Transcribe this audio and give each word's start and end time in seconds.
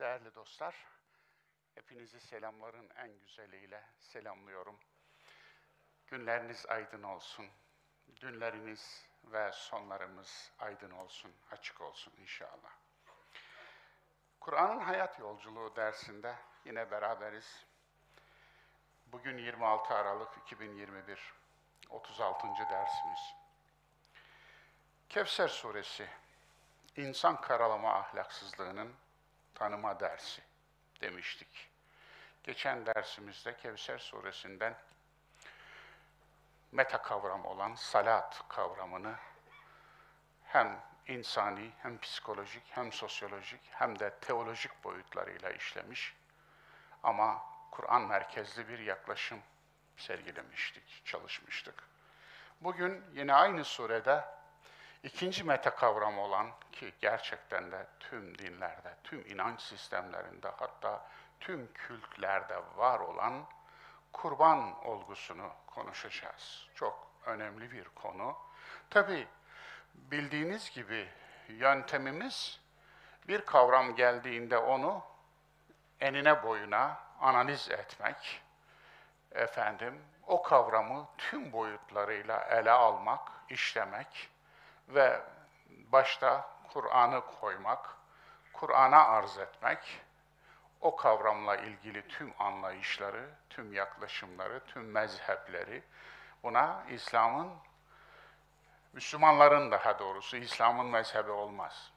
Değerli 0.00 0.34
dostlar, 0.34 0.86
hepinizi 1.74 2.20
selamların 2.20 2.90
en 2.96 3.20
güzeliyle 3.20 3.82
selamlıyorum. 3.98 4.78
Günleriniz 6.06 6.66
aydın 6.66 7.02
olsun. 7.02 7.46
Dünleriniz 8.20 9.06
ve 9.24 9.52
sonlarımız 9.52 10.52
aydın 10.58 10.90
olsun, 10.90 11.32
açık 11.50 11.80
olsun 11.80 12.12
inşallah. 12.20 12.70
Kur'an'ın 14.40 14.80
hayat 14.80 15.18
yolculuğu 15.18 15.76
dersinde 15.76 16.34
yine 16.64 16.90
beraberiz. 16.90 17.66
Bugün 19.06 19.38
26 19.38 19.94
Aralık 19.94 20.38
2021, 20.46 21.34
36. 21.90 22.46
dersimiz. 22.70 23.34
Kevser 25.08 25.48
Suresi, 25.48 26.08
İnsan 26.96 27.40
karalama 27.40 27.94
ahlaksızlığının 27.94 28.94
tanıma 29.60 30.00
dersi 30.00 30.42
demiştik. 31.00 31.70
Geçen 32.44 32.86
dersimizde 32.86 33.56
Kevser 33.56 33.98
suresinden 33.98 34.74
meta 36.72 37.02
kavram 37.02 37.44
olan 37.44 37.74
salat 37.74 38.44
kavramını 38.48 39.14
hem 40.44 40.80
insani, 41.06 41.70
hem 41.82 41.98
psikolojik, 41.98 42.62
hem 42.70 42.92
sosyolojik, 42.92 43.60
hem 43.70 43.98
de 43.98 44.14
teolojik 44.20 44.84
boyutlarıyla 44.84 45.50
işlemiş. 45.50 46.16
Ama 47.02 47.42
Kur'an 47.70 48.02
merkezli 48.02 48.68
bir 48.68 48.78
yaklaşım 48.78 49.40
sergilemiştik, 49.96 51.02
çalışmıştık. 51.04 51.88
Bugün 52.60 53.04
yine 53.12 53.34
aynı 53.34 53.64
surede 53.64 54.24
ikinci 55.02 55.44
meta 55.44 55.74
kavram 55.74 56.18
olan 56.18 56.50
ki 56.72 56.92
gerçekten 57.00 57.72
de 57.72 57.86
tüm 58.00 58.38
dinlerde, 58.38 58.94
tüm 59.04 59.26
inanç 59.26 59.60
sistemlerinde 59.60 60.48
hatta 60.48 61.06
tüm 61.40 61.72
kültlerde 61.72 62.62
var 62.76 63.00
olan 63.00 63.44
kurban 64.12 64.84
olgusunu 64.86 65.50
konuşacağız. 65.66 66.68
Çok 66.74 67.10
önemli 67.26 67.70
bir 67.72 67.84
konu. 67.84 68.36
Tabi 68.90 69.28
bildiğiniz 69.94 70.70
gibi 70.70 71.08
yöntemimiz 71.48 72.60
bir 73.28 73.40
kavram 73.40 73.94
geldiğinde 73.94 74.58
onu 74.58 75.02
enine 76.00 76.42
boyuna 76.42 77.00
analiz 77.20 77.70
etmek, 77.70 78.42
efendim 79.32 80.02
o 80.26 80.42
kavramı 80.42 81.08
tüm 81.18 81.52
boyutlarıyla 81.52 82.40
ele 82.40 82.70
almak, 82.70 83.32
işlemek 83.48 84.30
ve 84.94 85.20
başta 85.68 86.50
Kur'an'ı 86.72 87.22
koymak, 87.40 87.96
Kur'an'a 88.52 89.04
arz 89.04 89.38
etmek, 89.38 90.00
o 90.80 90.96
kavramla 90.96 91.56
ilgili 91.56 92.08
tüm 92.08 92.34
anlayışları, 92.38 93.30
tüm 93.50 93.72
yaklaşımları, 93.72 94.60
tüm 94.66 94.90
mezhepleri 94.90 95.82
buna 96.42 96.84
İslam'ın, 96.88 97.52
Müslümanların 98.92 99.70
daha 99.70 99.98
doğrusu 99.98 100.36
İslam'ın 100.36 100.86
mezhebi 100.86 101.30
olmaz. 101.30 101.92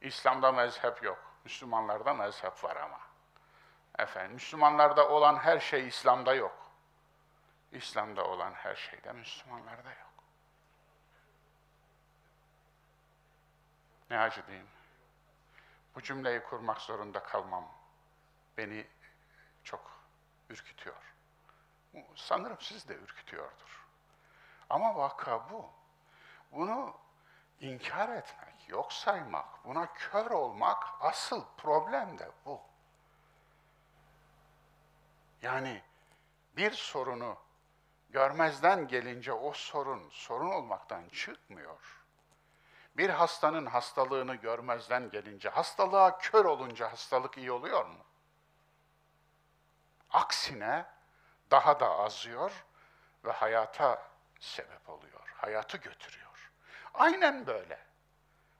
İslam'da 0.00 0.52
mezhep 0.52 1.02
yok. 1.02 1.18
Müslümanlarda 1.44 2.14
mezhep 2.14 2.64
var 2.64 2.76
ama. 2.76 3.00
Efendim, 3.98 4.32
Müslümanlarda 4.32 5.08
olan 5.08 5.36
her 5.36 5.60
şey 5.60 5.88
İslam'da 5.88 6.34
yok. 6.34 6.70
İslam'da 7.72 8.24
olan 8.24 8.52
her 8.52 8.74
şey 8.74 9.04
de 9.04 9.12
Müslümanlarda 9.12 9.88
yok. 9.88 10.05
Ne 14.10 14.18
acı 14.18 14.46
diyeyim. 14.46 14.68
Bu 15.94 16.02
cümleyi 16.02 16.42
kurmak 16.42 16.80
zorunda 16.80 17.22
kalmam 17.22 17.68
beni 18.56 18.86
çok 19.64 20.00
ürkütüyor. 20.50 21.14
Sanırım 22.14 22.56
siz 22.60 22.88
de 22.88 22.94
ürkütüyordur. 22.94 23.86
Ama 24.70 24.96
vaka 24.96 25.50
bu. 25.50 25.70
Bunu 26.52 26.96
inkar 27.60 28.08
etmek, 28.08 28.68
yok 28.68 28.92
saymak, 28.92 29.64
buna 29.64 29.92
kör 29.92 30.30
olmak 30.30 30.84
asıl 31.00 31.44
problem 31.56 32.18
de 32.18 32.30
bu. 32.44 32.60
Yani 35.42 35.82
bir 36.56 36.72
sorunu 36.72 37.36
görmezden 38.10 38.88
gelince 38.88 39.32
o 39.32 39.52
sorun 39.52 40.08
sorun 40.10 40.50
olmaktan 40.50 41.08
çıkmıyor. 41.08 42.05
Bir 42.96 43.10
hastanın 43.10 43.66
hastalığını 43.66 44.34
görmezden 44.34 45.10
gelince, 45.10 45.48
hastalığa 45.48 46.18
kör 46.18 46.44
olunca 46.44 46.92
hastalık 46.92 47.38
iyi 47.38 47.52
oluyor 47.52 47.86
mu? 47.86 48.04
Aksine 50.10 50.86
daha 51.50 51.80
da 51.80 51.90
azıyor 51.90 52.64
ve 53.24 53.32
hayata 53.32 54.02
sebep 54.40 54.88
oluyor, 54.88 55.34
hayatı 55.36 55.76
götürüyor. 55.76 56.52
Aynen 56.94 57.46
böyle. 57.46 57.78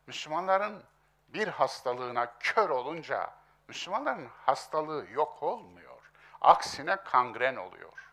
Müslümanların 0.07 0.85
bir 1.29 1.49
hastalığına 1.49 2.39
kör 2.39 2.71
olunca 2.71 3.31
Müslümanların 3.69 4.31
hastalığı 4.47 5.07
yok 5.11 5.43
olmuyor. 5.43 6.13
Aksine 6.41 6.97
kangren 6.97 7.57
oluyor. 7.57 8.13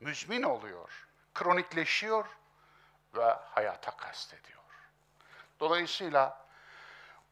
Müzmin 0.00 0.42
oluyor, 0.42 1.08
kronikleşiyor 1.34 2.26
ve 3.14 3.24
hayata 3.24 3.96
kastediyor. 3.96 4.63
Dolayısıyla 5.60 6.46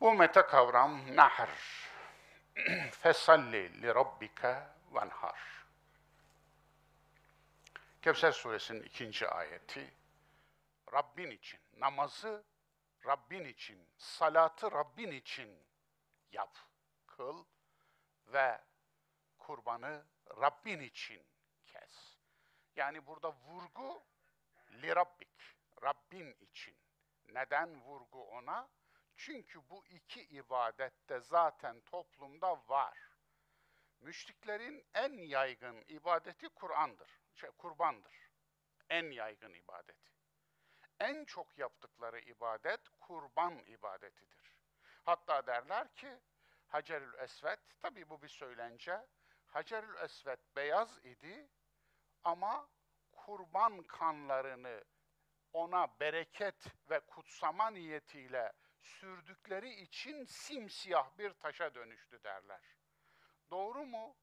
bu 0.00 0.15
meta 0.15 0.47
kavram 0.47 1.16
nahr. 1.16 1.49
Fesalli 2.91 3.83
li 3.83 3.94
rabbike 3.94 4.62
venhar. 4.94 5.65
Kevser 8.03 8.32
suresinin 8.32 8.82
ikinci 8.82 9.28
ayeti 9.28 9.94
Rabbin 10.93 11.31
için, 11.31 11.61
namazı 11.78 12.44
Rabbin 13.06 13.44
için, 13.44 13.88
salatı 13.97 14.72
Rabbin 14.72 15.11
için 15.11 15.59
yap, 16.32 16.59
kıl 17.06 17.44
ve 18.27 18.61
kurbanı 19.38 20.05
Rabbin 20.41 20.81
için 20.81 21.22
kes. 21.66 22.16
Yani 22.77 23.06
burada 23.06 23.32
vurgu 23.32 24.03
li 24.72 24.97
Rabbik, 24.97 25.56
Rabbin 25.82 26.37
için. 26.41 26.81
Neden 27.28 27.81
vurgu 27.81 28.22
ona? 28.22 28.69
Çünkü 29.16 29.71
bu 29.71 29.87
iki 29.87 30.22
ibadette 30.22 31.21
zaten 31.21 31.81
toplumda 31.81 32.69
var. 32.69 32.99
Müşriklerin 34.00 34.87
en 34.94 35.12
yaygın 35.12 35.84
ibadeti 35.88 36.49
Kur'an'dır, 36.49 37.21
şey, 37.34 37.50
kurbandır. 37.50 38.31
En 38.91 39.11
yaygın 39.11 39.55
ibadeti. 39.55 40.12
En 41.00 41.25
çok 41.25 41.59
yaptıkları 41.59 42.21
ibadet 42.21 42.81
kurban 43.00 43.59
ibadetidir. 43.59 44.56
Hatta 45.03 45.47
derler 45.47 45.94
ki 45.94 46.21
Hacerül 46.66 47.15
Esvet, 47.19 47.61
tabii 47.82 48.09
bu 48.09 48.22
bir 48.22 48.28
söylence, 48.28 49.06
Hacerül 49.47 49.97
Esvet 49.97 50.56
beyaz 50.56 50.99
idi 51.05 51.49
ama 52.25 52.69
kurban 53.12 53.82
kanlarını 53.82 54.84
ona 55.52 56.00
bereket 56.00 56.66
ve 56.90 57.00
kutsama 57.00 57.70
niyetiyle 57.70 58.52
sürdükleri 58.80 59.70
için 59.70 60.24
simsiyah 60.24 61.18
bir 61.18 61.32
taşa 61.32 61.74
dönüştü 61.74 62.22
derler. 62.22 62.76
Doğru 63.50 63.84
mu? 63.84 64.16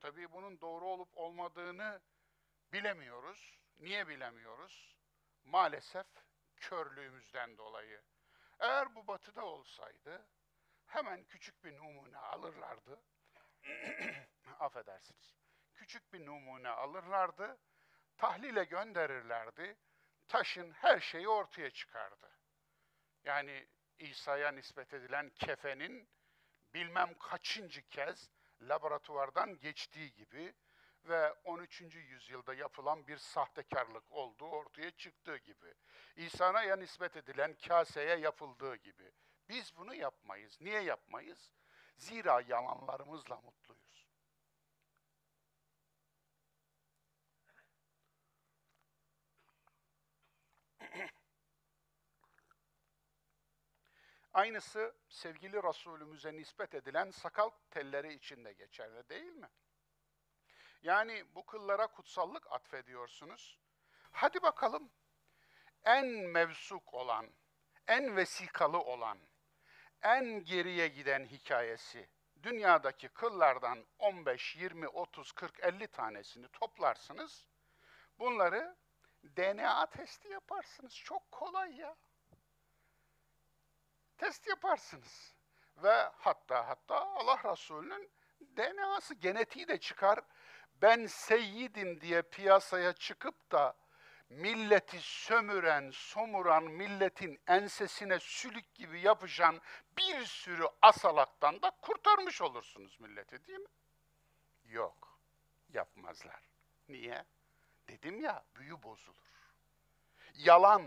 Tabii 0.00 0.32
bunun 0.32 0.60
doğru 0.60 0.84
olup 0.84 1.18
olmadığını 1.18 2.00
bilemiyoruz. 2.72 3.58
Niye 3.78 4.08
bilemiyoruz? 4.08 4.96
Maalesef 5.44 6.06
körlüğümüzden 6.56 7.58
dolayı. 7.58 8.02
Eğer 8.58 8.94
bu 8.94 9.06
batıda 9.06 9.44
olsaydı 9.44 10.28
hemen 10.86 11.24
küçük 11.24 11.64
bir 11.64 11.76
numune 11.76 12.18
alırlardı. 12.18 13.02
Affedersiniz. 14.60 15.34
Küçük 15.74 16.12
bir 16.12 16.26
numune 16.26 16.68
alırlardı, 16.68 17.58
tahlile 18.16 18.64
gönderirlerdi 18.64 19.76
taşın 20.30 20.72
her 20.72 21.00
şeyi 21.00 21.28
ortaya 21.28 21.70
çıkardı. 21.70 22.30
Yani 23.24 23.66
İsa'ya 23.98 24.52
nispet 24.52 24.94
edilen 24.94 25.30
kefenin 25.30 26.08
bilmem 26.74 27.18
kaçıncı 27.18 27.88
kez 27.88 28.30
laboratuvardan 28.62 29.58
geçtiği 29.58 30.12
gibi 30.12 30.54
ve 31.04 31.32
13. 31.32 31.80
yüzyılda 31.80 32.54
yapılan 32.54 33.06
bir 33.06 33.16
sahtekarlık 33.16 34.12
olduğu 34.12 34.48
ortaya 34.48 34.90
çıktığı 34.90 35.36
gibi. 35.36 35.74
İsa'ya 36.16 36.76
nispet 36.76 37.16
edilen 37.16 37.54
kaseye 37.68 38.16
yapıldığı 38.16 38.76
gibi. 38.76 39.12
Biz 39.48 39.76
bunu 39.76 39.94
yapmayız. 39.94 40.58
Niye 40.60 40.80
yapmayız? 40.80 41.52
Zira 41.96 42.40
yalanlarımızla 42.40 43.40
mutluyuz. 43.40 43.79
Aynısı 54.32 54.94
sevgili 55.08 55.62
Resulümüze 55.62 56.32
nispet 56.32 56.74
edilen 56.74 57.10
sakal 57.10 57.50
telleri 57.70 58.14
için 58.14 58.44
de 58.44 58.52
geçerli 58.52 59.08
değil 59.08 59.32
mi? 59.32 59.48
Yani 60.82 61.24
bu 61.34 61.46
kıllara 61.46 61.86
kutsallık 61.86 62.52
atfediyorsunuz. 62.52 63.58
Hadi 64.12 64.42
bakalım 64.42 64.90
en 65.84 66.06
mevsuk 66.06 66.94
olan, 66.94 67.30
en 67.86 68.16
vesikalı 68.16 68.78
olan, 68.78 69.18
en 70.02 70.44
geriye 70.44 70.88
giden 70.88 71.24
hikayesi 71.24 72.08
dünyadaki 72.42 73.08
kıllardan 73.08 73.86
15, 73.98 74.56
20, 74.56 74.88
30, 74.88 75.32
40, 75.32 75.60
50 75.60 75.86
tanesini 75.86 76.48
toplarsınız. 76.48 77.46
Bunları 78.18 78.76
DNA 79.24 79.86
testi 79.86 80.28
yaparsınız. 80.28 80.94
Çok 80.94 81.30
kolay 81.30 81.76
ya. 81.76 81.96
Test 84.20 84.46
yaparsınız. 84.46 85.34
Ve 85.82 86.10
hatta 86.18 86.68
hatta 86.68 86.94
Allah 86.94 87.52
Resulü'nün 87.52 88.10
DNA'sı, 88.56 89.14
genetiği 89.14 89.68
de 89.68 89.80
çıkar. 89.80 90.20
Ben 90.82 91.06
seyyidim 91.06 92.00
diye 92.00 92.22
piyasaya 92.22 92.92
çıkıp 92.92 93.52
da 93.52 93.76
milleti 94.28 95.00
sömüren, 95.00 95.90
somuran, 95.90 96.64
milletin 96.64 97.40
ensesine 97.46 98.18
sülük 98.18 98.74
gibi 98.74 99.00
yapışan 99.00 99.60
bir 99.98 100.24
sürü 100.24 100.66
asalaktan 100.82 101.62
da 101.62 101.70
kurtarmış 101.70 102.42
olursunuz 102.42 103.00
milleti 103.00 103.46
değil 103.46 103.58
mi? 103.58 103.68
Yok, 104.64 105.18
yapmazlar. 105.72 106.40
Niye? 106.88 107.24
Dedim 107.88 108.20
ya, 108.20 108.44
büyü 108.56 108.82
bozulur. 108.82 109.52
Yalan 110.34 110.82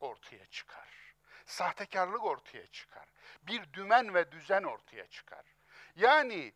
ortaya 0.00 0.46
çıkar. 0.46 1.07
Sahtekarlık 1.48 2.24
ortaya 2.24 2.66
çıkar. 2.66 3.08
Bir 3.42 3.72
dümen 3.72 4.14
ve 4.14 4.32
düzen 4.32 4.62
ortaya 4.62 5.06
çıkar. 5.06 5.44
Yani 5.96 6.52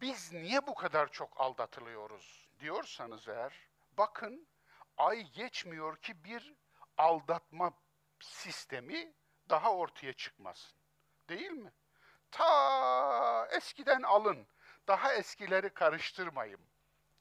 biz 0.00 0.32
niye 0.32 0.66
bu 0.66 0.74
kadar 0.74 1.12
çok 1.12 1.40
aldatılıyoruz 1.40 2.48
diyorsanız 2.60 3.28
eğer, 3.28 3.52
bakın 3.98 4.48
ay 4.96 5.30
geçmiyor 5.32 5.96
ki 5.96 6.24
bir 6.24 6.54
aldatma 6.98 7.72
sistemi 8.20 9.12
daha 9.50 9.74
ortaya 9.74 10.12
çıkmasın. 10.12 10.78
Değil 11.28 11.50
mi? 11.50 11.72
Ta 12.30 13.48
eskiden 13.50 14.02
alın. 14.02 14.46
Daha 14.88 15.14
eskileri 15.14 15.70
karıştırmayın. 15.74 16.60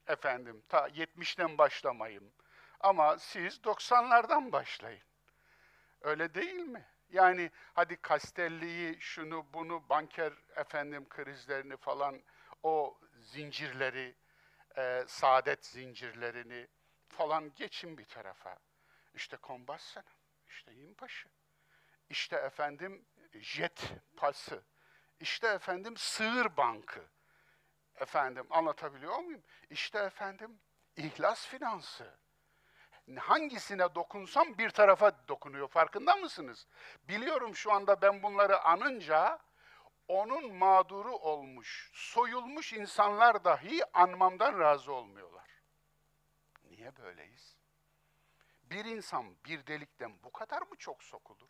Efendim, 0.07 0.63
ta 0.69 0.87
70'ten 0.87 1.57
başlamayın. 1.57 2.33
Ama 2.79 3.19
siz 3.19 3.57
90'lardan 3.57 4.51
başlayın. 4.51 5.08
Öyle 6.01 6.33
değil 6.33 6.55
mi? 6.55 6.85
Yani 7.09 7.51
hadi 7.73 8.01
Kastelli'yi, 8.01 9.01
şunu 9.01 9.53
bunu, 9.53 9.89
banker 9.89 10.33
efendim 10.55 11.09
krizlerini 11.09 11.77
falan, 11.77 12.21
o 12.63 12.99
zincirleri, 13.19 14.15
e, 14.77 15.03
saadet 15.07 15.65
zincirlerini, 15.65 16.67
falan 17.07 17.53
geçin 17.55 17.97
bir 17.97 18.05
tarafa. 18.05 18.59
İşte 19.13 19.37
Kombassana, 19.37 20.05
işte 20.47 20.71
Yimpaşı, 20.73 21.29
işte 22.09 22.35
efendim 22.35 23.05
jet 23.33 23.83
pası, 24.17 24.63
işte 25.19 25.47
efendim 25.47 25.97
sığır 25.97 26.57
bankı. 26.57 27.05
Efendim 27.95 28.47
anlatabiliyor 28.49 29.19
muyum? 29.19 29.43
İşte 29.69 29.99
efendim 29.99 30.59
ihlas 30.95 31.47
finansı. 31.47 32.17
Hangisine 33.17 33.95
dokunsam 33.95 34.57
bir 34.57 34.69
tarafa 34.69 35.27
dokunuyor 35.27 35.67
farkında 35.67 36.15
mısınız? 36.15 36.67
Biliyorum 37.03 37.55
şu 37.55 37.71
anda 37.71 38.01
ben 38.01 38.23
bunları 38.23 38.59
anınca 38.61 39.39
onun 40.07 40.53
mağduru 40.53 41.15
olmuş, 41.15 41.91
soyulmuş 41.93 42.73
insanlar 42.73 43.43
dahi 43.43 43.81
anmamdan 43.93 44.59
razı 44.59 44.93
olmuyorlar. 44.93 45.49
Niye 46.63 46.97
böyleyiz? 46.97 47.57
Bir 48.63 48.85
insan 48.85 49.35
bir 49.45 49.67
delikten 49.67 50.23
bu 50.23 50.31
kadar 50.31 50.61
mı 50.61 50.77
çok 50.77 51.03
sokulur? 51.03 51.49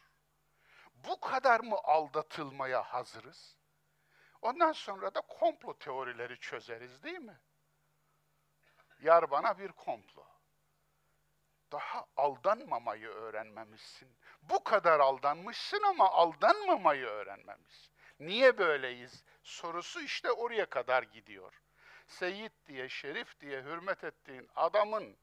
Bu 0.96 1.20
kadar 1.20 1.60
mı 1.60 1.76
aldatılmaya 1.84 2.84
hazırız? 2.84 3.58
Ondan 4.42 4.72
sonra 4.72 5.16
da 5.16 5.22
komplo 5.22 5.78
teorileri 5.78 6.40
çözeriz 6.40 7.04
değil 7.04 7.20
mi? 7.20 7.40
Yar 9.02 9.32
bana 9.32 9.60
bir 9.60 9.72
komplo. 9.72 10.39
Daha 11.72 12.06
aldanmamayı 12.18 13.08
öğrenmemişsin. 13.08 14.10
Bu 14.42 14.64
kadar 14.64 15.00
aldanmışsın 15.00 15.82
ama 15.84 16.10
aldanmamayı 16.10 17.06
öğrenmemişsin. 17.06 17.94
Niye 18.20 18.58
böyleyiz? 18.58 19.24
Sorusu 19.44 20.02
işte 20.02 20.32
oraya 20.32 20.66
kadar 20.66 21.04
gidiyor. 21.04 21.62
Seyit 22.08 22.52
diye, 22.68 22.90
şerif 22.90 23.40
diye 23.40 23.64
hürmet 23.64 24.04
ettiğin 24.04 24.50
adamın 24.56 25.18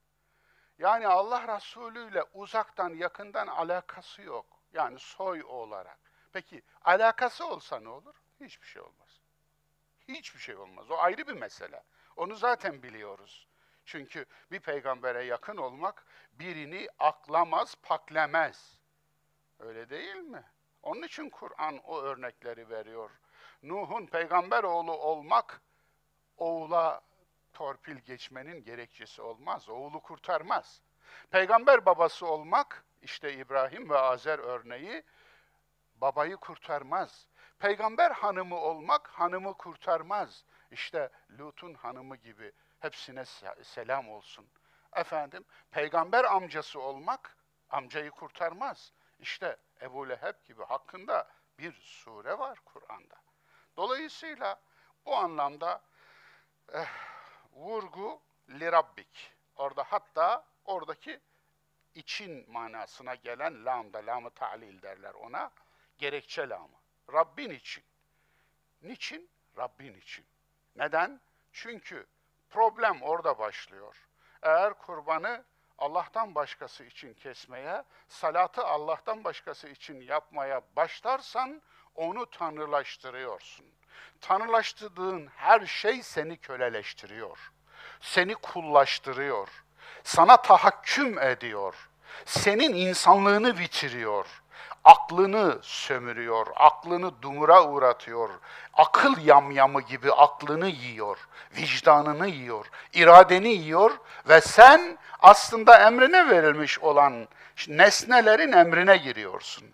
yani 0.79 1.09
Allah 1.09 1.57
Resulü 1.57 2.11
ile 2.11 2.23
uzaktan 2.23 2.95
yakından 2.95 3.47
alakası 3.47 4.23
yok. 4.23 4.47
Yani 4.73 4.99
soy 4.99 5.43
olarak. 5.45 5.99
Peki 6.33 6.63
alakası 6.83 7.47
olsa 7.47 7.81
ne 7.81 7.89
olur? 7.89 8.15
Hiçbir 8.41 8.67
şey 8.67 8.83
olmaz. 8.83 9.21
Hiçbir 10.09 10.41
şey 10.41 10.57
olmaz. 10.57 10.91
O 10.91 10.99
ayrı 10.99 11.27
bir 11.27 11.33
mesele. 11.33 11.83
Onu 12.17 12.35
zaten 12.37 12.83
biliyoruz. 12.83 13.49
Çünkü 13.87 14.27
bir 14.51 14.61
peygambere 14.61 15.25
yakın 15.25 15.57
olmak 15.57 16.07
birini 16.33 16.89
aklamaz, 16.99 17.75
paklemez. 17.83 18.79
Öyle 19.59 19.91
değil 19.91 20.17
mi? 20.17 20.45
Onun 20.83 21.03
için 21.03 21.31
Kur'an 21.31 21.79
o 21.79 22.01
örnekleri 22.01 22.71
veriyor. 22.71 23.11
Nuh'un 23.63 24.07
peygamber 24.07 24.65
oğlu 24.65 24.93
olmak 24.93 25.63
oğula 26.37 27.01
torpil 27.53 27.97
geçmenin 27.97 28.65
gerekçesi 28.65 29.23
olmaz. 29.23 29.69
Oğlu 29.69 30.01
kurtarmaz. 30.01 30.83
Peygamber 31.31 31.87
babası 31.87 32.27
olmak, 32.27 32.85
işte 33.03 33.33
İbrahim 33.35 33.91
ve 33.91 33.99
Azer 33.99 34.39
örneği, 34.39 35.03
babayı 35.95 36.37
kurtarmaz. 36.37 37.29
Peygamber 37.59 38.11
hanımı 38.11 38.57
olmak, 38.57 39.09
hanımı 39.09 39.55
kurtarmaz. 39.55 40.45
İşte 40.71 41.11
Lut'un 41.39 41.75
hanımı 41.75 42.17
gibi 42.17 42.53
hepsine 42.87 43.25
selam 43.63 44.09
olsun. 44.11 44.47
Efendim, 44.97 45.45
peygamber 45.71 46.25
amcası 46.25 46.81
olmak, 46.81 47.37
amcayı 47.71 48.11
kurtarmaz. 48.11 48.93
İşte 49.19 49.57
Ebu 49.83 50.09
Leheb 50.09 50.35
gibi 50.45 50.65
hakkında 50.65 51.29
bir 51.59 51.73
sure 51.73 52.39
var 52.39 52.59
Kur'an'da. 52.65 53.17
Dolayısıyla 53.77 54.61
bu 55.07 55.17
anlamda 55.17 55.83
eh, 56.73 56.89
vurgu 57.53 58.23
lirabbik. 58.49 59.33
Orada 59.57 59.85
hatta 59.85 60.45
oradaki 60.65 61.21
için 61.95 62.51
manasına 62.51 63.15
gelen 63.15 63.65
lamda, 63.65 64.07
lamı 64.07 64.31
ta'lil 64.31 64.83
derler 64.83 65.15
ona. 65.15 65.51
Gerekçe 65.99 66.49
lamı. 66.49 66.77
Rabbin 67.13 67.51
için. 67.51 67.85
Niçin? 68.83 69.31
Rabbin 69.57 69.95
için. 69.95 70.27
Neden? 70.77 71.21
Çünkü 71.53 72.07
problem 72.57 73.03
orada 73.03 73.39
başlıyor. 73.39 73.97
Eğer 74.43 74.75
kurbanı 74.75 75.45
Allah'tan 75.79 76.35
başkası 76.35 76.85
için 76.85 77.15
kesmeye, 77.15 77.83
salatı 78.09 78.67
Allah'tan 78.67 79.25
başkası 79.25 79.69
için 79.69 80.01
yapmaya 80.01 80.61
başlarsan 80.77 81.63
onu 81.95 82.31
tanrılaştırıyorsun. 82.31 83.67
Tanrılaştırdığın 84.21 85.27
her 85.37 85.67
şey 85.67 86.03
seni 86.03 86.37
köleleştiriyor. 86.37 87.53
Seni 88.01 88.35
kullaştırıyor. 88.35 89.49
Sana 90.05 90.37
tahakküm 90.43 91.19
ediyor. 91.19 91.89
Senin 92.25 92.73
insanlığını 92.75 93.59
bitiriyor. 93.59 94.43
Aklını 94.87 95.59
sömürüyor, 95.63 96.47
aklını 96.57 97.23
dumura 97.23 97.65
uğratıyor. 97.65 98.31
Akıl 98.75 99.21
yamyamı 99.25 99.81
gibi 99.81 100.13
aklını 100.13 100.69
yiyor, 100.69 101.19
vicdanını 101.57 102.27
yiyor, 102.29 102.67
iradeni 102.93 103.49
yiyor 103.49 103.91
ve 104.29 104.41
sen 104.41 104.99
aslında 105.21 105.87
emrine 105.87 106.31
verilmiş 106.31 106.79
olan 106.79 107.29
nesnelerin 107.69 108.53
emrine 108.53 108.97
giriyorsun. 108.97 109.69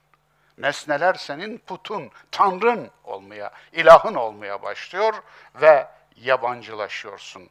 Nesneler 0.58 1.14
senin 1.14 1.58
putun, 1.58 2.10
tanrın 2.30 2.90
olmaya, 3.04 3.50
ilahın 3.72 4.14
olmaya 4.14 4.62
başlıyor 4.62 5.14
ve 5.54 5.88
yabancılaşıyorsun. 6.16 7.50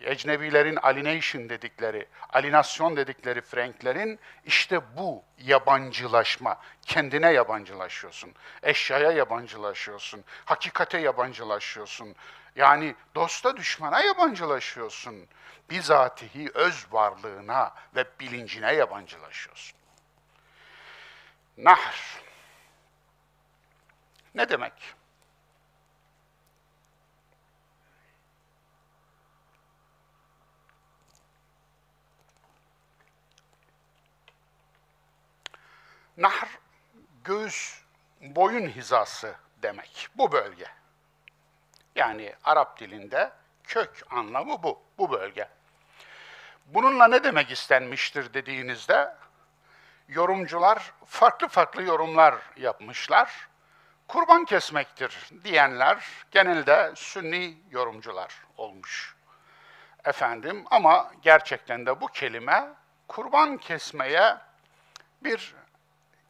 Ecnebilerin 0.00 0.76
alienation 0.76 1.48
dedikleri, 1.48 2.06
alinasyon 2.32 2.96
dedikleri 2.96 3.40
Franklerin 3.40 4.18
işte 4.44 4.96
bu 4.96 5.22
yabancılaşma. 5.38 6.60
Kendine 6.86 7.32
yabancılaşıyorsun. 7.32 8.34
Eşyaya 8.62 9.10
yabancılaşıyorsun. 9.10 10.24
Hakikate 10.44 10.98
yabancılaşıyorsun. 10.98 12.14
Yani 12.56 12.94
dosta 13.14 13.56
düşmana 13.56 14.00
yabancılaşıyorsun. 14.00 15.28
Bizatihi 15.70 16.50
öz 16.54 16.86
varlığına 16.90 17.74
ve 17.96 18.04
bilincine 18.20 18.72
yabancılaşıyorsun. 18.72 19.78
Nahr 21.58 22.22
Ne 24.34 24.48
demek? 24.48 24.72
Nahr, 36.16 36.48
göğüs, 37.24 37.80
boyun 38.20 38.68
hizası 38.68 39.34
demek. 39.62 40.08
Bu 40.14 40.32
bölge. 40.32 40.66
Yani 41.94 42.34
Arap 42.44 42.80
dilinde 42.80 43.32
kök 43.64 44.02
anlamı 44.10 44.62
bu, 44.62 44.82
bu 44.98 45.10
bölge. 45.10 45.48
Bununla 46.66 47.08
ne 47.08 47.24
demek 47.24 47.50
istenmiştir 47.50 48.34
dediğinizde 48.34 49.14
yorumcular 50.08 50.92
farklı 51.06 51.48
farklı 51.48 51.82
yorumlar 51.82 52.34
yapmışlar. 52.56 53.48
Kurban 54.08 54.44
kesmektir 54.44 55.30
diyenler 55.44 56.04
genelde 56.30 56.92
sünni 56.94 57.58
yorumcular 57.70 58.34
olmuş. 58.56 59.16
Efendim 60.04 60.64
ama 60.70 61.12
gerçekten 61.22 61.86
de 61.86 62.00
bu 62.00 62.06
kelime 62.06 62.68
kurban 63.08 63.56
kesmeye 63.56 64.36
bir 65.22 65.54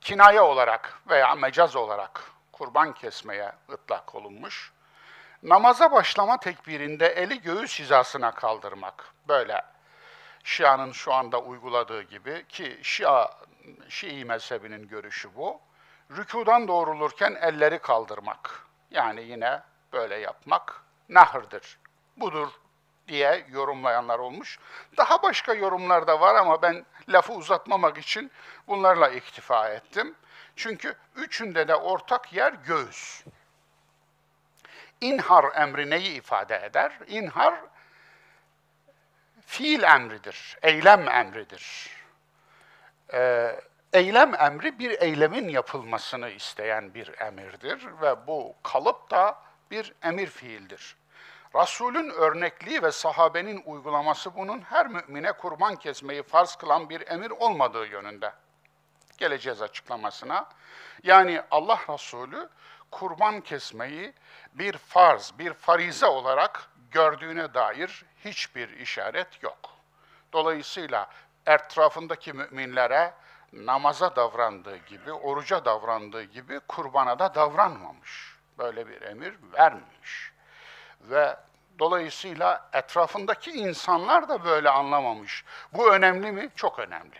kinaye 0.02 0.40
olarak 0.40 1.00
veya 1.08 1.34
mecaz 1.34 1.76
olarak 1.76 2.22
kurban 2.52 2.92
kesmeye 2.92 3.52
ıtlak 3.72 4.14
olunmuş. 4.14 4.72
Namaza 5.42 5.92
başlama 5.92 6.40
tekbirinde 6.40 7.06
eli 7.06 7.40
göğüs 7.42 7.80
hizasına 7.80 8.34
kaldırmak. 8.34 9.04
Böyle 9.28 9.62
Şia'nın 10.44 10.92
şu 10.92 11.14
anda 11.14 11.40
uyguladığı 11.40 12.02
gibi 12.02 12.46
ki 12.48 12.80
Şia, 12.82 13.30
Şii 13.88 14.24
mezhebinin 14.24 14.88
görüşü 14.88 15.36
bu. 15.36 15.60
Rükudan 16.16 16.68
doğrulurken 16.68 17.38
elleri 17.40 17.78
kaldırmak. 17.78 18.66
Yani 18.90 19.22
yine 19.22 19.62
böyle 19.92 20.16
yapmak 20.16 20.82
nahırdır. 21.08 21.78
Budur 22.16 22.48
diye 23.08 23.46
yorumlayanlar 23.50 24.18
olmuş. 24.18 24.58
Daha 24.96 25.22
başka 25.22 25.54
yorumlar 25.54 26.06
da 26.06 26.20
var 26.20 26.34
ama 26.34 26.62
ben 26.62 26.84
lafı 27.08 27.32
uzatmamak 27.32 27.98
için 27.98 28.30
bunlarla 28.68 29.08
iktifa 29.08 29.68
ettim. 29.68 30.14
Çünkü 30.56 30.94
üçünde 31.16 31.68
de 31.68 31.74
ortak 31.74 32.32
yer 32.32 32.52
göğüs. 32.52 33.24
İnhar 35.00 35.44
emri 35.56 35.90
neyi 35.90 36.10
ifade 36.10 36.56
eder? 36.64 36.98
İnhar 37.08 37.54
fiil 39.46 39.82
emridir, 39.82 40.58
eylem 40.62 41.08
emridir. 41.08 41.90
Ee, 43.12 43.60
eylem 43.92 44.34
emri 44.34 44.78
bir 44.78 44.90
eylemin 44.90 45.48
yapılmasını 45.48 46.30
isteyen 46.30 46.94
bir 46.94 47.20
emirdir 47.20 47.86
ve 48.02 48.26
bu 48.26 48.54
kalıp 48.62 49.10
da 49.10 49.38
bir 49.70 49.94
emir 50.02 50.26
fiildir. 50.26 50.96
Resulün 51.54 52.10
örnekliği 52.10 52.82
ve 52.82 52.92
sahabenin 52.92 53.62
uygulaması 53.66 54.36
bunun 54.36 54.60
her 54.60 54.86
mümine 54.86 55.32
kurban 55.32 55.76
kesmeyi 55.76 56.22
farz 56.22 56.56
kılan 56.56 56.90
bir 56.90 57.08
emir 57.10 57.30
olmadığı 57.30 57.86
yönünde. 57.86 58.32
Geleceğiz 59.18 59.62
açıklamasına. 59.62 60.48
Yani 61.02 61.42
Allah 61.50 61.78
Resulü 61.88 62.48
kurban 62.90 63.40
kesmeyi 63.40 64.12
bir 64.54 64.76
farz, 64.76 65.32
bir 65.38 65.52
farize 65.52 66.06
olarak 66.06 66.68
gördüğüne 66.90 67.54
dair 67.54 68.04
hiçbir 68.24 68.68
işaret 68.68 69.42
yok. 69.42 69.70
Dolayısıyla 70.32 71.10
etrafındaki 71.46 72.32
müminlere 72.32 73.14
namaza 73.52 74.16
davrandığı 74.16 74.76
gibi, 74.76 75.12
oruca 75.12 75.64
davrandığı 75.64 76.22
gibi 76.22 76.60
kurbana 76.60 77.18
da 77.18 77.34
davranmamış. 77.34 78.36
Böyle 78.58 78.88
bir 78.88 79.02
emir 79.02 79.34
vermemiş. 79.52 80.31
Ve 81.02 81.36
dolayısıyla 81.78 82.68
etrafındaki 82.72 83.50
insanlar 83.50 84.28
da 84.28 84.44
böyle 84.44 84.70
anlamamış. 84.70 85.44
Bu 85.72 85.92
önemli 85.92 86.32
mi? 86.32 86.48
Çok 86.56 86.78
önemli. 86.78 87.18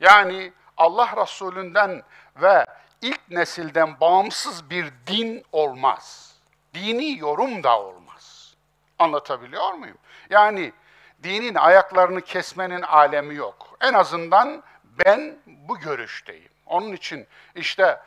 Yani 0.00 0.52
Allah 0.76 1.22
Resulü'nden 1.22 2.02
ve 2.36 2.64
ilk 3.02 3.30
nesilden 3.30 4.00
bağımsız 4.00 4.70
bir 4.70 4.92
din 5.06 5.44
olmaz. 5.52 6.34
Dini 6.74 7.18
yorum 7.18 7.62
da 7.62 7.80
olmaz. 7.80 8.54
Anlatabiliyor 8.98 9.72
muyum? 9.72 9.98
Yani 10.30 10.72
dinin 11.22 11.54
ayaklarını 11.54 12.20
kesmenin 12.20 12.82
alemi 12.82 13.34
yok. 13.34 13.76
En 13.80 13.92
azından 13.92 14.62
ben 14.86 15.36
bu 15.46 15.78
görüşteyim. 15.78 16.48
Onun 16.66 16.92
için 16.92 17.26
işte 17.54 18.00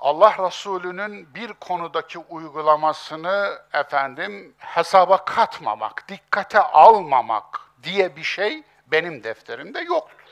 Allah 0.00 0.46
Resulü'nün 0.46 1.34
bir 1.34 1.52
konudaki 1.52 2.18
uygulamasını 2.18 3.62
efendim 3.72 4.54
hesaba 4.58 5.24
katmamak, 5.24 6.08
dikkate 6.08 6.60
almamak 6.60 7.60
diye 7.82 8.16
bir 8.16 8.22
şey 8.22 8.62
benim 8.86 9.24
defterimde 9.24 9.80
yoktur. 9.80 10.30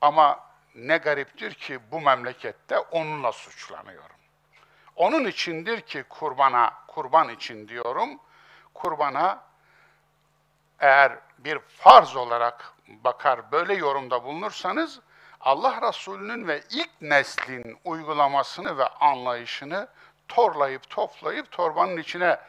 Ama 0.00 0.40
ne 0.74 0.96
gariptir 0.96 1.54
ki 1.54 1.78
bu 1.90 2.00
memlekette 2.00 2.78
onunla 2.78 3.32
suçlanıyorum. 3.32 4.16
Onun 4.96 5.24
içindir 5.24 5.80
ki 5.80 6.04
kurbana, 6.08 6.74
kurban 6.86 7.28
için 7.28 7.68
diyorum, 7.68 8.20
kurbana 8.74 9.42
eğer 10.80 11.18
bir 11.38 11.58
farz 11.58 12.16
olarak 12.16 12.72
bakar 12.86 13.52
böyle 13.52 13.74
yorumda 13.74 14.24
bulunursanız 14.24 15.00
Allah 15.44 15.88
Resulü'nün 15.88 16.48
ve 16.48 16.62
ilk 16.70 16.90
neslin 17.00 17.78
uygulamasını 17.84 18.78
ve 18.78 18.86
anlayışını 18.86 19.88
torlayıp 20.28 20.90
toplayıp 20.90 21.50
torbanın 21.50 21.96
içine 21.96 22.40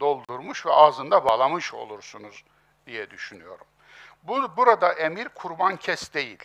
doldurmuş 0.00 0.66
ve 0.66 0.72
ağzında 0.72 1.24
bağlamış 1.24 1.74
olursunuz 1.74 2.44
diye 2.86 3.10
düşünüyorum. 3.10 3.66
Bu, 4.22 4.56
burada 4.56 4.92
emir 4.92 5.28
kurban 5.28 5.76
kes 5.76 6.14
değil. 6.14 6.38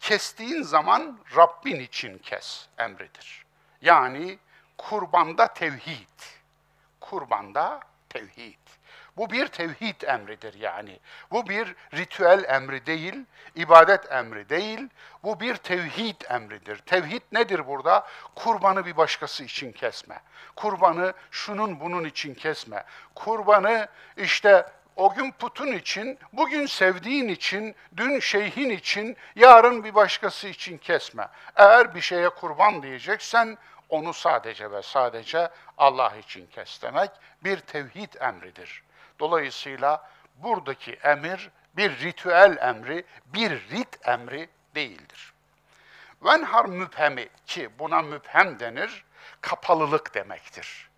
Kestiğin 0.00 0.62
zaman 0.62 1.18
Rabbin 1.36 1.80
için 1.80 2.18
kes 2.18 2.66
emridir. 2.78 3.44
Yani 3.82 4.38
kurbanda 4.78 5.46
tevhid. 5.46 6.20
Kurbanda 7.00 7.80
tevhid. 8.08 8.67
Bu 9.18 9.30
bir 9.30 9.46
tevhid 9.46 10.02
emridir 10.02 10.54
yani. 10.54 11.00
Bu 11.30 11.48
bir 11.48 11.74
ritüel 11.94 12.44
emri 12.48 12.86
değil, 12.86 13.24
ibadet 13.54 14.12
emri 14.12 14.48
değil. 14.48 14.88
Bu 15.22 15.40
bir 15.40 15.54
tevhid 15.54 16.20
emridir. 16.30 16.78
Tevhid 16.78 17.22
nedir 17.32 17.66
burada? 17.66 18.06
Kurbanı 18.34 18.86
bir 18.86 18.96
başkası 18.96 19.44
için 19.44 19.72
kesme. 19.72 20.20
Kurbanı 20.56 21.12
şunun 21.30 21.80
bunun 21.80 22.04
için 22.04 22.34
kesme. 22.34 22.84
Kurbanı 23.14 23.88
işte 24.16 24.66
o 24.96 25.14
gün 25.14 25.32
putun 25.32 25.72
için, 25.72 26.18
bugün 26.32 26.66
sevdiğin 26.66 27.28
için, 27.28 27.74
dün 27.96 28.20
şeyhin 28.20 28.70
için, 28.70 29.16
yarın 29.36 29.84
bir 29.84 29.94
başkası 29.94 30.48
için 30.48 30.78
kesme. 30.78 31.28
Eğer 31.56 31.94
bir 31.94 32.00
şeye 32.00 32.28
kurban 32.28 32.82
diyeceksen 32.82 33.58
onu 33.88 34.14
sadece 34.14 34.70
ve 34.70 34.82
sadece 34.82 35.48
Allah 35.78 36.16
için 36.16 36.46
kes 36.46 36.82
demek 36.82 37.10
bir 37.44 37.56
tevhid 37.56 38.14
emridir. 38.20 38.87
Dolayısıyla 39.20 40.08
buradaki 40.34 40.92
emir 40.92 41.50
bir 41.76 41.98
ritüel 42.00 42.56
emri, 42.60 43.04
bir 43.26 43.50
rit 43.50 44.08
emri 44.08 44.48
değildir. 44.74 45.32
Venhar 46.24 46.64
müphemi 46.64 47.28
ki 47.46 47.70
buna 47.78 48.02
müphem 48.02 48.58
denir, 48.60 49.04
kapalılık 49.40 50.14
demektir. 50.14 50.90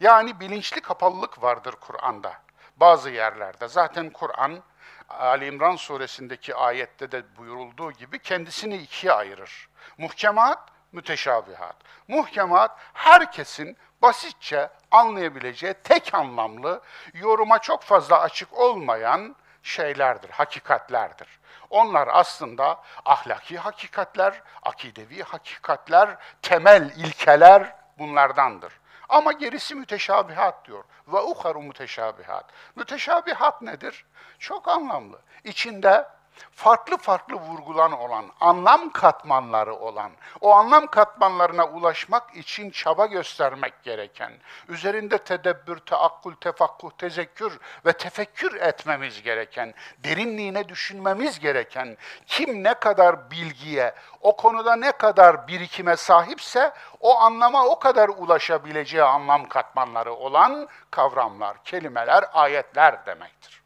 Yani 0.00 0.40
bilinçli 0.40 0.80
kapalılık 0.80 1.42
vardır 1.42 1.74
Kur'an'da 1.80 2.32
bazı 2.76 3.10
yerlerde. 3.10 3.68
Zaten 3.68 4.10
Kur'an 4.10 4.62
Ali 5.08 5.46
İmran 5.46 5.76
suresindeki 5.76 6.54
ayette 6.54 7.12
de 7.12 7.36
buyurulduğu 7.38 7.92
gibi 7.92 8.18
kendisini 8.18 8.76
ikiye 8.76 9.12
ayırır. 9.12 9.68
Muhkemat, 9.98 10.68
müteşabihat. 10.92 11.76
Muhkemat 12.08 12.78
herkesin 12.92 13.76
basitçe 14.02 14.70
anlayabileceği 14.90 15.74
tek 15.84 16.14
anlamlı, 16.14 16.80
yoruma 17.14 17.58
çok 17.58 17.82
fazla 17.82 18.20
açık 18.20 18.52
olmayan 18.52 19.36
şeylerdir, 19.62 20.30
hakikatlerdir. 20.30 21.28
Onlar 21.70 22.08
aslında 22.12 22.82
ahlaki 23.04 23.58
hakikatler, 23.58 24.42
akidevi 24.62 25.22
hakikatler, 25.22 26.16
temel 26.42 26.90
ilkeler 26.96 27.76
bunlardandır. 27.98 28.72
Ama 29.08 29.32
gerisi 29.32 29.74
müteşabihat 29.74 30.64
diyor. 30.66 30.84
Ve 31.08 31.20
uharu 31.20 31.62
müteşabihat. 31.62 32.44
Müteşabihat 32.76 33.62
nedir? 33.62 34.06
Çok 34.38 34.68
anlamlı. 34.68 35.18
İçinde 35.44 36.08
farklı 36.52 36.96
farklı 36.96 37.36
vurgulan 37.36 37.92
olan, 37.92 38.24
anlam 38.40 38.90
katmanları 38.90 39.74
olan, 39.74 40.10
o 40.40 40.52
anlam 40.52 40.86
katmanlarına 40.86 41.66
ulaşmak 41.66 42.36
için 42.36 42.70
çaba 42.70 43.06
göstermek 43.06 43.82
gereken, 43.82 44.32
üzerinde 44.68 45.18
tedebbür, 45.18 45.78
teakkul, 45.78 46.34
tefakkuh, 46.34 46.90
tezekkür 46.90 47.58
ve 47.86 47.92
tefekkür 47.92 48.54
etmemiz 48.60 49.22
gereken, 49.22 49.74
derinliğine 49.98 50.68
düşünmemiz 50.68 51.40
gereken, 51.40 51.96
kim 52.26 52.64
ne 52.64 52.74
kadar 52.74 53.30
bilgiye, 53.30 53.94
o 54.20 54.36
konuda 54.36 54.76
ne 54.76 54.92
kadar 54.92 55.48
birikime 55.48 55.96
sahipse, 55.96 56.72
o 57.00 57.18
anlama 57.18 57.66
o 57.66 57.78
kadar 57.78 58.08
ulaşabileceği 58.08 59.02
anlam 59.02 59.48
katmanları 59.48 60.14
olan 60.14 60.68
kavramlar, 60.90 61.64
kelimeler, 61.64 62.24
ayetler 62.32 63.06
demektir. 63.06 63.62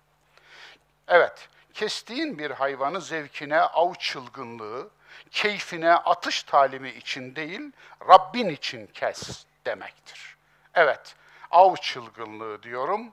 Evet, 1.09 1.49
kestiğin 1.75 2.39
bir 2.39 2.51
hayvanı 2.51 3.01
zevkine, 3.01 3.61
av 3.61 3.95
çılgınlığı, 3.95 4.91
keyfine, 5.31 5.95
atış 5.95 6.43
talimi 6.43 6.91
için 6.91 7.37
değil, 7.37 7.73
Rabbin 8.09 8.49
için 8.49 8.87
kes 8.87 9.45
demektir. 9.67 10.37
Evet, 10.75 11.15
av 11.51 11.77
çılgınlığı 11.77 12.63
diyorum. 12.63 13.13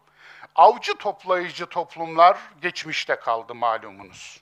Avcı 0.56 0.98
toplayıcı 0.98 1.66
toplumlar 1.66 2.38
geçmişte 2.62 3.16
kaldı 3.16 3.56
malumunuz. 3.56 4.42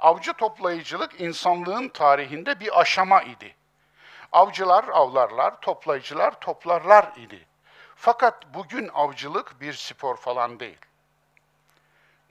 Avcı 0.00 0.32
toplayıcılık 0.32 1.20
insanlığın 1.20 1.88
tarihinde 1.88 2.60
bir 2.60 2.80
aşama 2.80 3.22
idi. 3.22 3.54
Avcılar 4.32 4.84
avlarlar, 4.88 5.60
toplayıcılar 5.60 6.40
toplarlar 6.40 7.12
idi. 7.16 7.46
Fakat 7.96 8.54
bugün 8.54 8.88
avcılık 8.94 9.60
bir 9.60 9.72
spor 9.72 10.16
falan 10.16 10.60
değil. 10.60 10.85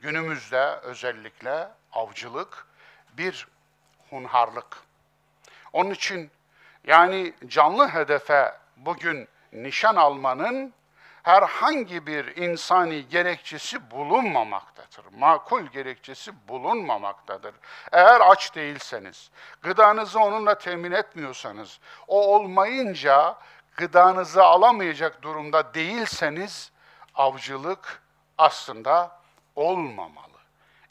Günümüzde 0.00 0.66
özellikle 0.82 1.68
avcılık 1.92 2.66
bir 3.12 3.48
hunharlık. 4.10 4.76
Onun 5.72 5.90
için 5.90 6.30
yani 6.86 7.34
canlı 7.46 7.88
hedefe 7.88 8.54
bugün 8.76 9.28
nişan 9.52 9.96
almanın 9.96 10.72
herhangi 11.22 12.06
bir 12.06 12.36
insani 12.36 13.08
gerekçesi 13.08 13.90
bulunmamaktadır. 13.90 15.04
Makul 15.18 15.62
gerekçesi 15.62 16.32
bulunmamaktadır. 16.48 17.54
Eğer 17.92 18.20
aç 18.20 18.54
değilseniz, 18.54 19.30
gıdanızı 19.62 20.20
onunla 20.20 20.58
temin 20.58 20.92
etmiyorsanız, 20.92 21.80
o 22.08 22.34
olmayınca 22.34 23.36
gıdanızı 23.76 24.44
alamayacak 24.44 25.22
durumda 25.22 25.74
değilseniz, 25.74 26.70
avcılık 27.14 28.02
aslında 28.38 29.18
olmamalı. 29.56 30.26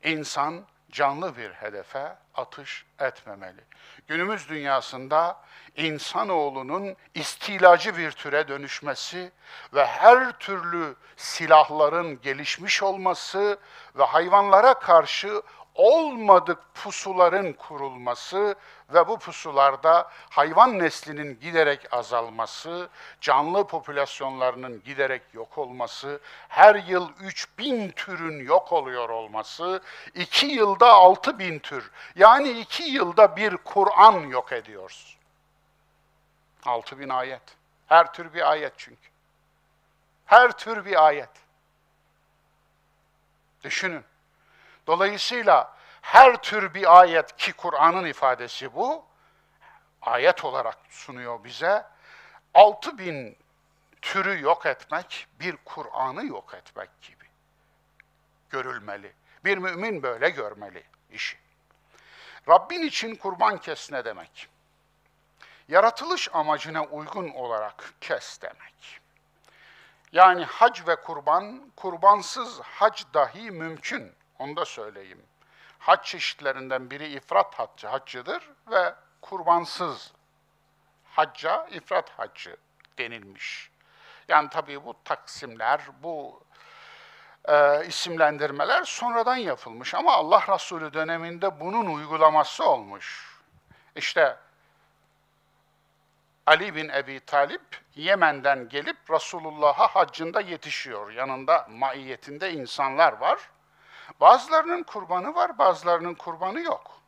İnsan 0.04 0.66
canlı 0.92 1.38
bir 1.38 1.50
hedefe 1.50 2.16
atış 2.36 2.86
etmemeli. 3.00 3.62
Günümüz 4.08 4.50
dünyasında 4.50 5.38
insanoğlunun 5.76 6.96
istilacı 7.14 7.98
bir 7.98 8.12
türe 8.12 8.48
dönüşmesi 8.48 9.32
ve 9.74 9.86
her 9.86 10.32
türlü 10.32 10.96
silahların 11.18 12.22
gelişmiş 12.22 12.84
olması 12.84 13.60
ve 13.96 14.04
hayvanlara 14.04 14.74
karşı 14.74 15.42
olmadık 15.76 16.60
pusuların 16.74 17.54
kurulması 17.54 18.56
ve 18.94 19.08
bu 19.08 19.20
pusularda 19.20 20.12
hayvan 20.30 20.80
neslinin 20.80 21.40
giderek 21.40 21.94
azalması, 21.94 22.90
canlı 23.22 23.68
popülasyonlarının 23.68 24.84
giderek 24.84 25.22
yok 25.34 25.58
olması, 25.58 26.20
her 26.48 26.76
yıl 26.76 27.10
3000 27.20 27.90
türün 27.90 28.46
yok 28.46 28.72
oluyor 28.72 29.10
olması, 29.10 29.82
2 30.16 30.46
yılda 30.46 30.94
6000 30.94 31.60
tür, 31.60 31.92
yani 32.16 32.50
2 32.50 32.84
yılda 32.84 33.36
bir 33.36 33.58
Kur'an 33.58 34.20
yok 34.20 34.52
ediyoruz. 34.52 35.18
6000 36.66 37.10
ayet. 37.10 37.42
Her 37.88 38.14
tür 38.14 38.34
bir 38.34 38.52
ayet 38.52 38.74
çünkü. 38.78 39.10
Her 40.26 40.52
tür 40.58 40.86
bir 40.86 41.06
ayet. 41.06 41.30
Düşünün. 43.64 44.04
Dolayısıyla 44.88 45.76
her 46.02 46.42
tür 46.42 46.74
bir 46.74 47.00
ayet 47.00 47.38
ki 47.38 47.54
Kur'an'ın 47.54 48.06
ifadesi 48.06 48.74
bu, 48.74 49.06
ayet 50.02 50.46
olarak 50.46 50.78
sunuyor 50.90 51.44
bize. 51.44 51.86
Altı 52.54 52.98
bin 52.98 53.38
türü 54.02 54.42
yok 54.42 54.66
etmek, 54.66 55.28
bir 55.40 55.58
Kur'an'ı 55.66 56.26
yok 56.26 56.54
etmek 56.54 57.02
gibi 57.02 57.26
görülmeli. 58.50 59.14
Bir 59.46 59.58
mümin 59.58 60.04
böyle 60.04 60.30
görmeli 60.30 60.84
işi. 61.12 61.38
Rabbin 62.50 62.82
için 62.82 63.16
kurban 63.16 63.58
kes 63.58 63.92
ne 63.92 64.06
demek? 64.06 64.50
Yaratılış 65.68 66.30
amacına 66.34 66.84
uygun 66.84 67.30
olarak 67.30 67.94
kes 68.02 68.42
demek. 68.42 69.02
Yani 70.12 70.46
hac 70.46 70.88
ve 70.88 70.96
kurban, 70.96 71.72
kurbansız 71.76 72.60
hac 72.60 73.04
dahi 73.14 73.52
mümkün. 73.52 74.14
Onu 74.40 74.56
da 74.56 74.66
söyleyeyim. 74.66 75.26
Hac 75.80 76.06
çeşitlerinden 76.06 76.92
biri 76.92 77.08
ifrat 77.08 77.56
haccı, 77.60 77.88
haccıdır 77.88 78.50
ve 78.72 78.96
kurbansız 79.22 80.14
hacca 81.04 81.68
ifrat 81.72 82.10
haccı 82.10 82.58
denilmiş. 82.98 83.72
Yani 84.28 84.50
tabii 84.50 84.86
bu 84.86 84.96
taksimler, 85.04 85.82
bu 86.04 86.44
e, 87.46 87.86
isimlendirmeler 87.86 88.84
sonradan 88.84 89.36
yapılmış 89.36 89.94
ama 89.94 90.14
Allah 90.14 90.44
Resulü 90.56 90.94
döneminde 90.94 91.60
bunun 91.60 91.86
uygulaması 91.96 92.66
olmuş. 92.66 93.36
İşte 93.96 94.38
Ali 96.46 96.76
bin 96.76 96.90
Ebi 96.90 97.20
Talip 97.20 97.82
Yemen'den 97.96 98.70
gelip 98.70 98.98
Resulullah'a 99.12 99.88
haccında 99.88 100.42
yetişiyor. 100.42 101.12
Yanında 101.12 101.68
maiyetinde 101.70 102.54
insanlar 102.54 103.14
var. 103.14 103.40
Bazılarının 104.20 104.84
kurbanı 104.84 105.36
var, 105.36 105.58
bazılarının 105.58 106.14
kurbanı 106.14 106.62
yok. 106.62 107.02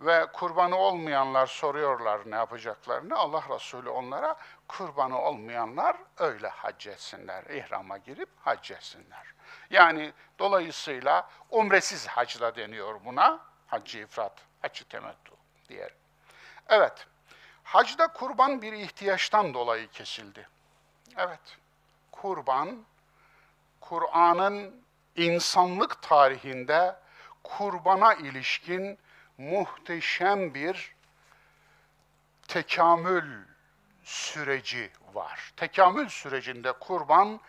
Ve 0.00 0.26
kurbanı 0.32 0.76
olmayanlar 0.76 1.46
soruyorlar 1.46 2.20
ne 2.26 2.34
yapacaklarını. 2.34 3.16
Allah 3.16 3.42
Resulü 3.54 3.88
onlara 3.88 4.36
kurbanı 4.68 5.20
olmayanlar 5.20 5.96
öyle 6.18 6.48
hac 6.48 6.86
etsinler. 6.86 7.44
İhrama 7.44 7.98
girip 7.98 8.28
hac 8.44 8.70
etsinler. 8.70 9.26
Yani 9.70 10.12
dolayısıyla 10.38 11.28
umresiz 11.50 12.06
hacla 12.06 12.56
deniyor 12.56 13.04
buna. 13.04 13.40
Haccı 13.66 13.98
ifrat, 13.98 14.32
haccı 14.62 14.88
temettu 14.88 15.36
diye. 15.68 15.90
Evet, 16.68 17.06
hacda 17.64 18.06
kurban 18.06 18.62
bir 18.62 18.72
ihtiyaçtan 18.72 19.54
dolayı 19.54 19.88
kesildi. 19.88 20.48
Evet, 21.16 21.58
kurban, 22.12 22.84
Kur'an'ın 23.80 24.84
insanlık 25.20 26.02
tarihinde 26.02 26.96
kurbana 27.42 28.14
ilişkin 28.14 28.98
muhteşem 29.38 30.54
bir 30.54 30.94
tekamül 32.48 33.44
süreci 34.04 34.90
var. 35.14 35.52
Tekamül 35.56 36.08
sürecinde 36.08 36.72
kurban 36.72 37.40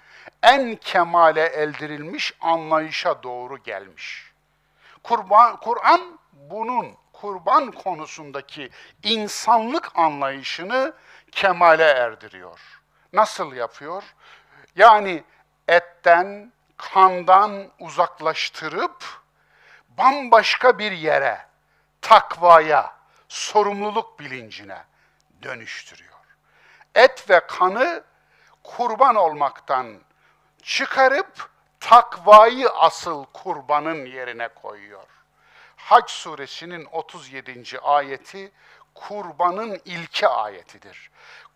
en 0.43 0.75
kemale 0.75 1.45
eldirilmiş 1.45 2.33
anlayışa 2.41 3.23
doğru 3.23 3.57
gelmiş. 3.57 4.31
Kurban 5.03 5.57
Kur'an 5.59 6.19
bunun 6.33 6.95
kurban 7.13 7.71
konusundaki 7.71 8.69
insanlık 9.03 9.91
anlayışını 9.95 10.93
kemale 11.31 11.83
erdiriyor. 11.83 12.59
Nasıl 13.13 13.53
yapıyor? 13.53 14.03
Yani 14.75 15.23
etten, 15.67 16.51
kandan 16.81 17.67
uzaklaştırıp 17.79 19.21
bambaşka 19.89 20.79
bir 20.79 20.91
yere, 20.91 21.45
takvaya, 22.01 22.95
sorumluluk 23.27 24.19
bilincine 24.19 24.83
dönüştürüyor. 25.43 26.11
Et 26.95 27.29
ve 27.29 27.39
kanı 27.47 28.03
kurban 28.63 29.15
olmaktan 29.15 29.99
çıkarıp 30.63 31.49
takvayı 31.79 32.69
asıl 32.69 33.25
kurbanın 33.25 34.05
yerine 34.05 34.47
koyuyor. 34.47 35.07
Hac 35.75 36.09
suresinin 36.09 36.85
37. 36.85 37.79
ayeti 37.79 38.51
kurbanın 38.93 39.81
ilke 39.85 40.27
ayetidir. 40.27 41.11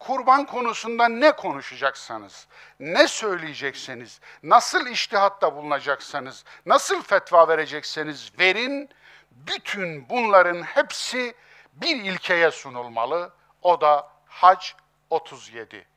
Kurban 0.08 0.46
konusunda 0.46 1.08
ne 1.08 1.32
konuşacaksanız, 1.32 2.48
ne 2.80 3.08
söyleyecekseniz, 3.08 4.20
nasıl 4.44 4.88
iştihatta 4.88 5.56
bulunacaksanız, 5.56 6.46
nasıl 6.66 7.02
fetva 7.02 7.48
verecekseniz 7.48 8.32
verin, 8.40 8.90
bütün 9.32 10.10
bunların 10.10 10.64
hepsi 10.64 11.36
bir 11.74 11.96
ilkeye 11.96 12.52
sunulmalı. 12.52 13.34
O 13.62 13.82
da 13.82 14.08
Hac 14.28 14.66
37. 15.10 15.88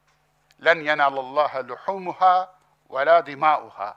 Len 0.65 0.81
yenalallaha 0.81 1.69
luhumuha 1.69 2.59
ve 2.91 3.07
la 3.07 3.27
dimauha. 3.27 3.97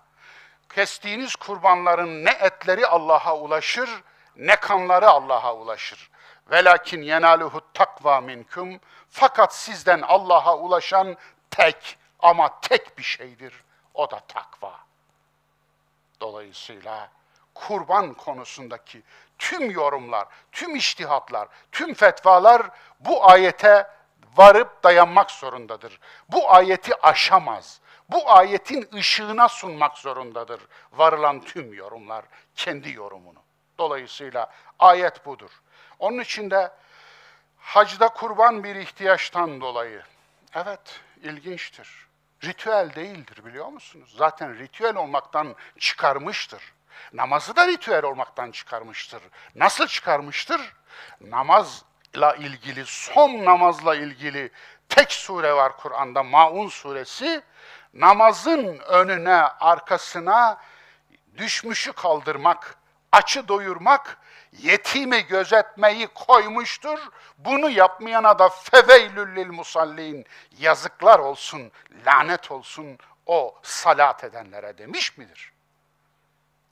kestiğiniz 0.69 1.36
kurbanların 1.36 2.26
ne 2.26 2.32
etleri 2.32 2.88
Allah'a 2.88 3.38
ulaşır 3.38 3.89
ne 4.36 4.56
kanları 4.56 5.08
Allah'a 5.10 5.56
ulaşır. 5.56 6.12
Velakin 6.52 7.02
yenaluhu 7.02 7.62
takva 7.74 8.21
minkum. 8.21 8.80
Fakat 9.12 9.56
sizden 9.56 10.02
Allah'a 10.02 10.58
ulaşan 10.58 11.17
tek 11.50 11.97
ama 12.19 12.60
tek 12.62 12.97
bir 12.97 13.04
şeydir. 13.04 13.63
O 13.93 14.12
da 14.12 14.19
takva. 14.19 14.80
Dolayısıyla 16.21 17.10
kurban 17.54 18.13
konusundaki 18.13 19.04
tüm 19.38 19.71
yorumlar, 19.71 20.28
tüm 20.52 20.76
iştihatlar, 20.76 21.47
tüm 21.71 21.93
fetvalar 21.93 22.69
bu 23.00 23.30
ayete 23.30 23.88
varıp 24.36 24.84
dayanmak 24.84 25.32
zorundadır. 25.32 26.00
Bu 26.30 26.54
ayeti 26.54 27.02
aşamaz. 27.02 27.82
Bu 28.10 28.32
ayetin 28.32 28.89
ışığına 28.93 29.50
sunmak 29.50 29.97
zorundadır 29.97 30.62
varılan 30.91 31.41
tüm 31.41 31.74
yorumlar 31.74 32.26
kendi 32.56 32.91
yorumunu. 32.91 33.39
Dolayısıyla 33.78 34.52
ayet 34.80 35.26
budur. 35.26 35.62
Onun 36.00 36.19
için 36.19 36.52
de 36.52 36.71
hacda 37.62 38.08
kurban 38.08 38.63
bir 38.63 38.76
ihtiyaçtan 38.76 39.62
dolayı. 39.62 40.04
Evet, 40.54 41.02
ilginçtir. 41.21 41.89
Ritüel 42.43 42.95
değildir 42.95 43.45
biliyor 43.45 43.67
musunuz? 43.67 44.13
Zaten 44.17 44.60
ritüel 44.60 44.95
olmaktan 44.95 45.56
çıkarmıştır. 45.80 46.74
Namazı 47.13 47.56
da 47.56 47.67
ritüel 47.67 48.04
olmaktan 48.04 48.52
çıkarmıştır. 48.52 49.21
Nasıl 49.56 49.88
çıkarmıştır? 49.88 50.74
Namazla 51.21 52.36
ilgili, 52.36 52.86
son 52.86 53.45
namazla 53.45 53.95
ilgili 53.95 54.52
tek 54.89 55.12
sure 55.12 55.54
var 55.54 55.78
Kur'an'da, 55.78 56.24
Maun 56.24 56.67
suresi. 56.67 57.41
Namazın 57.93 58.78
önüne, 58.78 59.41
arkasına 59.41 60.62
düşmüşü 61.38 61.93
kaldırmak, 61.93 62.76
açı 63.12 63.47
doyurmak, 63.47 64.17
yetimi 64.58 65.28
gözetmeyi 65.28 66.08
koymuştur. 66.08 67.00
Bunu 67.38 67.70
yapmayana 67.70 68.40
da 68.40 68.50
feveylül 68.50 69.36
lil 69.36 69.48
musallin, 69.48 70.26
yazıklar 70.60 71.20
olsun, 71.20 71.72
lanet 72.06 72.52
olsun 72.52 72.98
o 73.26 73.60
salat 73.64 74.24
edenlere 74.24 74.78
demiş 74.78 75.18
midir? 75.18 75.54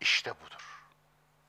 İşte 0.01 0.33
budur. 0.45 0.69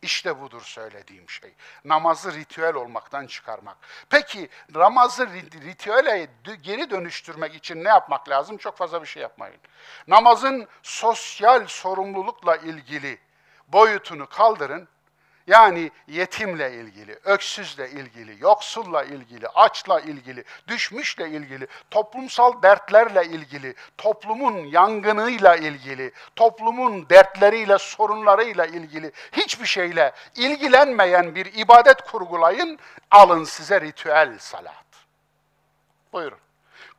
İşte 0.02 0.40
budur 0.40 0.62
söylediğim 0.62 1.30
şey. 1.30 1.54
Namazı 1.84 2.34
ritüel 2.34 2.74
olmaktan 2.74 3.26
çıkarmak. 3.26 3.76
Peki 4.10 4.48
namazı 4.74 5.26
ritüele 5.64 6.28
geri 6.62 6.90
dönüştürmek 6.90 7.54
için 7.54 7.84
ne 7.84 7.88
yapmak 7.88 8.28
lazım? 8.28 8.56
Çok 8.56 8.76
fazla 8.76 9.02
bir 9.02 9.06
şey 9.06 9.22
yapmayın. 9.22 9.60
Namazın 10.08 10.68
sosyal 10.82 11.66
sorumlulukla 11.66 12.56
ilgili 12.56 13.18
boyutunu 13.68 14.28
kaldırın. 14.28 14.88
Yani 15.46 15.90
yetimle 16.06 16.72
ilgili, 16.72 17.18
öksüzle 17.24 17.90
ilgili, 17.90 18.36
yoksulla 18.40 19.04
ilgili, 19.04 19.48
açla 19.48 20.00
ilgili, 20.00 20.44
düşmüşle 20.68 21.28
ilgili, 21.28 21.66
toplumsal 21.90 22.62
dertlerle 22.62 23.24
ilgili, 23.24 23.74
toplumun 23.98 24.56
yangınıyla 24.56 25.56
ilgili, 25.56 26.12
toplumun 26.36 27.08
dertleriyle, 27.08 27.78
sorunlarıyla 27.78 28.66
ilgili 28.66 29.12
hiçbir 29.32 29.66
şeyle 29.66 30.12
ilgilenmeyen 30.36 31.34
bir 31.34 31.54
ibadet 31.54 32.02
kurgulayın, 32.02 32.78
alın 33.10 33.44
size 33.44 33.80
ritüel 33.80 34.38
salat. 34.38 34.84
Buyurun. 36.12 36.38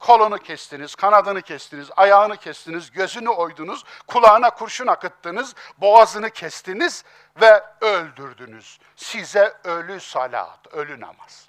Kolunu 0.02 0.38
kestiniz, 0.38 0.96
kanadını 0.96 1.42
kestiniz, 1.42 1.90
ayağını 1.98 2.38
kestiniz, 2.38 2.92
gözünü 2.92 3.30
oydunuz, 3.30 3.84
kulağına 4.08 4.50
kurşun 4.50 4.88
akıttınız, 4.88 5.56
boğazını 5.78 6.30
kestiniz 6.30 7.04
ve 7.42 7.64
öldürdünüz. 7.82 8.80
Size 8.96 9.58
ölü 9.64 10.00
salat, 10.00 10.68
ölü 10.72 11.00
namaz. 11.00 11.48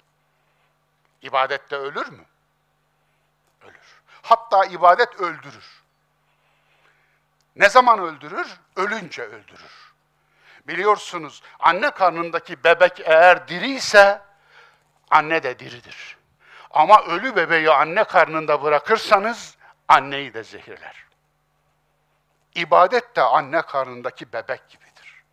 İbadette 1.21 1.75
ölür 1.75 2.07
mü? 2.07 2.25
Ölür. 3.61 4.01
Hatta 4.21 4.65
ibadet 4.65 5.15
öldürür. 5.15 5.83
Ne 7.55 7.69
zaman 7.69 7.99
öldürür? 7.99 8.59
Ölünce 8.75 9.23
öldürür. 9.23 9.93
Biliyorsunuz 10.67 11.43
anne 11.59 11.91
karnındaki 11.91 12.63
bebek 12.63 12.99
eğer 12.99 13.47
diri 13.47 13.71
ise 13.71 14.21
anne 15.11 15.43
de 15.43 15.59
diridir. 15.59 16.22
Ama 16.73 17.03
ölü 17.03 17.35
bebeği 17.35 17.71
anne 17.71 18.03
karnında 18.03 18.63
bırakırsanız 18.63 19.57
anneyi 19.87 20.33
de 20.33 20.43
zehirler. 20.43 21.05
İbadet 22.55 23.15
de 23.15 23.21
anne 23.21 23.61
karnındaki 23.61 24.33
bebek 24.33 24.69
gibidir. 24.69 25.23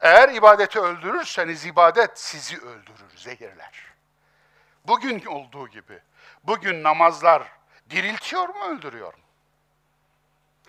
Eğer 0.00 0.28
ibadeti 0.28 0.80
öldürürseniz 0.80 1.66
ibadet 1.66 2.18
sizi 2.18 2.56
öldürür, 2.58 3.16
zehirler. 3.16 3.84
Bugün 4.84 5.24
olduğu 5.26 5.68
gibi. 5.68 6.00
Bugün 6.44 6.82
namazlar 6.82 7.42
diriltiyor 7.90 8.48
mu, 8.48 8.64
öldürüyor 8.64 9.14
mu? 9.14 9.20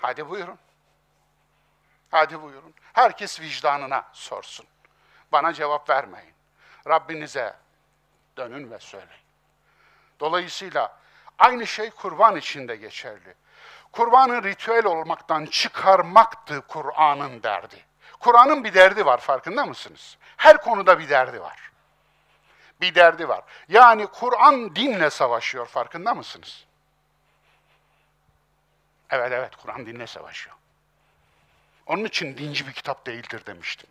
Hadi 0.01 0.29
buyurun. 0.29 0.59
Hadi 2.11 2.41
buyurun. 2.41 2.73
Herkes 2.93 3.41
vicdanına 3.41 4.09
sorsun. 4.13 4.65
Bana 5.31 5.53
cevap 5.53 5.89
vermeyin. 5.89 6.33
Rabbinize 6.87 7.55
dönün 8.37 8.71
ve 8.71 8.79
söyleyin. 8.79 9.26
Dolayısıyla 10.19 10.97
aynı 11.39 11.67
şey 11.67 11.89
kurban 11.89 12.35
için 12.35 12.67
de 12.67 12.75
geçerli. 12.75 13.35
Kurbanı 13.91 14.43
ritüel 14.43 14.85
olmaktan 14.85 15.45
çıkarmaktı 15.45 16.61
Kur'an'ın 16.67 17.43
derdi. 17.43 17.85
Kur'an'ın 18.19 18.63
bir 18.63 18.73
derdi 18.73 19.05
var 19.05 19.17
farkında 19.17 19.65
mısınız? 19.65 20.17
Her 20.37 20.61
konuda 20.61 20.99
bir 20.99 21.09
derdi 21.09 21.41
var. 21.41 21.71
Bir 22.81 22.95
derdi 22.95 23.29
var. 23.29 23.43
Yani 23.69 24.07
Kur'an 24.07 24.75
dinle 24.75 25.09
savaşıyor 25.09 25.65
farkında 25.65 26.13
mısınız? 26.13 26.65
Evet 29.09 29.31
evet 29.31 29.55
Kur'an 29.55 29.85
dinle 29.85 30.07
savaşıyor. 30.07 30.55
Onun 31.85 32.05
için 32.05 32.37
dinci 32.37 32.67
bir 32.67 32.73
kitap 32.73 33.05
değildir 33.05 33.45
demiştim. 33.45 33.89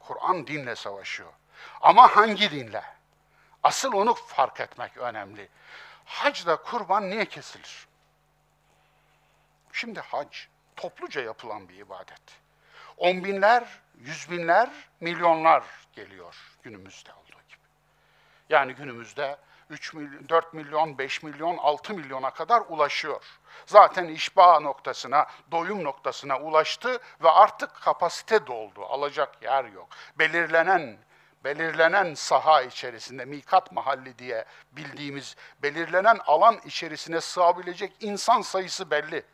Kur'an 0.00 0.46
dinle 0.46 0.76
savaşıyor. 0.76 1.32
Ama 1.80 2.16
hangi 2.16 2.50
dinle? 2.50 2.93
Asıl 3.64 3.92
onu 3.92 4.14
fark 4.14 4.60
etmek 4.60 4.96
önemli. 4.96 5.48
Hacda 6.04 6.56
kurban 6.56 7.10
niye 7.10 7.24
kesilir? 7.24 7.86
Şimdi 9.72 10.00
hac 10.00 10.36
topluca 10.76 11.22
yapılan 11.22 11.68
bir 11.68 11.78
ibadet. 11.78 12.22
On 12.96 13.24
binler, 13.24 13.68
yüz 13.98 14.30
binler, 14.30 14.70
milyonlar 15.00 15.64
geliyor 15.92 16.36
günümüzde 16.62 17.12
olduğu 17.12 17.42
gibi. 17.48 17.64
Yani 18.50 18.74
günümüzde 18.74 19.36
3 19.70 19.94
milyon, 19.94 20.28
4 20.28 20.54
milyon, 20.54 20.98
5 20.98 21.22
milyon, 21.22 21.56
6 21.56 21.94
milyona 21.94 22.30
kadar 22.30 22.62
ulaşıyor. 22.68 23.24
Zaten 23.66 24.08
işba 24.08 24.60
noktasına, 24.60 25.26
doyum 25.50 25.84
noktasına 25.84 26.38
ulaştı 26.40 26.98
ve 27.22 27.30
artık 27.30 27.74
kapasite 27.74 28.46
doldu. 28.46 28.84
Alacak 28.84 29.42
yer 29.42 29.64
yok. 29.64 29.88
Belirlenen 30.18 30.98
belirlenen 31.44 32.14
saha 32.14 32.62
içerisinde, 32.62 33.24
mikat 33.24 33.72
mahalli 33.72 34.18
diye 34.18 34.44
bildiğimiz 34.72 35.36
belirlenen 35.62 36.18
alan 36.26 36.60
içerisine 36.64 37.20
sığabilecek 37.20 37.92
insan 38.00 38.40
sayısı 38.40 38.90
belli. 38.90 39.24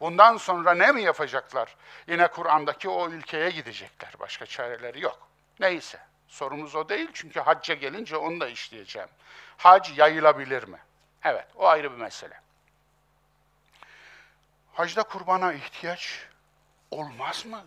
Bundan 0.00 0.36
sonra 0.36 0.74
ne 0.74 0.92
mi 0.92 1.02
yapacaklar? 1.02 1.76
Yine 2.06 2.28
Kur'an'daki 2.28 2.88
o 2.88 3.10
ülkeye 3.10 3.50
gidecekler. 3.50 4.12
Başka 4.20 4.46
çareleri 4.46 5.00
yok. 5.00 5.28
Neyse, 5.60 5.98
sorumuz 6.28 6.74
o 6.74 6.88
değil 6.88 7.08
çünkü 7.14 7.40
hacca 7.40 7.74
gelince 7.74 8.16
onu 8.16 8.40
da 8.40 8.48
işleyeceğim. 8.48 9.08
Hac 9.56 9.98
yayılabilir 9.98 10.68
mi? 10.68 10.78
Evet, 11.24 11.46
o 11.56 11.66
ayrı 11.66 11.92
bir 11.92 11.96
mesele. 11.96 12.40
Hacda 14.72 15.02
kurbana 15.02 15.52
ihtiyaç 15.52 16.26
olmaz 16.90 17.46
mı? 17.46 17.64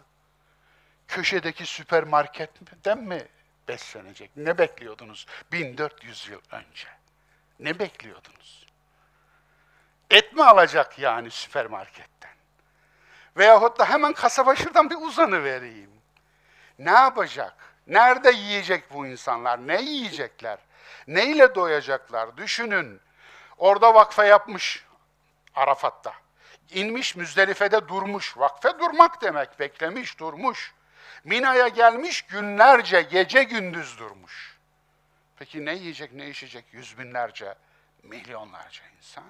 Köşedeki 1.08 1.66
süpermarketten 1.66 2.98
mi 2.98 3.28
beslenecek. 3.72 4.32
Ne 4.36 4.58
bekliyordunuz 4.58 5.26
1400 5.52 6.30
yıl 6.30 6.42
önce? 6.52 6.88
Ne 7.60 7.80
bekliyordunuz? 7.80 8.66
Et 10.10 10.34
mi 10.34 10.44
alacak 10.44 11.00
yani 11.00 11.32
süpermarketten? 11.32 12.32
Veyahut 13.38 13.80
da 13.80 13.90
hemen 13.90 14.14
kasaba 14.14 14.56
şuradan 14.56 14.90
bir 14.90 14.96
uzanı 14.96 15.44
vereyim. 15.44 15.92
Ne 16.80 16.92
yapacak? 16.92 17.54
Nerede 17.88 18.32
yiyecek 18.32 18.94
bu 18.94 19.08
insanlar? 19.08 19.68
Ne 19.68 19.82
yiyecekler? 19.82 20.58
Neyle 21.08 21.56
doyacaklar? 21.56 22.38
Düşünün. 22.38 23.02
Orada 23.58 23.94
vakfe 23.94 24.26
yapmış 24.26 24.86
Arafat'ta. 25.56 26.14
İnmiş 26.70 27.16
Müzdelife'de 27.16 27.88
durmuş. 27.88 28.38
Vakfe 28.38 28.80
durmak 28.80 29.22
demek. 29.22 29.60
Beklemiş, 29.60 30.20
durmuş. 30.20 30.74
Mina'ya 31.24 31.68
gelmiş 31.68 32.22
günlerce, 32.22 33.02
gece 33.02 33.44
gündüz 33.44 34.00
durmuş. 34.00 34.60
Peki 35.36 35.66
ne 35.66 35.74
yiyecek, 35.74 36.14
ne 36.14 36.30
içecek 36.30 36.66
yüz 36.72 36.98
binlerce, 36.98 37.56
milyonlarca 38.04 38.84
insan? 38.98 39.24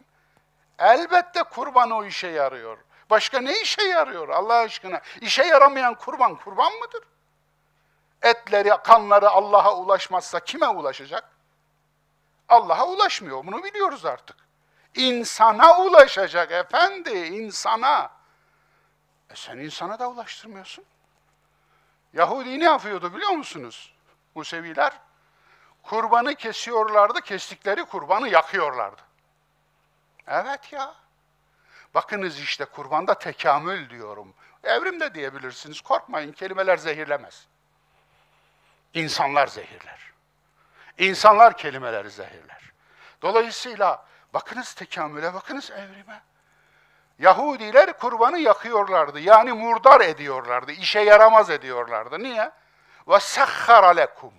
Elbette 0.79 1.43
kurban 1.43 1.91
o 1.91 2.05
işe 2.05 2.27
yarıyor. 2.27 2.77
Başka 3.09 3.41
ne 3.41 3.61
işe 3.61 3.83
yarıyor 3.83 4.29
Allah 4.29 4.53
aşkına? 4.53 5.01
İşe 5.21 5.43
yaramayan 5.43 5.95
kurban 5.95 6.35
kurban 6.35 6.73
mıdır? 6.73 7.03
Etleri, 8.21 8.69
kanları 8.83 9.29
Allah'a 9.29 9.77
ulaşmazsa 9.77 10.39
kime 10.39 10.67
ulaşacak? 10.67 11.29
Allah'a 12.49 12.87
ulaşmıyor. 12.87 13.45
Bunu 13.45 13.63
biliyoruz 13.63 14.05
artık. 14.05 14.37
İnsana 14.95 15.81
ulaşacak 15.81 16.51
efendi, 16.51 17.09
insana. 17.09 18.11
E 19.29 19.35
sen 19.35 19.57
insana 19.57 19.99
da 19.99 20.09
ulaştırmıyorsun. 20.09 20.85
Yahudi 22.13 22.59
ne 22.59 22.63
yapıyordu 22.63 23.13
biliyor 23.15 23.31
musunuz? 23.31 23.93
Museviler 24.35 24.93
kurbanı 25.83 26.35
kesiyorlardı, 26.35 27.21
kestikleri 27.21 27.85
kurbanı 27.85 28.29
yakıyorlardı. 28.29 29.01
Evet 30.27 30.73
ya. 30.73 30.95
Bakınız 31.93 32.39
işte 32.39 32.65
kurbanda 32.65 33.13
tekamül 33.13 33.89
diyorum. 33.89 34.33
Evrimde 34.63 35.13
diyebilirsiniz. 35.13 35.81
Korkmayın 35.81 36.31
kelimeler 36.31 36.77
zehirlemez. 36.77 37.47
İnsanlar 38.93 39.47
zehirler. 39.47 40.11
İnsanlar 40.97 41.57
kelimeleri 41.57 42.09
zehirler. 42.09 42.71
Dolayısıyla 43.21 44.05
bakınız 44.33 44.73
tekamüle, 44.73 45.33
bakınız 45.33 45.71
evrime. 45.71 46.21
Yahudiler 47.21 47.93
kurbanı 47.93 48.39
yakıyorlardı. 48.39 49.19
Yani 49.19 49.53
murdar 49.53 50.01
ediyorlardı. 50.01 50.71
işe 50.71 50.99
yaramaz 50.99 51.49
ediyorlardı. 51.49 52.19
Niye? 52.19 52.51
Ve 53.07 53.19
sahhara 53.19 53.89
lekum. 53.89 54.33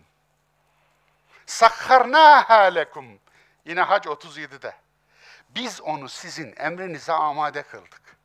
Sakharnaha 1.47 2.61
lekum. 2.61 3.05
Yine 3.64 3.81
Hac 3.81 4.07
37'de. 4.07 4.75
Biz 5.49 5.81
onu 5.81 6.09
sizin 6.09 6.55
emrinize 6.57 7.12
amade 7.12 7.62
kıldık. 7.62 8.16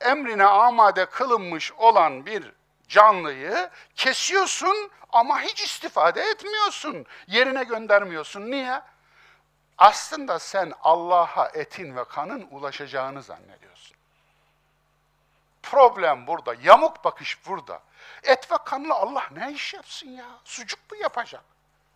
Emrine 0.00 0.44
amade 0.44 1.06
kılınmış 1.06 1.72
olan 1.72 2.26
bir 2.26 2.52
canlıyı 2.88 3.70
kesiyorsun 3.94 4.90
ama 5.12 5.40
hiç 5.40 5.62
istifade 5.62 6.22
etmiyorsun. 6.22 7.06
Yerine 7.26 7.64
göndermiyorsun. 7.64 8.50
Niye? 8.50 8.80
Aslında 9.78 10.38
sen 10.38 10.72
Allah'a 10.82 11.48
etin 11.48 11.96
ve 11.96 12.04
kanın 12.04 12.48
ulaşacağını 12.50 13.22
zannediyorsun. 13.22 13.97
Problem 15.62 16.26
burada, 16.26 16.54
yamuk 16.62 17.04
bakış 17.04 17.46
burada. 17.46 17.82
Et 18.22 18.52
ve 18.52 18.56
kanla 18.64 18.94
Allah 18.94 19.24
ne 19.30 19.52
iş 19.52 19.74
yapsın 19.74 20.08
ya? 20.08 20.26
Sucuk 20.44 20.92
mu 20.92 20.96
yapacak? 20.96 21.44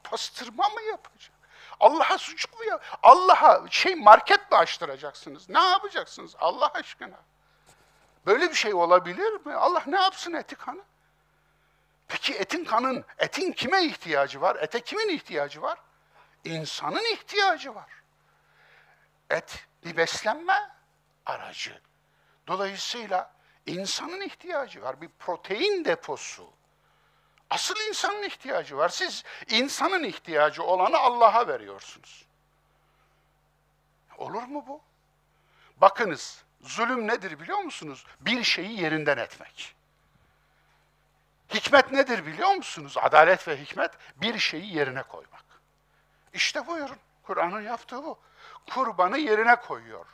Pastırma 0.04 0.68
mı 0.68 0.82
yapacak? 0.82 1.32
Allah'a 1.80 2.18
sucuk 2.18 2.58
mu 2.58 2.64
yap? 2.64 2.98
Allah'a 3.02 3.70
şey 3.70 3.94
market 3.94 4.52
mi 4.52 4.58
açtıracaksınız? 4.58 5.48
Ne 5.48 5.60
yapacaksınız 5.60 6.36
Allah 6.38 6.70
aşkına? 6.74 7.16
Böyle 8.26 8.50
bir 8.50 8.54
şey 8.54 8.74
olabilir 8.74 9.46
mi? 9.46 9.54
Allah 9.54 9.82
ne 9.86 10.00
yapsın 10.00 10.32
eti 10.32 10.54
kanı? 10.54 10.82
Peki 12.08 12.34
etin 12.34 12.64
kanın, 12.64 13.04
etin 13.18 13.52
kime 13.52 13.84
ihtiyacı 13.84 14.40
var? 14.40 14.56
Ete 14.60 14.80
kimin 14.80 15.08
ihtiyacı 15.08 15.62
var? 15.62 15.78
İnsanın 16.44 17.12
ihtiyacı 17.12 17.74
var. 17.74 17.90
Et 19.30 19.66
bir 19.84 19.96
beslenme 19.96 20.70
aracı. 21.26 21.80
Dolayısıyla 22.46 23.32
insanın 23.66 24.20
ihtiyacı 24.20 24.82
var. 24.82 25.00
Bir 25.00 25.08
protein 25.18 25.84
deposu. 25.84 26.50
Asıl 27.50 27.74
insanın 27.88 28.22
ihtiyacı 28.22 28.76
var. 28.76 28.88
Siz 28.88 29.24
insanın 29.48 30.04
ihtiyacı 30.04 30.62
olanı 30.62 30.98
Allah'a 30.98 31.48
veriyorsunuz. 31.48 32.26
Olur 34.18 34.42
mu 34.42 34.64
bu? 34.66 34.80
Bakınız, 35.76 36.44
zulüm 36.60 37.06
nedir 37.06 37.40
biliyor 37.40 37.58
musunuz? 37.58 38.06
Bir 38.20 38.44
şeyi 38.44 38.80
yerinden 38.80 39.16
etmek. 39.16 39.74
Hikmet 41.54 41.92
nedir 41.92 42.26
biliyor 42.26 42.54
musunuz? 42.54 42.94
Adalet 42.96 43.48
ve 43.48 43.60
hikmet 43.60 43.90
bir 44.16 44.38
şeyi 44.38 44.76
yerine 44.76 45.02
koymak. 45.02 45.44
İşte 46.32 46.66
buyurun. 46.66 46.98
Kur'an'ın 47.22 47.60
yaptığı 47.60 48.04
bu. 48.04 48.18
Kurbanı 48.70 49.18
yerine 49.18 49.56
koyuyor. 49.56 50.06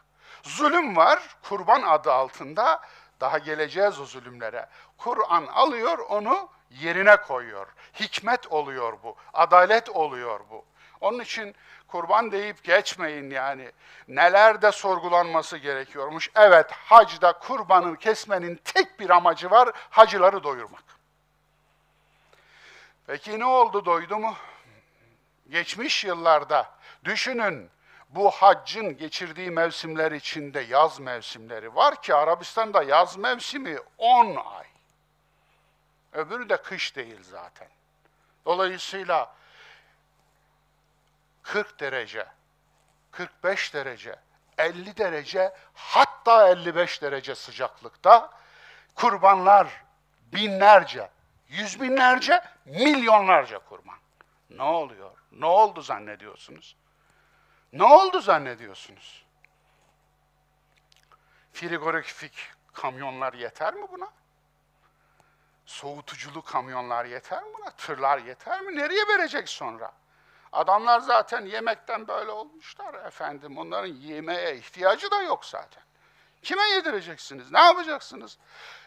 Zulüm 0.43 0.97
var, 0.97 1.37
kurban 1.43 1.83
adı 1.83 2.13
altında. 2.13 2.81
Daha 3.21 3.39
geleceğiz 3.39 4.01
o 4.01 4.05
zulümlere. 4.05 4.67
Kur'an 4.99 5.47
alıyor, 5.47 5.99
onu 5.99 6.49
yerine 6.71 7.17
koyuyor. 7.17 7.67
Hikmet 8.01 8.53
oluyor 8.53 8.99
bu, 9.03 9.17
adalet 9.33 9.89
oluyor 9.89 10.41
bu. 10.51 10.65
Onun 11.01 11.21
için 11.21 11.55
kurban 11.89 12.33
deyip 12.33 12.65
geçmeyin 12.65 13.31
yani. 13.31 13.73
Neler 14.09 14.63
de 14.63 14.73
sorgulanması 14.73 15.57
gerekiyormuş. 15.57 16.31
Evet, 16.35 16.71
hacda 16.73 17.33
kurbanın 17.33 17.95
kesmenin 17.95 18.61
tek 18.65 19.01
bir 19.01 19.11
amacı 19.11 19.51
var, 19.51 19.71
hacıları 19.91 20.43
doyurmak. 20.43 20.85
Peki 23.07 23.39
ne 23.39 23.45
oldu, 23.45 23.85
doydu 23.85 24.19
mu? 24.19 24.35
Geçmiş 25.49 26.05
yıllarda 26.05 26.71
düşünün, 27.05 27.71
bu 28.09 28.31
haccın 28.31 28.97
geçirdiği 28.97 29.51
mevsimler 29.51 30.13
içinde 30.13 30.61
yaz 30.61 31.01
mevsimleri 31.01 31.75
var 31.75 32.03
ki 32.03 32.15
Arabistan'da 32.15 32.83
yaz 32.83 33.17
mevsimi 33.17 33.79
10 33.99 34.37
ay. 34.37 34.67
Öbürü 36.13 36.49
de 36.49 36.57
kış 36.57 36.97
değil 36.97 37.23
zaten. 37.23 37.69
Dolayısıyla 38.45 39.35
40 41.43 41.81
derece, 41.81 42.27
45 43.11 43.75
derece, 43.75 44.17
50 44.59 44.97
derece 44.97 45.55
hatta 45.75 46.49
55 46.49 47.03
derece 47.03 47.35
sıcaklıkta 47.35 48.31
kurbanlar 48.95 49.85
binlerce, 50.33 51.11
yüz 51.49 51.81
binlerce, 51.81 52.41
milyonlarca 52.65 53.59
kurban. 53.59 53.99
Ne 54.51 54.63
oluyor? 54.63 55.11
Ne 55.33 55.47
oldu 55.47 55.83
zannediyorsunuz? 55.83 56.77
Ne 57.73 57.85
oldu 57.85 58.21
zannediyorsunuz? 58.21 59.25
Frigorifik 61.53 62.53
kamyonlar 62.73 63.33
yeter 63.33 63.75
mi 63.75 63.87
buna? 63.93 64.09
Soğutuculu 65.67 66.43
kamyonlar 66.43 67.05
yeter 67.05 67.43
mi 67.43 67.49
buna? 67.59 67.71
Tırlar 67.71 68.19
yeter 68.19 68.61
mi? 68.61 68.77
Nereye 68.77 69.09
verecek 69.09 69.49
sonra? 69.49 69.93
Adamlar 70.53 71.01
zaten 71.01 71.47
yemekten 71.47 72.09
böyle 72.09 72.31
olmuşlar 72.31 72.95
efendim. 73.07 73.59
Onların 73.59 73.95
yemeğe 73.95 74.57
ihtiyacı 74.57 75.11
da 75.11 75.23
yok 75.23 75.45
zaten. 75.45 75.83
Kime 76.43 76.63
yedireceksiniz? 76.63 77.53
Ne 77.53 77.61
yapacaksınız? 77.61 78.39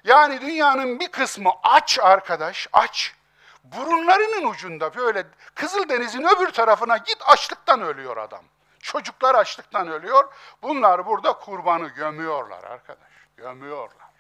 Yani 0.04 0.42
dünyanın 0.42 1.00
bir 1.00 1.08
kısmı 1.08 1.52
aç 1.64 2.00
arkadaş, 2.00 2.68
aç. 2.74 3.16
Burunlarının 3.64 4.46
ucunda 4.46 4.96
böyle 4.96 5.26
Kızıldeniz'in 5.56 6.24
öbür 6.24 6.52
tarafına 6.52 6.98
git 6.98 7.18
açlıktan 7.26 7.82
ölüyor 7.82 8.18
adam. 8.18 8.44
Çocuklar 8.82 9.36
açlıktan 9.36 9.88
ölüyor. 9.88 10.34
Bunlar 10.62 11.06
burada 11.06 11.34
kurbanı 11.34 11.88
gömüyorlar 11.88 12.64
arkadaş. 12.64 13.12
Gömüyorlar. 13.38 14.12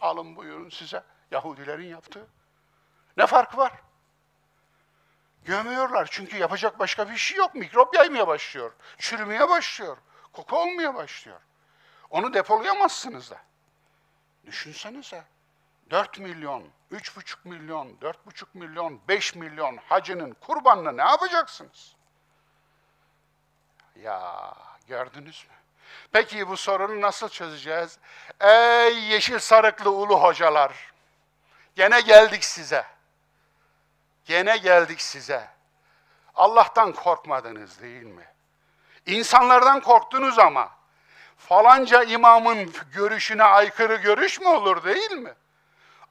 Alın 0.00 0.36
buyurun 0.36 0.70
size 0.70 1.02
Yahudilerin 1.30 1.86
yaptığı. 1.86 2.26
Ne 3.16 3.26
farkı 3.26 3.56
var? 3.56 3.72
Gömüyorlar 5.44 6.08
çünkü 6.10 6.36
yapacak 6.36 6.78
başka 6.78 7.10
bir 7.10 7.16
şey 7.16 7.38
yok. 7.38 7.54
Mikrop 7.54 7.94
yaymaya 7.94 8.28
başlıyor. 8.28 8.72
Çürümeye 8.98 9.48
başlıyor. 9.48 9.96
Koku 10.32 10.58
olmaya 10.58 10.94
başlıyor. 10.94 11.40
Onu 12.10 12.34
depolayamazsınız 12.34 13.30
da. 13.30 13.38
Düşünsenize. 14.46 15.24
4 15.90 16.18
milyon, 16.18 16.64
3,5 16.92 17.36
milyon, 17.44 17.88
4,5 17.88 18.44
milyon, 18.54 19.00
5 19.08 19.34
milyon 19.34 19.76
hacının 19.76 20.36
kurbanını 20.40 20.96
ne 20.96 21.02
yapacaksınız? 21.02 21.96
Ya 24.02 24.54
gördünüz 24.88 25.46
mü? 25.48 25.54
Peki 26.12 26.48
bu 26.48 26.56
sorunu 26.56 27.00
nasıl 27.00 27.28
çözeceğiz? 27.28 27.98
Ey 28.40 28.98
yeşil 28.98 29.38
sarıklı 29.38 29.90
ulu 29.90 30.22
hocalar! 30.22 30.92
Gene 31.76 32.00
geldik 32.00 32.44
size. 32.44 32.84
Gene 34.24 34.56
geldik 34.56 35.00
size. 35.00 35.48
Allah'tan 36.34 36.92
korkmadınız 36.92 37.82
değil 37.82 38.02
mi? 38.02 38.26
İnsanlardan 39.06 39.80
korktunuz 39.80 40.38
ama 40.38 40.70
falanca 41.36 42.02
imamın 42.02 42.72
görüşüne 42.92 43.44
aykırı 43.44 43.96
görüş 43.96 44.40
mü 44.40 44.48
olur 44.48 44.84
değil 44.84 45.12
mi? 45.12 45.34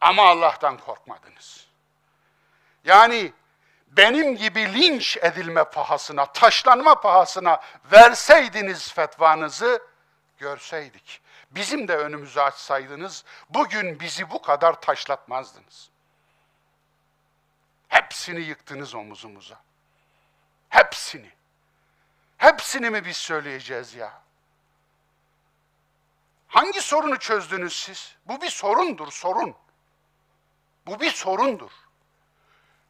Ama 0.02 0.30
Allah'tan 0.30 0.78
korkmadınız. 0.78 1.68
Yani 2.84 3.34
benim 4.00 4.36
gibi 4.36 4.74
linç 4.74 5.18
edilme 5.18 5.64
pahasına, 5.64 6.26
taşlanma 6.26 7.02
pahasına 7.02 7.62
verseydiniz 7.92 8.94
fetvanızı 8.94 9.82
görseydik. 10.38 11.22
Bizim 11.52 11.88
de 11.88 11.98
önümüzü 11.98 12.40
açsaydınız 12.40 13.24
bugün 13.50 14.00
bizi 14.00 14.32
bu 14.32 14.42
kadar 14.42 14.82
taşlatmazdınız. 14.82 15.90
Hepsini 17.88 18.40
yıktınız 18.40 18.96
omuzumuza. 18.96 19.60
Hepsini. 20.70 21.32
Hepsini 22.38 22.90
mi 22.90 23.06
biz 23.06 23.18
söyleyeceğiz 23.18 23.96
ya? 23.96 24.22
Hangi 26.48 26.82
sorunu 26.82 27.20
çözdünüz 27.20 27.74
siz? 27.74 28.16
Bu 28.26 28.42
bir 28.42 28.50
sorundur, 28.50 29.12
sorun. 29.12 29.56
Bu 30.88 31.00
bir 31.00 31.12
sorundur. 31.12 31.72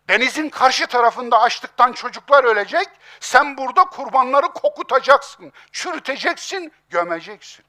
Denizin 0.10 0.50
karşı 0.50 0.88
tarafında 0.88 1.42
açlıktan 1.42 1.94
çocuklar 1.94 2.44
ölecek. 2.44 2.88
Sen 3.20 3.58
burada 3.58 3.86
kurbanları 3.86 4.48
kokutacaksın, 4.48 5.54
çürüteceksin, 5.72 6.74
gömeceksin. 6.90 7.66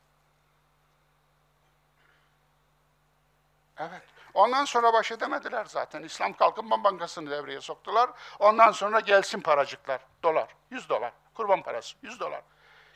Evet. 3.78 4.02
Ondan 4.34 4.64
sonra 4.64 4.92
baş 4.92 5.12
edemediler 5.12 5.64
zaten. 5.64 6.02
İslam 6.02 6.32
Kalkınma 6.32 6.84
Bankası'nı 6.84 7.30
devreye 7.30 7.60
soktular. 7.60 8.10
Ondan 8.38 8.72
sonra 8.72 9.00
gelsin 9.00 9.40
paracıklar. 9.40 10.00
Dolar. 10.22 10.48
100 10.70 10.88
dolar. 10.88 11.12
Kurban 11.34 11.62
parası. 11.62 11.96
100 12.02 12.20
dolar. 12.20 12.42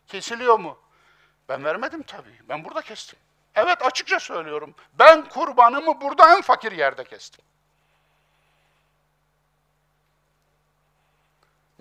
Kesiliyor 0.07 0.59
mu? 0.59 0.79
Ben 1.49 1.65
vermedim 1.65 2.03
tabii. 2.03 2.41
Ben 2.49 2.65
burada 2.65 2.83
kestim. 2.83 3.19
Evet 3.55 3.83
açıkça 3.83 4.21
söylüyorum. 4.21 4.75
Ben 4.93 5.29
kurbanımı 5.29 6.01
burada 6.01 6.37
en 6.37 6.43
fakir 6.43 6.73
yerde 6.73 7.05
kestim. 7.05 7.45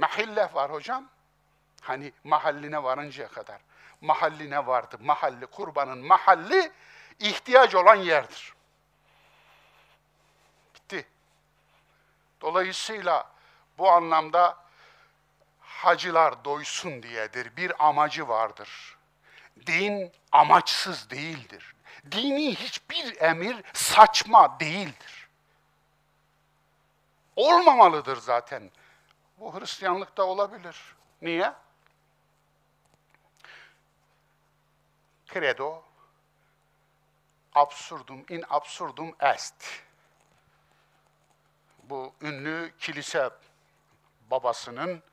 Mahille 0.04 0.50
var 0.54 0.72
hocam. 0.72 1.10
Hani 1.82 2.14
mahalline 2.24 2.84
varıncaya 2.84 3.28
kadar. 3.28 3.62
Mahalline 4.02 4.66
vardı. 4.66 4.98
Mahalli, 5.02 5.46
kurbanın 5.46 5.98
mahalli 5.98 6.72
ihtiyaç 7.20 7.76
olan 7.76 7.96
yerdir. 7.96 8.54
Bitti. 10.76 11.08
Dolayısıyla 12.42 13.32
bu 13.78 13.92
anlamda 13.92 14.58
hacılar 15.60 16.46
doysun 16.46 17.04
diyedir. 17.04 17.56
Bir 17.58 17.88
amacı 17.88 18.28
vardır. 18.28 18.98
Din 19.68 20.12
amaçsız 20.32 21.10
değildir. 21.10 21.76
Dini 22.12 22.56
hiçbir 22.56 23.22
emir 23.22 23.64
saçma 23.74 24.60
değildir. 24.60 25.28
Olmamalıdır 27.36 28.18
zaten. 28.18 28.72
Bu 29.44 29.60
Hristiyanlıkta 29.60 30.24
olabilir. 30.24 30.96
Niye? 31.22 31.54
Credo 35.34 35.84
absurdum 37.56 38.26
in 38.30 38.44
absurdum 38.50 39.16
est. 39.20 39.84
Bu 41.84 42.14
ünlü 42.22 42.74
kilise 42.80 43.30
babasının 44.32 45.04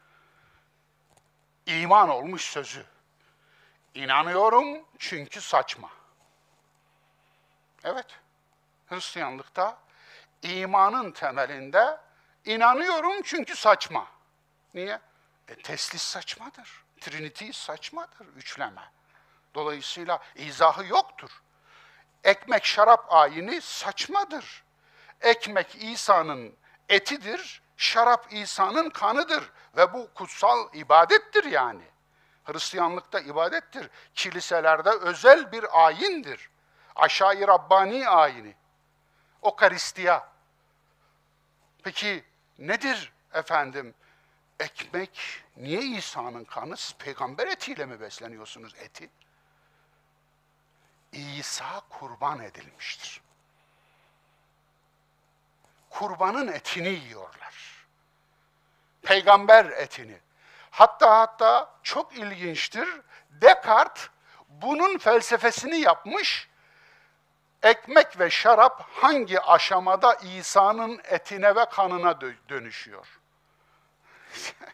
iman 1.66 2.08
olmuş 2.08 2.42
sözü. 2.42 2.86
İnanıyorum 3.94 4.84
çünkü 4.98 5.40
saçma. 5.40 5.90
Evet, 7.84 8.06
Hristiyanlıkta 8.86 9.78
imanın 10.42 11.10
temelinde 11.10 12.00
inanıyorum 12.44 13.22
çünkü 13.22 13.56
saçma. 13.56 14.19
Niye? 14.74 15.00
E, 15.48 15.54
teslis 15.54 16.02
saçmadır. 16.02 16.84
Trinity 17.00 17.50
saçmadır, 17.50 18.26
üçleme. 18.36 18.92
Dolayısıyla 19.54 20.18
izahı 20.36 20.86
yoktur. 20.86 21.42
Ekmek 22.24 22.64
şarap 22.64 23.12
ayini 23.12 23.60
saçmadır. 23.60 24.64
Ekmek 25.20 25.74
İsa'nın 25.74 26.56
etidir, 26.88 27.62
şarap 27.76 28.32
İsa'nın 28.32 28.90
kanıdır 28.90 29.50
ve 29.76 29.92
bu 29.92 30.14
kutsal 30.14 30.74
ibadettir 30.74 31.44
yani. 31.44 31.84
Hristiyanlıkta 32.44 33.20
ibadettir. 33.20 33.90
Kiliselerde 34.14 34.90
özel 34.90 35.52
bir 35.52 35.86
ayindir. 35.86 36.50
Aşağı 36.96 37.48
Rabbani 37.48 38.08
ayini. 38.08 38.54
Okaristiya. 39.42 40.28
Peki 41.82 42.24
nedir 42.58 43.12
efendim? 43.34 43.94
Ekmek 44.60 45.42
niye 45.56 45.82
İsa'nın 45.82 46.44
kanı? 46.44 46.76
Siz 46.76 46.94
peygamber 46.94 47.46
etiyle 47.46 47.86
mi 47.86 48.00
besleniyorsunuz 48.00 48.74
eti? 48.78 49.10
İsa 51.12 51.80
kurban 51.88 52.40
edilmiştir. 52.40 53.20
Kurbanın 55.90 56.48
etini 56.48 56.88
yiyorlar. 56.88 57.86
Peygamber 59.02 59.64
etini. 59.64 60.18
Hatta 60.70 61.18
hatta 61.18 61.74
çok 61.82 62.16
ilginçtir. 62.16 62.88
Descartes 63.30 64.08
bunun 64.48 64.98
felsefesini 64.98 65.80
yapmış. 65.80 66.48
Ekmek 67.62 68.20
ve 68.20 68.30
şarap 68.30 68.88
hangi 68.90 69.40
aşamada 69.40 70.14
İsa'nın 70.14 71.00
etine 71.04 71.56
ve 71.56 71.64
kanına 71.64 72.20
dönüşüyor? 72.20 73.19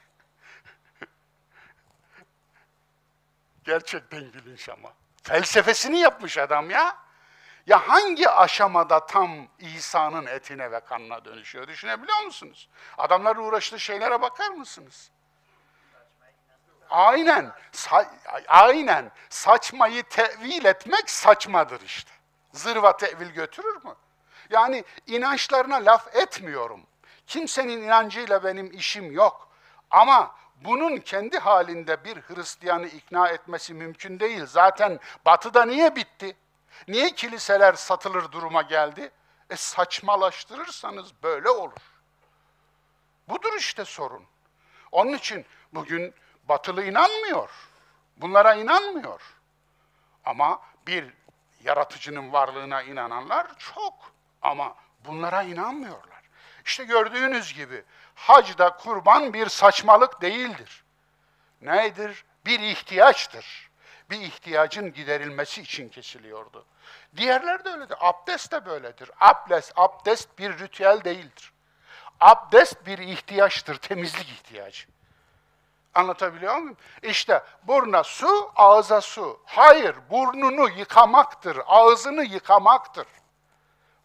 Gerçekten 3.64 4.32
gülünç 4.32 4.68
ama. 4.68 4.92
Felsefesini 5.22 5.98
yapmış 5.98 6.38
adam 6.38 6.70
ya. 6.70 6.96
Ya 7.66 7.88
hangi 7.88 8.30
aşamada 8.30 9.06
tam 9.06 9.48
İsa'nın 9.58 10.26
etine 10.26 10.72
ve 10.72 10.80
kanına 10.80 11.24
dönüşüyor 11.24 11.68
düşünebiliyor 11.68 12.22
musunuz? 12.22 12.68
Adamlar 12.98 13.36
uğraştığı 13.36 13.80
şeylere 13.80 14.22
bakar 14.22 14.48
mısınız? 14.48 15.10
Aynen, 16.90 17.52
sa 17.72 18.12
aynen. 18.48 19.12
Saçmayı 19.30 20.02
tevil 20.02 20.64
etmek 20.64 21.10
saçmadır 21.10 21.80
işte. 21.80 22.10
Zırva 22.52 22.96
tevil 22.96 23.28
götürür 23.28 23.84
mü? 23.84 23.94
Yani 24.50 24.84
inançlarına 25.06 25.76
laf 25.76 26.16
etmiyorum. 26.16 26.86
Kimsenin 27.26 27.82
inancıyla 27.82 28.44
benim 28.44 28.72
işim 28.72 29.12
yok. 29.12 29.45
Ama 29.96 30.34
bunun 30.64 30.96
kendi 30.96 31.38
halinde 31.38 32.04
bir 32.04 32.16
Hristiyanı 32.16 32.86
ikna 32.86 33.28
etmesi 33.28 33.74
mümkün 33.74 34.20
değil. 34.20 34.46
Zaten 34.46 35.00
batıda 35.26 35.64
niye 35.64 35.96
bitti? 35.96 36.36
Niye 36.88 37.10
kiliseler 37.10 37.72
satılır 37.74 38.32
duruma 38.32 38.62
geldi? 38.62 39.10
E 39.50 39.56
saçmalaştırırsanız 39.56 41.22
böyle 41.22 41.50
olur. 41.50 41.80
Budur 43.28 43.52
işte 43.58 43.84
sorun. 43.84 44.24
Onun 44.92 45.12
için 45.12 45.46
bugün 45.72 46.14
batılı 46.48 46.84
inanmıyor. 46.84 47.50
Bunlara 48.16 48.54
inanmıyor. 48.54 49.20
Ama 50.24 50.60
bir 50.86 51.14
yaratıcının 51.64 52.32
varlığına 52.32 52.82
inananlar 52.82 53.58
çok. 53.58 53.94
Ama 54.42 54.74
bunlara 55.06 55.42
inanmıyorlar. 55.42 56.22
İşte 56.64 56.84
gördüğünüz 56.84 57.54
gibi 57.54 57.84
hacda 58.16 58.76
kurban 58.76 59.32
bir 59.32 59.48
saçmalık 59.48 60.20
değildir. 60.22 60.84
Nedir? 61.60 62.24
Bir 62.46 62.60
ihtiyaçtır. 62.60 63.70
Bir 64.10 64.20
ihtiyacın 64.20 64.92
giderilmesi 64.92 65.62
için 65.62 65.88
kesiliyordu. 65.88 66.66
Diğerler 67.16 67.64
de 67.64 67.68
öyledir. 67.68 67.96
Abdest 68.00 68.52
de 68.52 68.66
böyledir. 68.66 69.10
Abdest, 69.20 69.72
abdest 69.76 70.38
bir 70.38 70.58
ritüel 70.58 71.04
değildir. 71.04 71.52
Abdest 72.20 72.86
bir 72.86 72.98
ihtiyaçtır, 72.98 73.76
temizlik 73.76 74.28
ihtiyacı. 74.28 74.86
Anlatabiliyor 75.94 76.56
muyum? 76.56 76.76
İşte 77.02 77.42
burna 77.62 78.04
su, 78.04 78.52
ağza 78.56 79.00
su. 79.00 79.40
Hayır, 79.46 79.96
burnunu 80.10 80.68
yıkamaktır, 80.68 81.58
ağzını 81.66 82.24
yıkamaktır. 82.24 83.06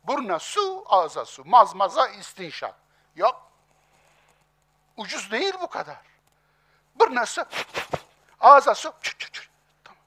Burna 0.03 0.39
su, 0.39 0.85
ağza 0.87 1.25
su. 1.25 1.45
Mazmaza, 1.45 2.07
istinşak. 2.07 2.75
Yok. 3.15 3.50
Ucuz 5.01 5.31
değil 5.31 5.53
bu 5.61 5.69
kadar. 5.69 5.97
Burna 6.95 7.25
su, 7.25 7.45
ağza 8.39 8.75
su. 8.75 8.93
Tamam. 9.83 9.99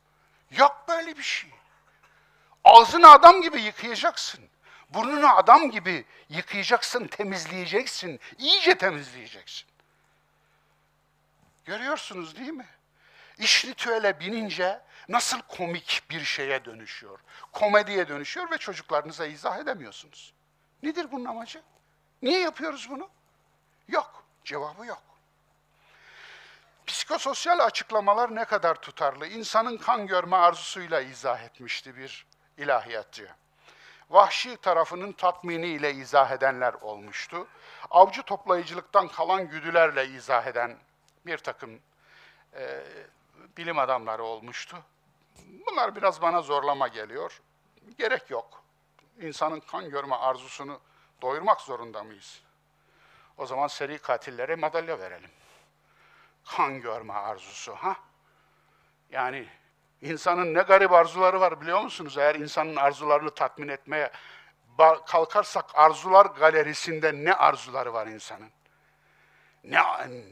Yok 0.51 0.85
böyle 0.89 1.19
bir 1.19 1.23
şey. 1.23 1.51
Ağzını 2.65 3.11
adam 3.11 3.43
gibi 3.43 3.61
yıkayacaksın. 3.61 4.41
Burnunu 4.91 5.37
adam 5.37 5.71
gibi 5.71 6.05
yıkayacaksın, 6.29 7.07
temizleyeceksin. 7.07 8.21
iyice 8.39 8.79
temizleyeceksin. 8.79 9.67
Görüyorsunuz 11.65 12.37
değil 12.37 12.53
mi? 12.53 12.69
İş 13.39 13.65
ritüele 13.65 14.21
binince 14.21 14.81
nasıl 15.09 15.41
komik 15.41 16.03
bir 16.11 16.25
şeye 16.25 16.65
dönüşüyor. 16.65 17.21
Komediye 17.53 18.09
dönüşüyor 18.09 18.51
ve 18.51 18.59
çocuklarınıza 18.59 19.27
izah 19.27 19.59
edemiyorsunuz. 19.59 20.35
Nedir 20.83 21.13
bunun 21.13 21.25
amacı? 21.25 21.63
Niye 22.23 22.41
yapıyoruz 22.41 22.91
bunu? 22.91 23.09
Yok. 23.89 24.24
Cevabı 24.45 24.87
yok. 24.87 25.03
Psikososyal 26.87 27.59
açıklamalar 27.59 28.35
ne 28.35 28.45
kadar 28.45 28.75
tutarlı? 28.75 29.27
İnsanın 29.27 29.77
kan 29.77 30.07
görme 30.07 30.37
arzusuyla 30.37 31.01
izah 31.01 31.43
etmişti 31.43 31.97
bir 31.97 32.27
ilahiyatçı. 32.59 33.29
Vahşi 34.11 34.57
tarafının 34.57 35.13
tatminiyle 35.13 35.95
izah 35.95 36.31
edenler 36.31 36.75
olmuştu. 36.75 37.47
Avcı 37.91 38.23
toplayıcılıktan 38.23 39.09
kalan 39.09 39.49
güdülerle 39.49 40.07
izah 40.07 40.47
eden 40.47 40.77
bir 41.27 41.39
takım 41.39 41.81
e, 42.55 42.85
bilim 43.57 43.79
adamları 43.79 44.25
olmuştu. 44.25 44.77
Bunlar 45.67 45.97
biraz 45.97 46.23
bana 46.23 46.43
zorlama 46.43 46.89
geliyor. 46.89 47.43
Gerek 47.99 48.31
yok. 48.31 48.63
İnsanın 49.21 49.61
kan 49.61 49.91
görme 49.91 50.15
arzusunu 50.17 50.81
doyurmak 51.23 51.61
zorunda 51.61 52.05
mıyız? 52.05 52.44
O 53.37 53.47
zaman 53.47 53.67
seri 53.67 53.99
katillere 53.99 54.57
madalya 54.57 54.99
verelim. 54.99 55.31
Kan 56.45 56.81
görme 56.81 57.13
arzusu 57.13 57.75
ha? 57.75 57.97
Yani 59.11 59.49
insanın 60.03 60.55
ne 60.55 60.63
garip 60.63 60.93
arzuları 60.93 61.41
var 61.41 61.61
biliyor 61.61 61.81
musunuz? 61.81 62.19
Eğer 62.19 62.35
insanın 62.35 62.77
arzularını 62.77 63.31
tatmin 63.31 63.69
etmeye 63.69 64.11
kalkarsak 65.07 65.65
arzular 65.75 66.27
galerisinde 66.27 67.13
ne 67.13 67.35
arzuları 67.35 67.93
var 67.93 68.07
insanın? 68.07 68.51
Ne, 69.65 69.83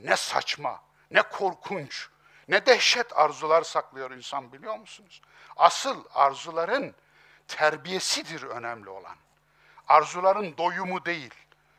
ne 0.03 0.17
saçma, 0.17 0.81
ne 1.11 1.23
korkunç, 1.23 2.09
ne 2.49 2.67
dehşet 2.67 3.19
arzular 3.19 3.63
saklıyor 3.63 4.11
insan 4.11 4.53
biliyor 4.53 4.77
musunuz? 4.77 5.23
Asıl 5.57 6.05
arzuların 6.15 6.95
terbiyesidir 7.49 8.43
önemli 8.43 8.91
olan. 8.91 9.17
Arzuların 9.89 10.57
doyumu 10.57 11.05
değil. 11.05 11.35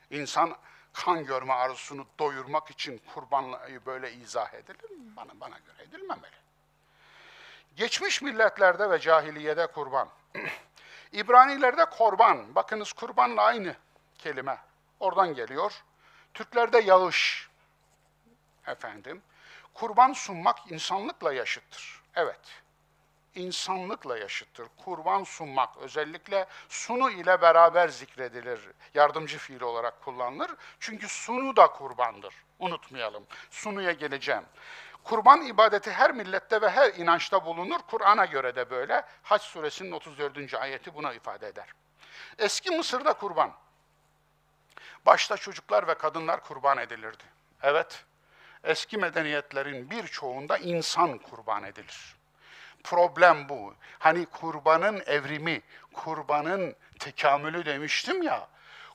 İnsan 0.10 0.56
kan 0.94 1.26
görme 1.26 1.54
arzusunu 1.54 2.06
doyurmak 2.20 2.72
için 2.72 3.02
kurbanlığı 3.14 3.86
böyle 3.86 4.14
izah 4.14 4.54
edilir 4.54 4.90
mi? 4.92 5.16
Bana, 5.16 5.40
bana 5.40 5.60
göre 5.60 5.84
edilmemeli. 5.84 6.36
Geçmiş 7.76 8.22
milletlerde 8.22 8.90
ve 8.90 9.00
cahiliyede 9.00 9.68
kurban. 9.68 10.10
İbranilerde 11.12 11.86
korban. 11.86 12.56
Bakınız 12.56 12.94
kurbanla 12.94 13.42
aynı 13.42 13.76
kelime. 14.18 14.58
Oradan 15.00 15.34
geliyor. 15.34 15.84
Türklerde 16.34 16.80
yağış. 16.80 17.50
Efendim. 18.68 19.22
Kurban 19.74 20.14
sunmak 20.14 20.72
insanlıkla 20.72 21.34
yaşıttır. 21.34 22.02
Evet. 22.16 22.63
İnsanlıkla 23.36 24.18
yaşıttır. 24.18 24.68
Kurban 24.86 25.24
sunmak 25.24 25.78
özellikle 25.78 26.46
sunu 26.70 27.12
ile 27.12 27.42
beraber 27.42 27.88
zikredilir. 27.88 28.60
Yardımcı 28.94 29.38
fiil 29.38 29.62
olarak 29.62 30.02
kullanılır. 30.02 30.52
Çünkü 30.80 31.08
sunu 31.08 31.56
da 31.56 31.68
kurbandır. 31.68 32.34
Unutmayalım. 32.60 33.28
Sunuya 33.52 33.92
geleceğim. 33.92 34.44
Kurban 35.04 35.42
ibadeti 35.42 35.92
her 35.92 36.12
millette 36.12 36.62
ve 36.62 36.70
her 36.70 36.94
inançta 36.94 37.46
bulunur. 37.46 37.80
Kur'an'a 37.80 38.26
göre 38.26 38.56
de 38.56 38.70
böyle. 38.70 39.06
Haç 39.24 39.42
suresinin 39.42 39.92
34. 39.92 40.54
ayeti 40.54 40.96
buna 40.96 41.14
ifade 41.14 41.48
eder. 41.48 41.70
Eski 42.38 42.72
Mısır'da 42.72 43.14
kurban. 43.14 43.54
Başta 45.06 45.38
çocuklar 45.38 45.88
ve 45.88 45.94
kadınlar 45.94 46.44
kurban 46.44 46.78
edilirdi. 46.78 47.24
Evet, 47.62 48.06
eski 48.64 48.98
medeniyetlerin 48.98 49.90
birçoğunda 49.90 50.58
insan 50.58 51.18
kurban 51.18 51.64
edilir. 51.64 52.16
Problem 52.84 53.50
bu. 53.50 53.74
Hani 54.00 54.26
kurbanın 54.26 55.04
evrimi, 55.06 55.62
kurbanın 55.94 56.76
tekamülü 57.00 57.66
demiştim 57.66 58.22
ya. 58.22 58.48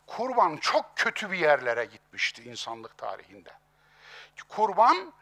Kurban 0.06 0.56
çok 0.56 0.96
kötü 0.96 1.30
bir 1.30 1.38
yerlere 1.38 1.84
gitmişti 1.84 2.42
insanlık 2.42 2.98
tarihinde. 2.98 3.50
Kurban 4.48 5.12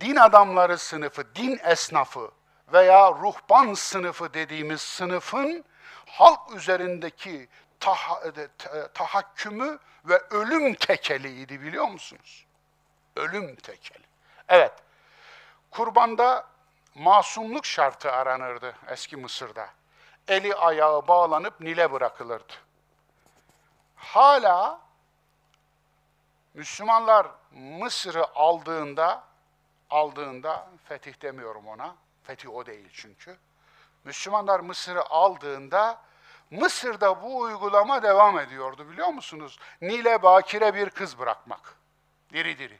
din 0.00 0.16
adamları 0.16 0.78
sınıfı, 0.78 1.34
din 1.34 1.60
esnafı 1.64 2.30
veya 2.72 3.12
ruhban 3.12 3.74
sınıfı 3.74 4.34
dediğimiz 4.34 4.80
sınıfın 4.80 5.64
halk 6.06 6.56
üzerindeki 6.56 7.48
tah 7.80 8.20
tahakkümü 8.94 9.78
ve 10.04 10.18
ölüm 10.30 10.74
tekeliydi 10.74 11.60
biliyor 11.60 11.88
musunuz? 11.88 12.46
Ölüm 13.16 13.56
tekeli. 13.56 14.04
Evet, 14.48 14.72
kurbanda 15.70 16.46
masumluk 16.94 17.66
şartı 17.66 18.12
aranırdı 18.12 18.76
eski 18.88 19.16
Mısır'da. 19.16 19.68
Eli 20.28 20.54
ayağı 20.54 21.08
bağlanıp 21.08 21.60
Nil'e 21.60 21.92
bırakılırdı. 21.92 22.52
Hala 23.96 24.80
Müslümanlar 26.54 27.26
Mısır'ı 27.52 28.26
aldığında 28.34 29.24
aldığında, 29.90 30.68
fetih 30.84 31.22
demiyorum 31.22 31.68
ona, 31.68 31.94
fetih 32.22 32.50
o 32.50 32.66
değil 32.66 32.88
çünkü. 32.92 33.36
Müslümanlar 34.04 34.60
Mısır'ı 34.60 35.02
aldığında, 35.02 36.00
Mısır'da 36.50 37.22
bu 37.22 37.38
uygulama 37.38 38.02
devam 38.02 38.38
ediyordu 38.38 38.88
biliyor 38.88 39.08
musunuz? 39.08 39.58
Nil'e 39.80 40.22
bakire 40.22 40.74
bir 40.74 40.90
kız 40.90 41.18
bırakmak. 41.18 41.76
Diri 42.32 42.58
diri. 42.58 42.78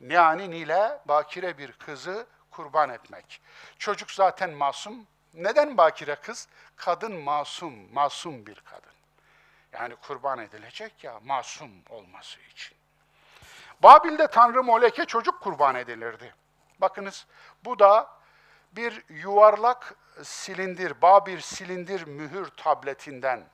Yani 0.00 0.50
Nil'e 0.50 1.00
bakire 1.04 1.58
bir 1.58 1.72
kızı 1.72 2.26
kurban 2.56 2.90
etmek. 2.90 3.40
Çocuk 3.78 4.10
zaten 4.10 4.50
masum. 4.50 5.06
Neden 5.34 5.76
bakire 5.76 6.14
kız? 6.14 6.48
Kadın 6.76 7.12
masum, 7.12 7.92
masum 7.92 8.46
bir 8.46 8.60
kadın. 8.60 8.92
Yani 9.72 9.96
kurban 9.96 10.38
edilecek 10.38 11.04
ya 11.04 11.20
masum 11.24 11.70
olması 11.90 12.40
için. 12.40 12.76
Babil'de 13.82 14.26
Tanrı 14.26 14.62
Molek'e 14.62 15.04
çocuk 15.04 15.40
kurban 15.40 15.74
edilirdi. 15.74 16.34
Bakınız 16.78 17.26
bu 17.64 17.78
da 17.78 18.10
bir 18.72 19.04
yuvarlak 19.08 19.94
silindir, 20.22 21.02
Babil 21.02 21.40
silindir 21.40 22.06
mühür 22.06 22.46
tabletinden 22.46 23.48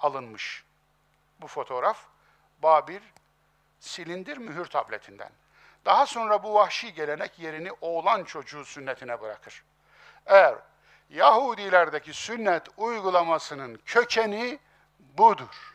alınmış. 0.00 0.64
Bu 1.40 1.46
fotoğraf 1.46 2.06
Babil 2.62 3.00
silindir 3.80 4.36
mühür 4.36 4.66
tabletinden. 4.66 5.30
Daha 5.84 6.06
sonra 6.06 6.42
bu 6.42 6.54
vahşi 6.54 6.94
gelenek 6.94 7.38
yerini 7.38 7.70
oğlan 7.80 8.24
çocuğu 8.24 8.64
sünnetine 8.64 9.20
bırakır. 9.20 9.64
Eğer 10.26 10.54
Yahudilerdeki 11.10 12.14
sünnet 12.14 12.62
uygulamasının 12.76 13.80
kökeni 13.86 14.58
budur. 14.98 15.74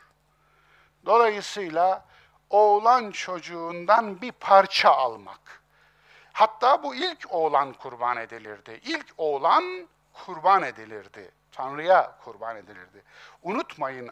Dolayısıyla 1.06 2.04
oğlan 2.50 3.10
çocuğundan 3.10 4.20
bir 4.20 4.32
parça 4.32 4.90
almak. 4.90 5.62
Hatta 6.32 6.82
bu 6.82 6.94
ilk 6.94 7.26
oğlan 7.30 7.72
kurban 7.72 8.16
edilirdi. 8.16 8.80
İlk 8.84 9.06
oğlan 9.18 9.88
kurban 10.12 10.62
edilirdi. 10.62 11.30
Tanrı'ya 11.52 12.16
kurban 12.24 12.56
edilirdi. 12.56 13.02
Unutmayın 13.42 14.10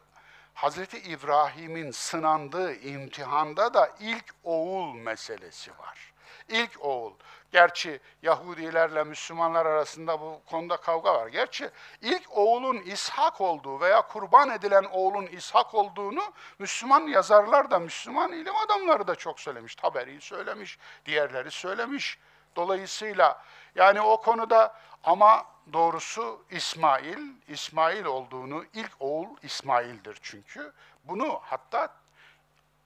Hazreti 0.55 0.99
İbrahim'in 0.99 1.91
sınandığı 1.91 2.75
imtihanda 2.75 3.75
da 3.75 3.91
ilk 4.01 4.35
oğul 4.45 4.95
meselesi 4.95 5.71
var. 5.71 6.13
İlk 6.49 6.85
oğul. 6.85 7.13
Gerçi 7.53 8.01
Yahudilerle 8.23 9.05
Müslümanlar 9.05 9.67
arasında 9.67 10.21
bu 10.21 10.41
konuda 10.51 10.77
kavga 10.77 11.15
var. 11.15 11.29
Gerçi 11.29 11.71
ilk 12.01 12.37
oğulun 12.37 12.77
İshak 12.77 13.41
olduğu 13.41 13.81
veya 13.81 14.03
kurban 14.03 14.51
edilen 14.51 14.85
oğulun 14.85 15.27
İshak 15.27 15.75
olduğunu 15.75 16.23
Müslüman 16.59 17.01
yazarlar 17.01 17.71
da, 17.71 17.79
Müslüman 17.79 18.33
ilim 18.33 18.57
adamları 18.57 19.07
da 19.07 19.15
çok 19.15 19.41
söylemiş. 19.41 19.75
Taberi 19.75 20.21
söylemiş, 20.21 20.79
diğerleri 21.07 21.51
söylemiş. 21.51 22.19
Dolayısıyla 22.57 23.43
yani 23.75 24.01
o 24.01 24.21
konuda 24.21 24.75
ama 25.05 25.45
doğrusu 25.73 26.45
İsmail, 26.51 27.19
İsmail 27.49 28.05
olduğunu, 28.05 28.65
ilk 28.75 28.93
oğul 29.01 29.37
İsmail'dir 29.43 30.19
çünkü. 30.23 30.73
Bunu 31.05 31.41
hatta 31.43 31.89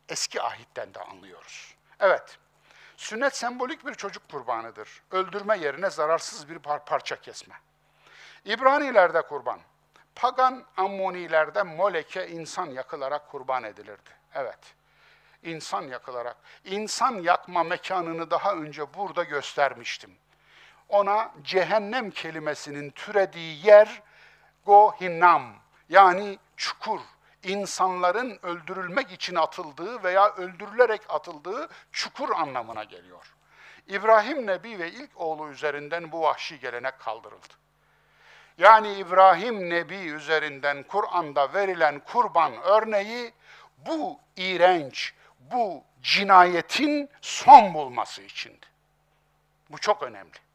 eski 0.09 0.43
ahitten 0.43 0.95
de 0.95 1.01
anlıyoruz. 1.01 1.75
Evet, 2.01 2.39
Sünnet 2.97 3.37
sembolik 3.37 3.87
bir 3.87 3.95
çocuk 3.95 4.29
kurbanıdır. 4.31 5.03
Öldürme 5.11 5.59
yerine 5.59 5.91
zararsız 5.91 6.49
bir 6.49 6.59
par 6.59 6.85
parça 6.85 7.21
kesme. 7.21 7.55
İbranilerde 8.45 9.23
kurban. 9.23 9.61
Pagan 10.15 10.65
Ammonilerde 10.77 11.63
moleke 11.63 12.29
insan 12.29 12.67
yakılarak 12.67 13.31
kurban 13.31 13.65
edilirdi. 13.65 14.11
Evet. 14.35 14.59
İnsan 15.43 15.83
yakılarak. 15.83 16.37
İnsan 16.65 17.15
yakma 17.15 17.63
mekanını 17.63 18.31
daha 18.31 18.53
önce 18.53 18.95
burada 18.95 19.25
göstermiştim. 19.25 20.17
Ona 20.89 21.33
cehennem 21.43 22.11
kelimesinin 22.11 22.91
türediği 22.91 23.67
yer 23.67 24.03
Gohinnam 24.67 25.43
yani 25.89 26.39
çukur 26.57 27.01
insanların 27.43 28.39
öldürülmek 28.43 29.13
için 29.13 29.35
atıldığı 29.35 30.03
veya 30.03 30.35
öldürülerek 30.35 31.01
atıldığı 31.09 31.69
çukur 31.93 32.31
anlamına 32.31 32.85
geliyor. 32.85 33.35
İbrahim 33.89 34.47
Nebi 34.47 34.79
ve 34.79 34.91
ilk 34.91 35.11
oğlu 35.21 35.49
üzerinden 35.49 36.13
bu 36.13 36.23
vahşi 36.23 36.61
gelenek 36.61 36.99
kaldırıldı. 36.99 37.55
Yani 38.59 38.93
İbrahim 38.93 39.71
Nebi 39.71 39.97
üzerinden 39.97 40.83
Kur'an'da 40.83 41.55
verilen 41.55 42.01
kurban 42.01 42.53
örneği 42.63 43.33
bu 43.79 44.21
iğrenç, 44.37 45.15
bu 45.41 45.85
cinayetin 46.03 47.09
son 47.21 47.75
bulması 47.75 48.23
içindi. 48.23 48.67
Bu 49.71 49.79
çok 49.79 50.03
önemli. 50.03 50.46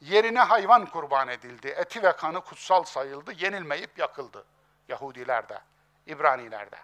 Yerine 0.00 0.40
hayvan 0.40 0.86
kurban 0.86 1.28
edildi. 1.28 1.68
Eti 1.68 2.02
ve 2.02 2.12
kanı 2.12 2.40
kutsal 2.40 2.84
sayıldı, 2.84 3.32
yenilmeyip 3.32 3.98
yakıldı 3.98 4.44
Yahudilerde. 4.88 5.60
İbranilerde. 6.06 6.78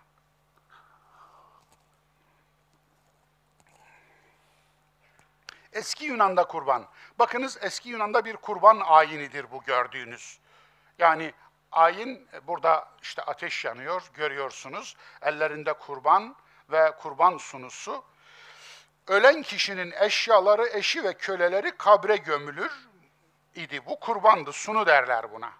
Eski 5.72 6.04
Yunan'da 6.04 6.44
kurban. 6.44 6.86
Bakınız 7.18 7.58
eski 7.60 7.88
Yunan'da 7.88 8.24
bir 8.24 8.36
kurban 8.36 8.80
ayinidir 8.80 9.50
bu 9.50 9.62
gördüğünüz. 9.62 10.38
Yani 10.98 11.32
ayin 11.72 12.28
burada 12.46 12.88
işte 13.02 13.22
ateş 13.22 13.64
yanıyor 13.64 14.10
görüyorsunuz. 14.14 14.96
Ellerinde 15.22 15.72
kurban 15.72 16.36
ve 16.70 16.90
kurban 16.90 17.38
sunusu. 17.38 18.04
Ölen 19.06 19.42
kişinin 19.42 19.92
eşyaları, 20.00 20.68
eşi 20.68 21.04
ve 21.04 21.14
köleleri 21.14 21.76
kabre 21.76 22.16
gömülür 22.16 22.72
idi. 23.54 23.86
Bu 23.86 24.00
kurbandı, 24.00 24.52
sunu 24.52 24.86
derler 24.86 25.32
buna. 25.32 25.52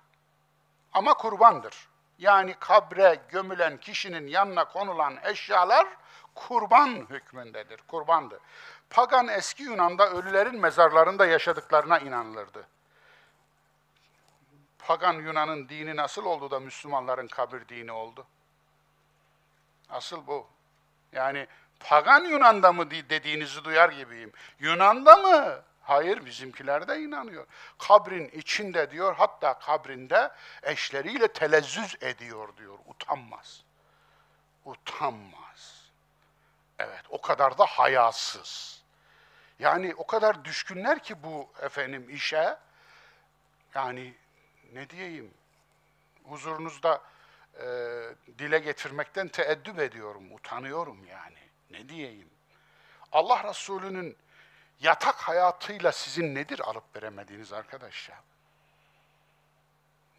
Ama 0.92 1.14
kurbandır. 1.14 1.88
Yani 2.18 2.54
kabre 2.60 3.20
gömülen 3.28 3.76
kişinin 3.76 4.26
yanına 4.26 4.64
konulan 4.64 5.18
eşyalar 5.24 5.86
kurban 6.34 7.06
hükmündedir, 7.10 7.80
kurbandı. 7.88 8.40
Pagan 8.90 9.28
eski 9.28 9.62
Yunan'da 9.62 10.10
ölülerin 10.10 10.60
mezarlarında 10.60 11.26
yaşadıklarına 11.26 11.98
inanılırdı. 11.98 12.66
Pagan 14.78 15.14
Yunan'ın 15.14 15.68
dini 15.68 15.96
nasıl 15.96 16.24
oldu 16.24 16.50
da 16.50 16.60
Müslümanların 16.60 17.28
kabir 17.28 17.68
dini 17.68 17.92
oldu? 17.92 18.26
Asıl 19.90 20.26
bu. 20.26 20.46
Yani 21.12 21.46
pagan 21.80 22.24
Yunan'da 22.24 22.72
mı 22.72 22.90
dediğinizi 22.90 23.64
duyar 23.64 23.90
gibiyim. 23.90 24.32
Yunan'da 24.58 25.16
mı? 25.16 25.62
Hayır 25.84 26.24
bizimkiler 26.24 26.88
de 26.88 27.00
inanıyor. 27.00 27.46
Kabrin 27.78 28.28
içinde 28.28 28.90
diyor 28.90 29.14
hatta 29.14 29.58
kabrinde 29.58 30.30
eşleriyle 30.62 31.28
telezzüz 31.28 31.96
ediyor 32.00 32.56
diyor. 32.56 32.78
Utanmaz. 32.86 33.64
Utanmaz. 34.64 35.90
Evet 36.78 37.02
o 37.08 37.20
kadar 37.20 37.58
da 37.58 37.66
hayasız. 37.66 38.82
Yani 39.58 39.94
o 39.94 40.06
kadar 40.06 40.44
düşkünler 40.44 41.02
ki 41.02 41.22
bu 41.22 41.52
efendim 41.62 42.10
işe. 42.10 42.56
Yani 43.74 44.14
ne 44.72 44.90
diyeyim 44.90 45.34
huzurunuzda 46.24 47.02
e, 47.60 47.66
dile 48.38 48.58
getirmekten 48.58 49.28
teeddüp 49.28 49.78
ediyorum, 49.78 50.32
utanıyorum 50.32 51.04
yani. 51.04 51.38
Ne 51.70 51.88
diyeyim? 51.88 52.30
Allah 53.12 53.44
Resulü'nün 53.48 54.16
yatak 54.80 55.14
hayatıyla 55.14 55.92
sizin 55.92 56.34
nedir 56.34 56.60
alıp 56.60 56.96
veremediğiniz 56.96 57.52
arkadaş 57.52 58.08
ya? 58.08 58.16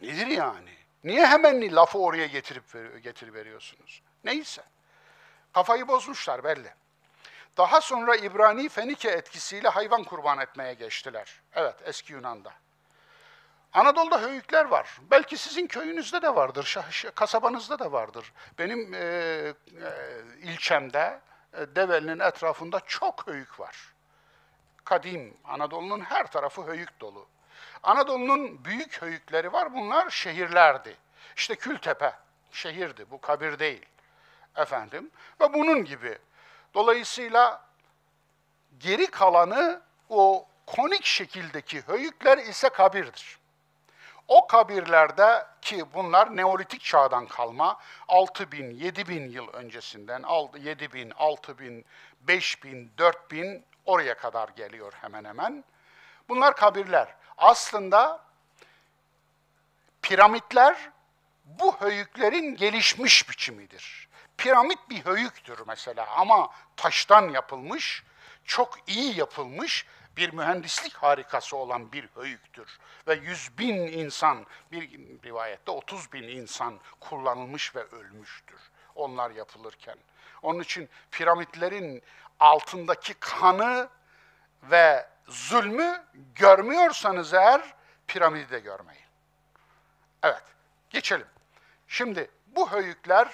Nedir 0.02 0.28
yani? 0.28 0.74
Niye 1.04 1.26
hemen 1.28 1.76
lafı 1.76 1.98
oraya 1.98 2.26
getirip 2.26 3.04
getir 3.04 3.34
veriyorsunuz? 3.34 4.02
Neyse. 4.24 4.64
Kafayı 5.54 5.88
bozmuşlar 5.88 6.44
belli. 6.44 6.74
Daha 7.58 7.82
sonra 7.82 8.16
İbrani 8.16 8.70
Fenike 8.70 9.10
etkisiyle 9.10 9.70
hayvan 9.70 10.04
kurban 10.04 10.40
etmeye 10.40 10.74
geçtiler. 10.74 11.42
Evet, 11.54 11.76
eski 11.86 12.14
Yunan'da. 12.14 12.54
Anadolu'da 13.74 14.22
höyükler 14.22 14.66
var. 14.66 14.98
Belki 15.12 15.38
sizin 15.38 15.68
köyünüzde 15.68 16.22
de 16.22 16.36
vardır, 16.36 16.78
kasabanızda 17.16 17.80
da 17.80 17.92
vardır. 17.92 18.34
Benim 18.60 18.94
e, 18.94 18.98
e, 18.98 19.54
ilçemde, 20.42 21.20
e, 21.54 21.76
Develi'nin 21.76 22.20
etrafında 22.20 22.80
çok 22.80 23.28
höyük 23.28 23.60
var. 23.60 23.95
Kadim, 24.86 25.38
Anadolu'nun 25.44 26.00
her 26.00 26.32
tarafı 26.32 26.62
höyük 26.62 27.00
dolu. 27.00 27.28
Anadolu'nun 27.84 28.66
büyük 28.66 29.02
höyükleri 29.02 29.54
var, 29.54 29.74
bunlar 29.74 30.10
şehirlerdi. 30.10 30.98
İşte 31.36 31.56
Kültepe, 31.56 32.14
şehirdi, 32.52 33.06
bu 33.12 33.22
kabir 33.22 33.60
değil. 33.60 33.86
Efendim, 34.56 35.12
ve 35.42 35.54
bunun 35.54 35.86
gibi. 35.86 36.18
Dolayısıyla 36.74 37.66
geri 38.80 39.08
kalanı 39.08 39.82
o 40.10 40.48
konik 40.66 41.06
şekildeki 41.06 41.82
höyükler 41.82 42.38
ise 42.38 42.70
kabirdir. 42.70 43.40
O 44.28 44.48
kabirlerde 44.48 45.48
ki 45.62 45.86
bunlar 45.94 46.38
Neolitik 46.38 46.82
çağdan 46.82 47.28
kalma 47.28 47.80
6000, 48.08 48.72
7000 48.72 49.30
yıl 49.30 49.48
öncesinden 49.48 50.24
7000, 50.58 51.10
6000, 51.10 51.86
5000, 52.22 52.92
4000 52.98 53.66
oraya 53.86 54.18
kadar 54.18 54.50
geliyor 54.50 54.94
hemen 55.02 55.26
hemen. 55.26 55.64
Bunlar 56.30 56.56
kabirler. 56.56 57.16
Aslında 57.38 58.24
piramitler 60.02 60.90
bu 61.46 61.82
höyüklerin 61.82 62.56
gelişmiş 62.56 63.30
biçimidir. 63.30 64.10
Piramit 64.38 64.90
bir 64.90 65.06
höyüktür 65.06 65.60
mesela 65.68 66.08
ama 66.08 66.50
taştan 66.76 67.30
yapılmış, 67.30 68.04
çok 68.46 68.78
iyi 68.88 69.18
yapılmış 69.18 69.86
bir 70.18 70.34
mühendislik 70.34 70.94
harikası 70.94 71.58
olan 71.58 71.92
bir 71.92 72.10
höyüktür. 72.16 72.80
Ve 73.08 73.14
yüz 73.14 73.58
bin 73.58 73.76
insan, 73.76 74.46
bir 74.72 74.90
rivayette 75.24 75.72
otuz 75.72 76.14
bin 76.14 76.24
insan 76.24 76.80
kullanılmış 77.00 77.76
ve 77.76 77.84
ölmüştür 77.84 78.60
onlar 78.96 79.32
yapılırken. 79.32 79.98
Onun 80.42 80.60
için 80.60 80.90
piramitlerin 81.12 82.04
altındaki 82.40 83.14
kanı 83.14 83.90
ve 84.64 85.08
zulmü 85.28 86.04
görmüyorsanız 86.36 87.34
eğer 87.34 87.62
piramidi 88.08 88.52
de 88.52 88.60
görmeyin. 88.60 89.06
Evet, 90.24 90.44
geçelim. 90.90 91.28
Şimdi 91.88 92.32
bu 92.48 92.72
höyükler 92.72 93.28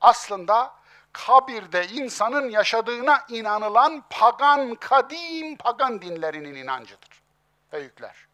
aslında 0.00 0.74
kabirde 1.12 1.86
insanın 1.86 2.48
yaşadığına 2.48 3.24
inanılan 3.28 4.04
pagan, 4.10 4.74
kadim 4.74 5.56
pagan 5.56 6.02
dinlerinin 6.02 6.54
inancıdır. 6.54 7.22
Höyükler. 7.70 8.28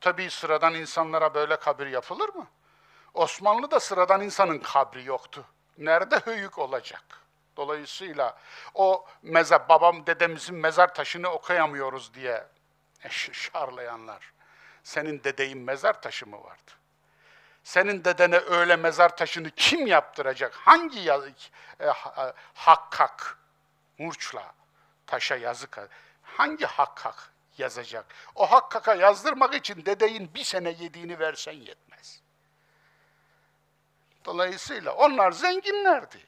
Tabii 0.00 0.30
sıradan 0.30 0.74
insanlara 0.74 1.34
böyle 1.34 1.56
kabir 1.56 1.86
yapılır 1.86 2.34
mı? 2.34 2.46
Osmanlı'da 3.14 3.80
sıradan 3.80 4.20
insanın 4.20 4.58
kabri 4.58 5.04
yoktu. 5.04 5.44
Nerede 5.78 6.16
höyük 6.16 6.58
olacak? 6.58 7.04
Dolayısıyla 7.58 8.36
o 8.74 9.06
mezar, 9.22 9.68
babam 9.68 10.06
dedemizin 10.06 10.56
mezar 10.56 10.94
taşını 10.94 11.28
okuyamıyoruz 11.28 12.14
diye 12.14 12.46
şarlayanlar. 13.32 14.32
Senin 14.82 15.24
dedeyin 15.24 15.58
mezar 15.58 16.02
taşı 16.02 16.26
mı 16.26 16.44
vardı? 16.44 16.70
Senin 17.64 18.04
dedene 18.04 18.38
öyle 18.38 18.76
mezar 18.76 19.16
taşını 19.16 19.50
kim 19.50 19.86
yaptıracak? 19.86 20.54
Hangi 20.54 21.00
yaz, 21.00 21.24
e, 21.80 21.86
e, 21.86 21.92
hakkak, 22.54 23.38
murçla 23.98 24.52
taşa 25.06 25.36
yazık, 25.36 25.78
hangi 26.22 26.66
hakkak 26.66 27.32
yazacak? 27.58 28.06
O 28.34 28.50
hakkaka 28.50 28.94
yazdırmak 28.94 29.54
için 29.54 29.86
dedeyin 29.86 30.34
bir 30.34 30.44
sene 30.44 30.70
yediğini 30.70 31.18
versen 31.18 31.52
yetmez. 31.52 32.20
Dolayısıyla 34.24 34.92
onlar 34.92 35.32
zenginlerdi. 35.32 36.27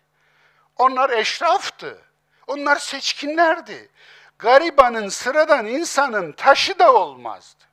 Onlar 0.81 1.11
eşraftı. 1.11 2.03
Onlar 2.47 2.77
seçkinlerdi. 2.77 3.91
Garibanın, 4.39 5.09
sıradan 5.09 5.67
insanın 5.67 6.33
taşı 6.33 6.79
da 6.79 6.95
olmazdı. 6.95 7.65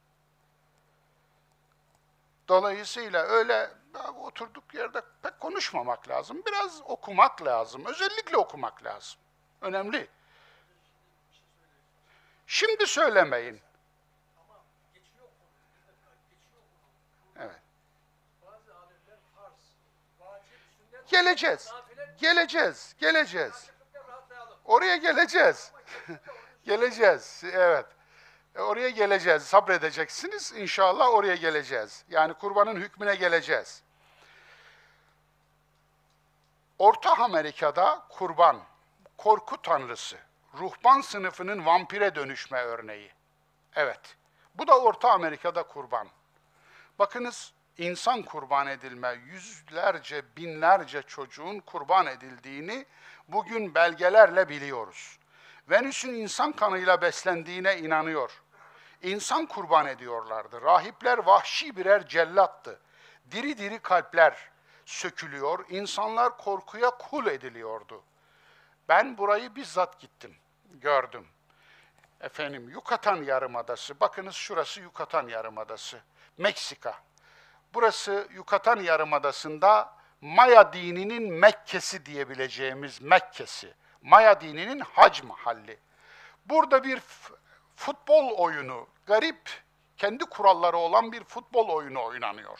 Dolayısıyla 2.48 3.24
öyle 3.24 3.70
oturduk 4.20 4.74
yerde 4.74 5.02
pek 5.24 5.40
konuşmamak 5.40 6.10
lazım. 6.10 6.44
Biraz 6.46 6.82
okumak 6.86 7.46
lazım. 7.46 7.86
Özellikle 7.86 8.38
okumak 8.38 8.84
lazım. 8.84 9.20
Önemli. 9.62 10.08
Şimdi 12.48 12.88
söylemeyin. 12.88 13.62
Evet. 17.40 17.62
Geleceğiz. 21.08 21.72
Geleceğiz. 22.18 22.96
Geleceğiz. 23.00 23.72
Oraya 24.66 24.96
geleceğiz. 24.96 25.72
geleceğiz. 26.64 27.44
Evet. 27.54 27.86
E, 28.56 28.62
oraya 28.62 28.90
geleceğiz, 28.90 29.44
sabredeceksiniz. 29.44 30.54
İnşallah 30.56 31.10
oraya 31.10 31.36
geleceğiz. 31.36 32.06
Yani 32.10 32.34
kurbanın 32.34 32.76
hükmüne 32.76 33.16
geleceğiz. 33.16 33.84
Orta 36.80 37.14
Amerika'da 37.14 38.06
kurban, 38.10 38.62
korku 39.18 39.62
tanrısı, 39.62 40.18
ruhban 40.54 41.02
sınıfının 41.02 41.66
vampire 41.66 42.16
dönüşme 42.16 42.62
örneği. 42.62 43.12
Evet, 43.76 44.16
bu 44.56 44.68
da 44.68 44.80
Orta 44.80 45.12
Amerika'da 45.12 45.64
kurban. 45.64 46.08
Bakınız, 47.00 47.54
insan 47.78 48.22
kurban 48.22 48.68
edilme, 48.68 49.14
yüzlerce, 49.26 50.24
binlerce 50.38 51.02
çocuğun 51.02 51.60
kurban 51.60 52.08
edildiğini 52.08 52.86
bugün 53.28 53.76
belgelerle 53.76 54.50
biliyoruz. 54.50 55.20
Venüs'ün 55.70 56.14
insan 56.14 56.52
kanıyla 56.52 57.02
beslendiğine 57.02 57.78
inanıyor 57.78 58.42
insan 59.02 59.46
kurban 59.46 59.88
ediyorlardı. 59.88 60.62
Rahipler 60.62 61.18
vahşi 61.18 61.76
birer 61.76 62.08
cellattı. 62.08 62.80
Diri 63.32 63.58
diri 63.58 63.80
kalpler 63.80 64.50
sökülüyor, 64.86 65.66
insanlar 65.70 66.38
korkuya 66.38 66.90
kul 66.90 67.28
ediliyordu. 67.28 68.04
Ben 68.90 69.18
burayı 69.18 69.56
bizzat 69.56 70.00
gittim, 70.00 70.36
gördüm. 70.72 71.28
efendim 72.22 72.70
Yucatan 72.70 73.24
Yarımadası. 73.24 74.00
Bakınız 74.00 74.36
şurası 74.36 74.82
Yucatan 74.82 75.28
Yarımadası. 75.28 76.00
Meksika. 76.38 77.07
Burası 77.78 78.28
Yucatan 78.34 78.80
Yarımadası'nda 78.80 79.94
Maya 80.22 80.74
dininin 80.74 81.34
Mekke'si 81.34 82.06
diyebileceğimiz 82.06 83.02
Mekke'si. 83.02 83.74
Maya 84.02 84.42
dininin 84.42 84.80
hac 84.80 85.24
mahalli. 85.24 85.80
Burada 86.46 86.84
bir 86.84 87.02
futbol 87.76 88.32
oyunu, 88.38 88.88
garip, 89.06 89.50
kendi 89.98 90.26
kuralları 90.26 90.78
olan 90.78 91.12
bir 91.12 91.24
futbol 91.24 91.70
oyunu 91.70 92.04
oynanıyor. 92.04 92.60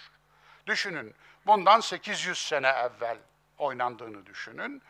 Düşünün, 0.68 1.16
bundan 1.48 1.80
800 1.80 2.38
sene 2.48 2.68
evvel 2.68 3.18
oynandığını 3.58 4.26
düşünün. 4.26 4.82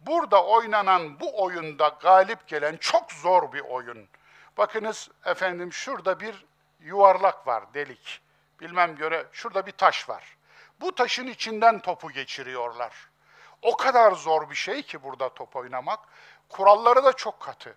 Burada 0.00 0.44
oynanan 0.44 1.20
bu 1.20 1.42
oyunda 1.42 1.88
galip 1.88 2.48
gelen 2.48 2.76
çok 2.76 3.12
zor 3.12 3.52
bir 3.52 3.60
oyun. 3.60 4.08
Bakınız 4.56 5.10
efendim 5.24 5.72
şurada 5.72 6.20
bir 6.20 6.44
yuvarlak 6.80 7.46
var, 7.46 7.74
delik. 7.74 8.22
Bilmem 8.62 8.96
göre 8.96 9.26
şurada 9.32 9.66
bir 9.66 9.72
taş 9.72 10.08
var. 10.08 10.36
Bu 10.80 10.94
taşın 10.94 11.26
içinden 11.26 11.78
topu 11.78 12.10
geçiriyorlar. 12.10 13.10
O 13.62 13.76
kadar 13.76 14.12
zor 14.12 14.50
bir 14.50 14.54
şey 14.54 14.82
ki 14.82 15.02
burada 15.02 15.28
top 15.28 15.56
oynamak. 15.56 16.00
Kuralları 16.48 17.04
da 17.04 17.12
çok 17.12 17.40
katı. 17.40 17.76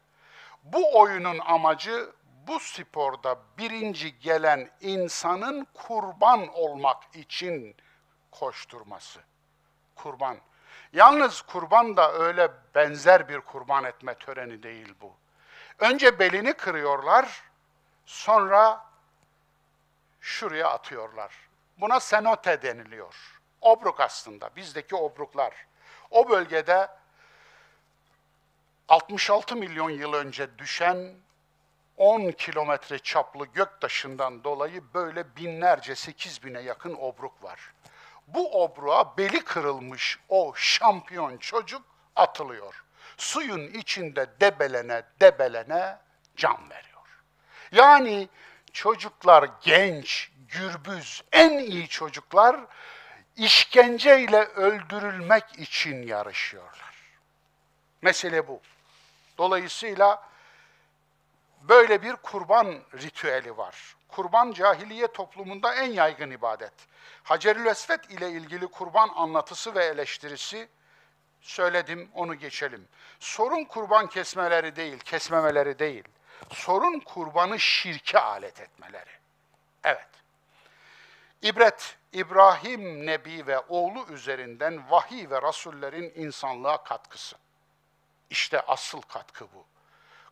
Bu 0.64 1.00
oyunun 1.00 1.40
amacı 1.40 2.12
bu 2.48 2.60
sporda 2.60 3.40
birinci 3.58 4.20
gelen 4.20 4.70
insanın 4.82 5.68
kurban 5.74 6.48
olmak 6.48 7.04
için 7.16 7.76
koşturması. 8.32 9.20
Kurban. 9.96 10.38
Yalnız 10.94 11.42
kurban 11.42 11.98
da 11.98 12.14
öyle 12.14 12.52
benzer 12.76 13.30
bir 13.30 13.40
kurban 13.40 13.84
etme 13.84 14.16
töreni 14.16 14.64
değil 14.64 14.94
bu. 15.02 15.14
Önce 15.80 16.20
belini 16.20 16.54
kırıyorlar, 16.54 17.44
sonra 18.06 18.86
şuraya 20.26 20.70
atıyorlar. 20.70 21.34
Buna 21.78 22.00
senote 22.00 22.62
deniliyor. 22.62 23.42
Obruk 23.62 24.00
aslında, 24.00 24.56
bizdeki 24.56 24.96
obruklar. 24.96 25.54
O 26.12 26.30
bölgede 26.30 26.88
66 28.90 29.56
milyon 29.56 29.90
yıl 29.90 30.14
önce 30.14 30.58
düşen 30.58 31.14
10 31.98 32.32
kilometre 32.32 33.00
çaplı 33.00 33.46
göktaşından 33.46 34.44
dolayı 34.44 34.84
böyle 34.94 35.36
binlerce, 35.36 35.96
8 35.96 36.44
bine 36.44 36.60
yakın 36.62 36.94
obruk 36.94 37.44
var. 37.44 37.74
Bu 38.28 38.64
obruğa 38.64 39.18
beli 39.18 39.44
kırılmış 39.44 40.20
o 40.30 40.54
şampiyon 40.56 41.38
çocuk 41.38 41.82
atılıyor. 42.16 42.84
Suyun 43.18 43.68
içinde 43.68 44.28
debelene 44.42 45.04
debelene 45.22 45.98
can 46.36 46.70
veriyor. 46.70 47.24
Yani 47.72 48.30
çocuklar 48.76 49.50
genç, 49.62 50.32
gürbüz, 50.48 51.24
en 51.32 51.58
iyi 51.58 51.88
çocuklar 51.88 52.60
işkenceyle 53.36 54.44
öldürülmek 54.46 55.60
için 55.60 56.08
yarışıyorlar. 56.08 56.96
Mesele 58.02 58.48
bu. 58.48 58.62
Dolayısıyla 59.38 60.24
böyle 61.62 62.02
bir 62.02 62.16
kurban 62.16 62.68
ritüeli 62.94 63.58
var. 63.58 63.96
Kurban 64.08 64.52
cahiliye 64.52 65.08
toplumunda 65.08 65.74
en 65.74 65.92
yaygın 65.92 66.32
ibadet. 66.32 66.74
Hacerül 67.24 67.66
Esved 67.66 68.04
ile 68.04 68.32
ilgili 68.32 68.68
kurban 68.68 69.10
anlatısı 69.16 69.76
ve 69.76 69.86
eleştirisi 69.86 70.68
söyledim, 71.42 72.10
onu 72.14 72.36
geçelim. 72.36 72.88
Sorun 73.20 73.64
kurban 73.64 74.08
kesmeleri 74.08 74.76
değil, 74.76 75.00
kesmemeleri 75.00 75.80
değil. 75.80 76.04
Sorun 76.52 77.00
kurbanı 77.00 77.60
şirke 77.60 78.20
alet 78.20 78.62
etmeleri. 78.62 79.10
Evet. 79.84 80.08
İbret, 81.42 81.98
İbrahim 82.14 83.06
Nebi 83.06 83.48
ve 83.48 83.60
oğlu 83.60 84.06
üzerinden 84.10 84.92
vahiy 84.92 85.30
ve 85.30 85.42
rasullerin 85.42 86.14
insanlığa 86.16 86.84
katkısı. 86.84 87.36
İşte 88.30 88.62
asıl 88.62 89.02
katkı 89.02 89.48
bu. 89.54 89.66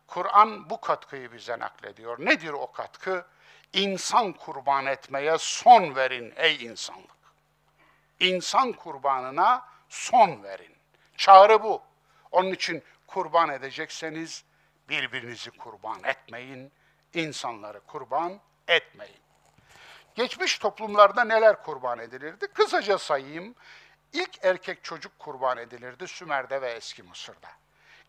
Kur'an 0.06 0.70
bu 0.70 0.80
katkıyı 0.80 1.32
bize 1.32 1.58
naklediyor. 1.58 2.18
Nedir 2.18 2.50
o 2.50 2.72
katkı? 2.72 3.26
İnsan 3.72 4.32
kurban 4.32 4.86
etmeye 4.86 5.38
son 5.38 5.96
verin 5.96 6.32
ey 6.36 6.64
insanlık. 6.64 7.10
İnsan 8.20 8.72
kurbanına 8.72 9.66
son 9.88 10.42
verin. 10.42 10.74
Çağrı 11.16 11.62
bu. 11.62 11.82
Onun 12.30 12.52
için 12.52 12.82
kurban 13.06 13.48
edecekseniz 13.50 14.44
birbirinizi 14.88 15.50
kurban 15.50 16.04
etmeyin, 16.04 16.72
insanları 17.14 17.80
kurban 17.80 18.40
etmeyin. 18.68 19.24
Geçmiş 20.14 20.58
toplumlarda 20.58 21.24
neler 21.24 21.62
kurban 21.62 21.98
edilirdi? 21.98 22.46
Kısaca 22.46 22.98
sayayım. 22.98 23.54
İlk 24.12 24.44
erkek 24.44 24.84
çocuk 24.84 25.18
kurban 25.18 25.58
edilirdi 25.58 26.08
Sümer'de 26.08 26.62
ve 26.62 26.70
Eski 26.70 27.02
Mısır'da. 27.02 27.48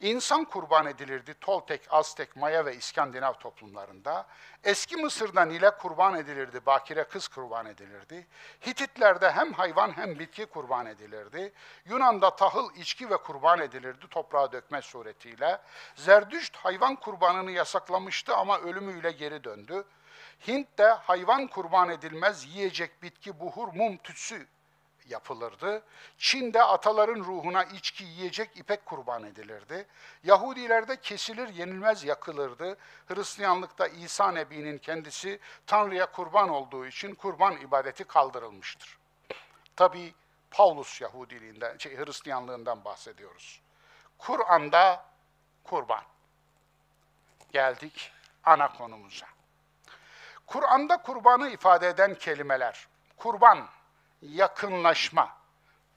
İnsan 0.02 0.46
kurban 0.46 0.86
edilirdi 0.86 1.34
Toltek, 1.41 1.82
Aztek, 1.89 2.36
Maya 2.36 2.66
ve 2.66 2.76
İskandinav 2.76 3.34
toplumlarında. 3.34 4.26
Eski 4.64 4.98
Mısır'da 4.98 5.46
Nil'e 5.46 5.70
kurban 5.70 6.16
edilirdi, 6.16 6.66
Bakire 6.66 7.04
kız 7.04 7.28
kurban 7.28 7.66
edilirdi. 7.66 8.28
Hititlerde 8.66 9.32
hem 9.32 9.54
hayvan 9.54 9.98
hem 9.98 10.20
bitki 10.20 10.46
kurban 10.46 10.86
edilirdi. 10.86 11.54
Yunan'da 11.86 12.36
tahıl, 12.36 12.76
içki 12.76 13.10
ve 13.10 13.18
kurban 13.18 13.60
edilirdi 13.60 14.08
toprağa 14.10 14.52
dökme 14.52 14.82
suretiyle. 14.82 15.62
Zerdüşt 15.96 16.56
hayvan 16.56 16.96
kurbanını 16.96 17.52
yasaklamıştı 17.52 18.36
ama 18.36 18.60
ölümüyle 18.60 19.12
geri 19.12 19.43
döndü. 19.43 19.84
Hint'te 20.48 20.84
hayvan 20.84 21.48
kurban 21.48 21.89
edilmez, 21.89 22.46
yiyecek 22.56 23.04
bitki, 23.04 23.39
buhur, 23.39 23.68
mum, 23.74 23.98
tütsü 23.98 24.48
yapılırdı. 25.08 25.84
Çin'de 26.18 26.64
ataların 26.64 27.24
ruhuna 27.24 27.64
içki 27.64 28.03
yiyecek 28.03 28.58
ipek 28.58 28.86
kurban 28.86 29.24
edilirdi. 29.24 29.88
Yahudilerde 30.24 31.01
kesilir 31.01 31.49
yenilmez 31.49 32.03
yakılırdı. 32.03 32.78
Hristiyanlıkta 33.08 33.88
İsa 33.88 34.32
Nebi'nin 34.32 34.78
kendisi 34.78 35.39
Tanrı'ya 35.68 36.12
kurban 36.12 36.49
olduğu 36.49 36.86
için 36.86 37.16
kurban 37.16 37.58
ibadeti 37.58 38.03
kaldırılmıştır. 38.03 38.97
Tabi 39.76 40.14
Paulus 40.51 41.01
Yahudiliğinden, 41.01 41.78
şey, 41.78 41.97
Hristiyanlığından 41.97 42.86
bahsediyoruz. 42.86 43.62
Kur'an'da 44.18 45.06
kurban. 45.64 46.03
Geldik 47.51 48.12
ana 48.43 48.74
konumuza. 48.74 49.26
Kur'an'da 50.47 50.97
kurbanı 50.97 51.49
ifade 51.49 51.88
eden 51.88 52.16
kelimeler. 52.16 52.88
Kurban, 53.18 53.68
yakınlaşma, 54.22 55.30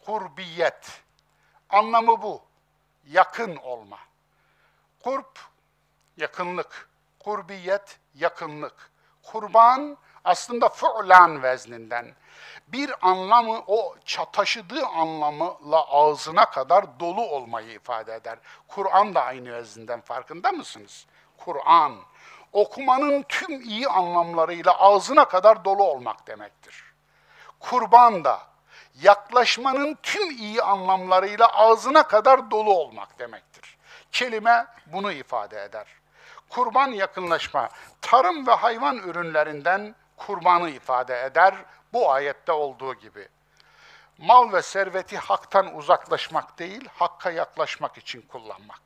kurbiyet. 0.07 1.03
Anlamı 1.71 2.23
bu. 2.23 2.43
Yakın 3.07 3.57
olma. 3.57 3.99
Kurp, 5.05 5.39
yakınlık. 6.17 6.89
Kurbiyet, 7.19 7.99
yakınlık. 8.15 8.91
Kurban 9.23 9.97
aslında 10.25 10.69
fu'lan 10.69 11.43
vezninden. 11.43 12.15
Bir 12.69 13.09
anlamı 13.09 13.63
o 13.67 13.97
taşıdığı 14.33 14.87
anlamıyla 14.87 15.87
ağzına 15.89 16.51
kadar 16.51 17.01
dolu 17.01 17.23
olmayı 17.23 17.73
ifade 17.73 18.15
eder. 18.15 18.39
Kur'an 18.69 19.15
da 19.15 19.25
aynı 19.25 19.53
vezninden 19.53 20.01
farkında 20.01 20.53
mısınız? 20.53 21.07
Kur'an, 21.37 21.97
okumanın 22.53 23.23
tüm 23.29 23.61
iyi 23.61 23.89
anlamlarıyla 23.89 24.79
ağzına 24.79 25.29
kadar 25.29 25.65
dolu 25.65 25.83
olmak 25.83 26.27
demektir 26.27 26.88
kurban 27.60 28.24
da 28.24 28.40
yaklaşmanın 29.02 29.98
tüm 30.04 30.30
iyi 30.30 30.64
anlamlarıyla 30.64 31.48
ağzına 31.48 32.08
kadar 32.08 32.52
dolu 32.52 32.74
olmak 32.74 33.20
demektir. 33.20 33.78
Kelime 34.12 34.66
bunu 34.86 35.12
ifade 35.12 35.64
eder. 35.64 35.88
Kurban 36.50 36.88
yakınlaşma, 36.88 37.70
tarım 38.02 38.48
ve 38.48 38.52
hayvan 38.52 38.98
ürünlerinden 38.98 39.96
kurbanı 40.18 40.70
ifade 40.70 41.24
eder 41.24 41.56
bu 41.94 42.12
ayette 42.12 42.52
olduğu 42.52 42.94
gibi. 42.94 43.28
Mal 44.18 44.54
ve 44.54 44.62
serveti 44.62 45.18
haktan 45.18 45.76
uzaklaşmak 45.76 46.60
değil, 46.60 46.90
hakka 46.94 47.32
yaklaşmak 47.32 47.98
için 47.98 48.22
kullanmak. 48.22 48.82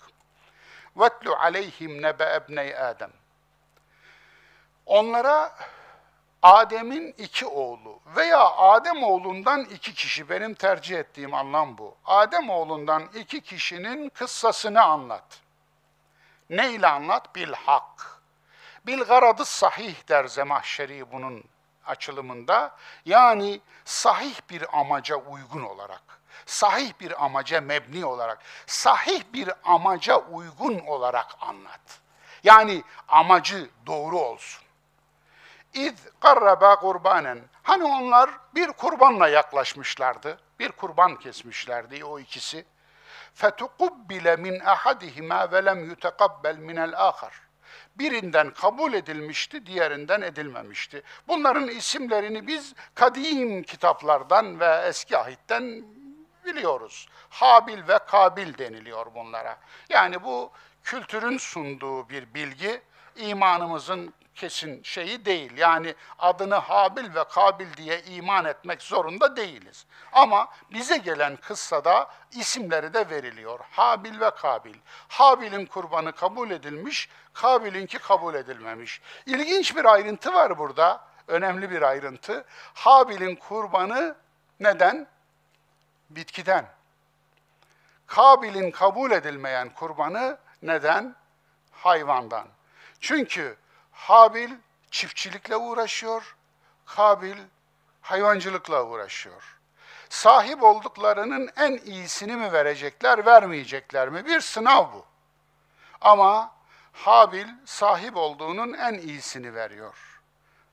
وَاتْلُ 0.97 1.27
عَلَيْهِمْ 1.27 2.01
نَبَ 2.01 2.37
اَبْنَيْ 2.37 2.77
Adem. 2.77 3.11
Onlara 4.85 5.55
Adem'in 6.42 7.14
iki 7.18 7.46
oğlu 7.46 8.00
veya 8.16 8.50
Adem 8.50 9.02
oğlundan 9.02 9.64
iki 9.64 9.94
kişi 9.94 10.28
benim 10.28 10.54
tercih 10.54 10.98
ettiğim 10.98 11.34
anlam 11.34 11.78
bu. 11.78 11.96
Adem 12.04 12.50
oğlundan 12.50 13.02
iki 13.14 13.40
kişinin 13.40 14.08
kıssasını 14.08 14.82
anlat. 14.82 15.40
Ne 16.50 16.72
ile 16.72 16.86
anlat? 16.86 17.34
Bil 17.34 17.52
hak. 17.52 18.22
Bil 18.86 19.00
garadı 19.00 19.44
sahih 19.44 20.08
der 20.08 20.24
Zemahşeri 20.24 21.12
bunun 21.12 21.44
açılımında. 21.86 22.76
Yani 23.04 23.60
sahih 23.84 24.40
bir 24.50 24.80
amaca 24.80 25.16
uygun 25.16 25.62
olarak, 25.62 26.02
sahih 26.46 26.92
bir 27.00 27.24
amaca 27.24 27.60
mebni 27.60 28.04
olarak, 28.04 28.38
sahih 28.66 29.22
bir 29.32 29.50
amaca 29.64 30.16
uygun 30.16 30.78
olarak 30.78 31.26
anlat. 31.40 32.00
Yani 32.44 32.82
amacı 33.08 33.70
doğru 33.86 34.18
olsun. 34.18 34.61
İz 35.74 35.94
karraba 36.20 36.76
kurbanen. 36.76 37.40
Hani 37.62 37.84
onlar 37.84 38.30
bir 38.54 38.66
kurbanla 38.72 39.28
yaklaşmışlardı. 39.28 40.38
Bir 40.58 40.72
kurban 40.72 41.16
kesmişlerdi 41.16 42.04
o 42.04 42.18
ikisi. 42.18 42.64
Fetukubbile 43.34 44.36
min 44.36 44.60
ahadihima 44.60 45.52
ve 45.52 45.64
lem 45.64 45.84
yutekabbel 45.84 46.56
minel 46.56 47.06
ahar. 47.08 47.40
Birinden 47.96 48.50
kabul 48.50 48.92
edilmişti, 48.92 49.66
diğerinden 49.66 50.20
edilmemişti. 50.20 51.02
Bunların 51.28 51.68
isimlerini 51.68 52.46
biz 52.46 52.74
kadim 52.94 53.62
kitaplardan 53.62 54.60
ve 54.60 54.82
eski 54.86 55.18
ahitten 55.18 55.84
biliyoruz. 56.44 57.08
Habil 57.30 57.88
ve 57.88 57.98
Kabil 57.98 58.58
deniliyor 58.58 59.14
bunlara. 59.14 59.58
Yani 59.88 60.24
bu 60.24 60.50
kültürün 60.84 61.38
sunduğu 61.38 62.08
bir 62.08 62.34
bilgi, 62.34 62.82
imanımızın 63.16 64.14
kesin 64.34 64.82
şeyi 64.82 65.24
değil. 65.24 65.56
Yani 65.56 65.94
adını 66.18 66.54
Habil 66.54 67.14
ve 67.14 67.24
Kabil 67.24 67.66
diye 67.76 68.02
iman 68.02 68.44
etmek 68.44 68.82
zorunda 68.82 69.36
değiliz. 69.36 69.86
Ama 70.12 70.48
bize 70.72 70.96
gelen 70.96 71.36
kıssada 71.36 72.10
isimleri 72.32 72.94
de 72.94 73.10
veriliyor. 73.10 73.60
Habil 73.70 74.20
ve 74.20 74.30
Kabil. 74.30 74.74
Habil'in 75.08 75.66
kurbanı 75.66 76.12
kabul 76.12 76.50
edilmiş, 76.50 77.08
Kabil'inki 77.32 77.98
kabul 77.98 78.34
edilmemiş. 78.34 79.00
İlginç 79.26 79.76
bir 79.76 79.84
ayrıntı 79.84 80.34
var 80.34 80.58
burada. 80.58 81.04
Önemli 81.28 81.70
bir 81.70 81.82
ayrıntı. 81.82 82.44
Habil'in 82.74 83.36
kurbanı 83.36 84.16
neden? 84.60 85.06
Bitkiden. 86.10 86.66
Kabil'in 88.06 88.70
kabul 88.70 89.10
edilmeyen 89.10 89.70
kurbanı 89.70 90.38
neden? 90.62 91.14
Hayvandan. 91.72 92.46
Çünkü 93.00 93.56
Habil 94.02 94.50
çiftçilikle 94.90 95.56
uğraşıyor, 95.56 96.36
Kabil 96.86 97.36
hayvancılıkla 98.00 98.84
uğraşıyor. 98.84 99.58
Sahip 100.08 100.62
olduklarının 100.62 101.50
en 101.56 101.76
iyisini 101.76 102.36
mi 102.36 102.52
verecekler, 102.52 103.26
vermeyecekler 103.26 104.08
mi? 104.08 104.26
Bir 104.26 104.40
sınav 104.40 104.92
bu. 104.92 105.06
Ama 106.00 106.54
Habil 106.92 107.46
sahip 107.64 108.16
olduğunun 108.16 108.72
en 108.72 108.94
iyisini 108.94 109.54
veriyor. 109.54 110.20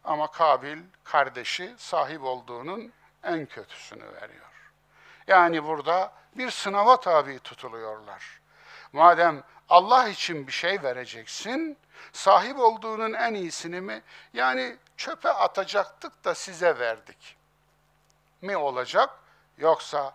Ama 0.03 0.31
Kabil 0.31 0.79
kardeşi 1.03 1.75
sahip 1.77 2.23
olduğunun 2.23 2.93
en 3.23 3.45
kötüsünü 3.45 4.05
veriyor. 4.05 4.71
Yani 5.27 5.63
burada 5.63 6.13
bir 6.35 6.51
sınava 6.51 6.99
tabi 6.99 7.39
tutuluyorlar. 7.39 8.41
Madem 8.93 9.43
Allah 9.69 10.07
için 10.07 10.47
bir 10.47 10.51
şey 10.51 10.83
vereceksin, 10.83 11.77
sahip 12.13 12.59
olduğunun 12.59 13.13
en 13.13 13.33
iyisini 13.33 13.81
mi? 13.81 14.01
Yani 14.33 14.75
çöpe 14.97 15.29
atacaktık 15.29 16.25
da 16.25 16.35
size 16.35 16.79
verdik 16.79 17.37
mi 18.41 18.57
olacak? 18.57 19.09
Yoksa 19.57 20.13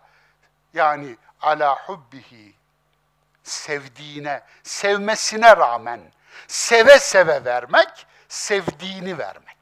yani 0.73 1.17
ala 1.41 1.75
hubbihi 1.87 2.53
sevdiğine, 3.43 4.41
sevmesine 4.63 5.57
rağmen 5.57 6.01
seve 6.47 6.99
seve 6.99 7.45
vermek, 7.45 8.07
sevdiğini 8.27 9.17
vermek. 9.17 9.57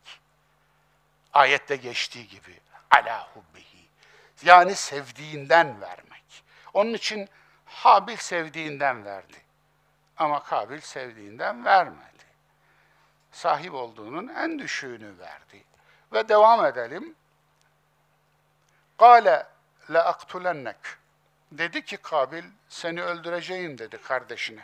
Ayette 1.33 1.75
geçtiği 1.75 2.27
gibi 2.27 2.59
ala 2.91 3.27
hubbihi. 3.33 3.87
Yani 4.43 4.75
sevdiğinden 4.75 5.81
vermek. 5.81 6.43
Onun 6.73 6.93
için 6.93 7.29
Habil 7.65 8.17
sevdiğinden 8.17 9.05
verdi. 9.05 9.37
Ama 10.17 10.43
Kabil 10.43 10.79
sevdiğinden 10.79 11.65
vermedi. 11.65 12.23
Sahip 13.31 13.73
olduğunun 13.73 14.27
en 14.27 14.59
düşüğünü 14.59 15.19
verdi. 15.19 15.63
Ve 16.13 16.29
devam 16.29 16.65
edelim. 16.65 17.15
Kale 18.97 19.47
le 19.93 19.99
aktulennek. 19.99 20.77
Dedi 21.51 21.85
ki 21.85 21.97
Kabil 21.97 22.43
seni 22.69 23.03
öldüreceğim 23.03 23.77
dedi 23.77 23.97
kardeşine. 23.97 24.63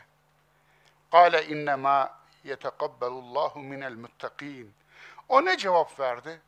Kale 1.12 1.47
innema 1.47 2.20
yetekabbalullahu 2.43 3.60
minel 3.60 3.93
muttakin. 3.93 4.74
O 5.30 5.45
ne 5.45 5.58
cevap 5.58 6.00
verdi? 6.00 6.41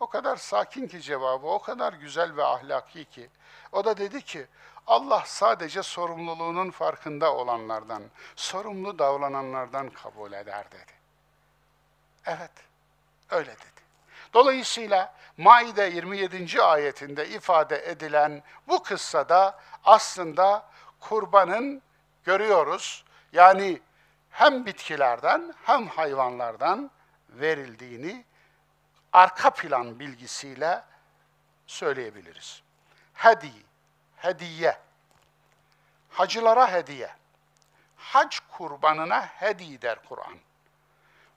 O 0.00 0.06
kadar 0.06 0.36
sakin 0.36 0.88
ki 0.88 1.00
cevabı, 1.00 1.46
o 1.46 1.62
kadar 1.62 1.92
güzel 1.92 2.36
ve 2.36 2.44
ahlaki 2.44 3.04
ki. 3.04 3.30
O 3.72 3.84
da 3.84 3.96
dedi 3.96 4.22
ki, 4.22 4.46
Allah 4.86 5.22
sadece 5.26 5.82
sorumluluğunun 5.82 6.70
farkında 6.70 7.34
olanlardan, 7.34 8.02
sorumlu 8.36 8.98
davrananlardan 8.98 9.90
kabul 9.90 10.32
eder 10.32 10.70
dedi. 10.70 10.92
Evet, 12.26 12.50
öyle 13.30 13.50
dedi. 13.50 13.84
Dolayısıyla 14.34 15.14
Maide 15.36 15.82
27. 15.82 16.62
ayetinde 16.62 17.28
ifade 17.28 17.90
edilen 17.90 18.42
bu 18.68 18.82
kıssada 18.82 19.58
aslında 19.84 20.66
kurbanın 21.00 21.82
görüyoruz. 22.24 23.04
Yani 23.32 23.80
hem 24.30 24.66
bitkilerden 24.66 25.54
hem 25.62 25.86
hayvanlardan 25.86 26.90
verildiğini 27.28 28.24
arka 29.12 29.50
plan 29.50 29.98
bilgisiyle 30.00 30.82
söyleyebiliriz. 31.66 32.62
Hedi, 33.14 33.52
hediye, 34.24 34.78
hacılara 36.08 36.72
hediye, 36.72 37.10
hac 37.96 38.38
kurbanına 38.52 39.26
hedi 39.26 39.82
der 39.82 39.98
Kur'an. 40.08 40.38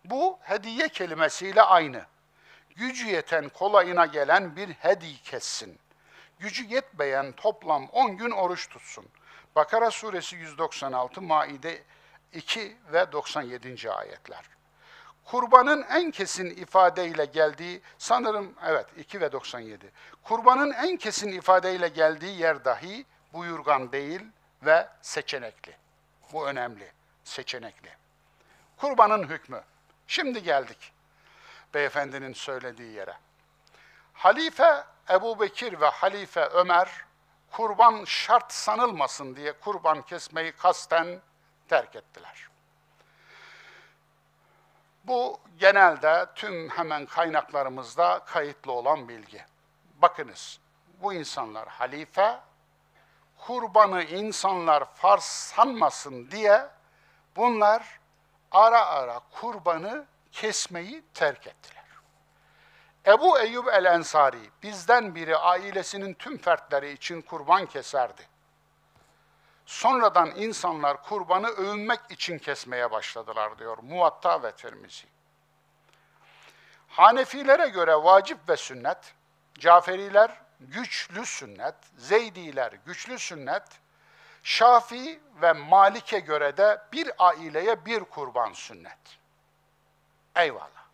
Bu 0.06 0.40
hediye 0.42 0.90
kelimesiyle 0.90 1.62
aynı. 1.62 2.06
Gücü 2.76 3.08
yeten 3.08 3.50
kolayına 3.50 4.06
gelen 4.06 4.56
bir 4.56 4.70
hedi 4.70 5.22
kessin. 5.22 5.80
Gücü 6.40 6.66
yetmeyen 6.66 7.32
toplam 7.32 7.86
10 7.86 8.18
gün 8.18 8.32
oruç 8.32 8.70
tutsun. 8.70 9.06
Bakara 9.56 9.92
suresi 9.92 10.36
196, 10.36 11.22
Maide 11.22 11.84
2 12.34 12.78
ve 12.94 13.12
97. 13.12 13.92
ayetler. 13.92 14.46
Kurbanın 15.28 15.86
en 15.90 16.12
kesin 16.12 16.50
ifadeyle 16.50 17.26
geldiği, 17.26 17.82
sanırım 17.98 18.54
evet 18.66 18.86
2 18.98 19.22
ve 19.22 19.32
97. 19.32 19.92
Kurbanın 20.24 20.72
en 20.72 20.98
kesin 20.98 21.32
ifadeyle 21.32 21.88
geldiği 21.88 22.40
yer 22.40 22.66
dahi 22.66 23.06
buyurgan 23.34 23.92
değil 23.92 24.22
ve 24.64 24.88
seçenekli. 25.02 25.78
Bu 26.34 26.48
önemli, 26.48 26.92
seçenekli. 27.24 27.90
Kurbanın 28.78 29.24
hükmü. 29.24 29.62
Şimdi 30.08 30.44
geldik 30.44 30.94
beyefendinin 31.74 32.34
söylediği 32.34 32.94
yere. 32.94 33.14
Halife 34.14 34.84
Ebu 35.10 35.40
Bekir 35.40 35.82
ve 35.82 35.88
Halife 35.88 36.46
Ömer 36.46 37.06
kurban 37.52 38.06
şart 38.06 38.54
sanılmasın 38.54 39.36
diye 39.36 39.52
kurban 39.52 40.02
kesmeyi 40.02 40.52
kasten 40.52 41.22
terk 41.68 41.96
ettiler. 41.96 42.47
Bu 45.08 45.40
genelde 45.60 46.26
tüm 46.36 46.70
hemen 46.70 47.06
kaynaklarımızda 47.06 48.20
kayıtlı 48.26 48.72
olan 48.72 49.08
bilgi. 49.08 49.46
Bakınız, 50.02 50.60
bu 51.02 51.14
insanlar 51.14 51.68
halife, 51.68 52.40
kurbanı 53.38 54.04
insanlar 54.04 54.86
farz 54.94 55.24
sanmasın 55.24 56.32
diye 56.32 56.68
bunlar 57.36 58.00
ara 58.52 58.86
ara 58.86 59.20
kurbanı 59.32 60.06
kesmeyi 60.32 61.04
terk 61.14 61.48
ettiler. 61.48 61.84
Ebu 63.06 63.40
Eyyub 63.40 63.68
el-Ensari 63.68 64.50
bizden 64.64 65.16
biri 65.16 65.38
ailesinin 65.38 66.14
tüm 66.14 66.38
fertleri 66.38 66.92
için 66.92 67.22
kurban 67.22 67.66
keserdi. 67.66 68.22
Sonradan 69.68 70.32
insanlar 70.36 71.04
kurbanı 71.04 71.48
övünmek 71.48 72.00
için 72.10 72.40
kesmeye 72.40 72.92
başladılar 72.92 73.60
diyor 73.60 73.78
Muvatta 73.78 74.44
ve 74.44 74.52
Tirmizi. 74.52 75.06
Hanefilere 76.88 77.68
göre 77.68 77.96
vacip 77.96 78.50
ve 78.50 78.58
sünnet, 78.58 79.14
Caferiler 79.60 80.32
güçlü 80.60 81.26
sünnet, 81.26 81.76
Zeydiler 81.98 82.74
güçlü 82.86 83.20
sünnet, 83.20 83.64
Şafii 84.44 85.20
ve 85.42 85.54
Malik'e 85.54 86.20
göre 86.20 86.58
de 86.58 86.82
bir 86.94 87.12
aileye 87.18 87.86
bir 87.86 88.04
kurban 88.04 88.54
sünnet. 88.54 89.20
Eyvallah. 90.36 90.88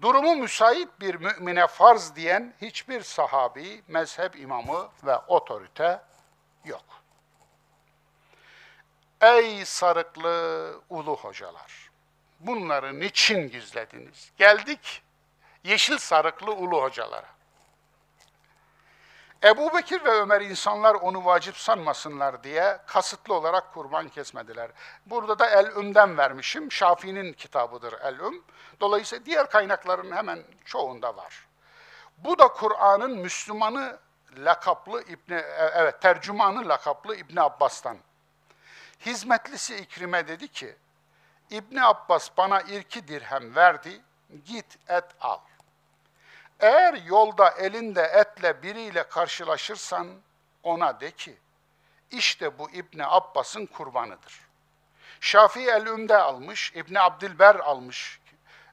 Durumu 0.00 0.36
müsait 0.36 1.00
bir 1.00 1.14
mümine 1.14 1.66
farz 1.66 2.16
diyen 2.16 2.54
hiçbir 2.60 3.02
sahabi, 3.02 3.82
mezhep 3.88 4.36
imamı 4.36 4.88
ve 5.04 5.16
otorite 5.16 6.02
yok. 6.64 7.01
Ey 9.22 9.64
sarıklı 9.64 10.74
ulu 10.90 11.16
hocalar! 11.16 11.90
Bunları 12.40 13.00
niçin 13.00 13.50
gizlediniz? 13.50 14.32
Geldik 14.38 15.02
yeşil 15.64 15.98
sarıklı 15.98 16.52
ulu 16.52 16.82
hocalara. 16.82 17.26
Ebu 19.44 19.74
Bekir 19.74 20.04
ve 20.04 20.10
Ömer 20.10 20.40
insanlar 20.40 20.94
onu 20.94 21.24
vacip 21.24 21.56
sanmasınlar 21.56 22.44
diye 22.44 22.78
kasıtlı 22.86 23.34
olarak 23.34 23.74
kurban 23.74 24.08
kesmediler. 24.08 24.70
Burada 25.06 25.38
da 25.38 25.50
El-Üm'den 25.50 26.18
vermişim. 26.18 26.72
Şafii'nin 26.72 27.32
kitabıdır 27.32 27.94
El-Üm. 28.02 28.44
Dolayısıyla 28.80 29.26
diğer 29.26 29.50
kaynakların 29.50 30.16
hemen 30.16 30.42
çoğunda 30.64 31.16
var. 31.16 31.46
Bu 32.18 32.38
da 32.38 32.48
Kur'an'ın 32.48 33.18
Müslümanı 33.18 33.98
lakaplı 34.36 35.02
İbni, 35.02 35.34
e, 35.34 35.70
evet 35.74 36.02
tercümanı 36.02 36.68
lakaplı 36.68 37.16
İbni 37.16 37.40
Abbas'tan. 37.40 37.98
Hizmetlisi 39.06 39.76
İkrime 39.76 40.28
dedi 40.28 40.48
ki, 40.48 40.76
İbni 41.50 41.84
Abbas 41.84 42.30
bana 42.36 42.60
irki 42.60 43.08
dirhem 43.08 43.54
verdi, 43.54 44.02
git 44.44 44.78
et 44.88 45.04
al. 45.20 45.40
Eğer 46.60 46.94
yolda 46.94 47.50
elinde 47.50 48.02
etle 48.02 48.62
biriyle 48.62 49.08
karşılaşırsan 49.08 50.08
ona 50.62 51.00
de 51.00 51.10
ki, 51.10 51.38
işte 52.10 52.58
bu 52.58 52.70
İbni 52.70 53.06
Abbas'ın 53.06 53.66
kurbanıdır. 53.66 54.40
Şafii 55.20 55.68
el-Üm'de 55.68 56.16
almış, 56.16 56.72
İbni 56.74 57.00
Abdilber 57.00 57.54
almış 57.54 58.20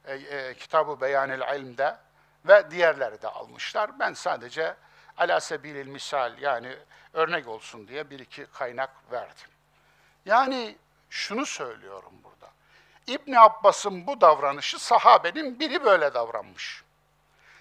e, 0.06 0.14
e, 0.14 0.54
kitabı 0.54 1.02
Beyanil 1.02 1.60
İlm'de 1.60 1.98
ve 2.46 2.72
diğerleri 2.72 3.22
de 3.22 3.28
almışlar. 3.28 4.00
Ben 4.00 4.14
sadece 4.14 4.76
ala 5.18 5.40
sebilil 5.40 5.88
misal 5.88 6.38
yani 6.38 6.78
örnek 7.14 7.48
olsun 7.48 7.88
diye 7.88 8.10
bir 8.10 8.20
iki 8.20 8.46
kaynak 8.46 9.12
verdim. 9.12 9.48
Yani 10.30 10.76
şunu 11.10 11.46
söylüyorum 11.46 12.14
burada. 12.24 12.52
İbn 13.08 13.34
Abbas'ın 13.34 14.08
bu 14.08 14.22
davranışı 14.22 14.80
sahabenin 14.80 15.60
biri 15.60 15.86
böyle 15.86 16.14
davranmış. 16.14 16.84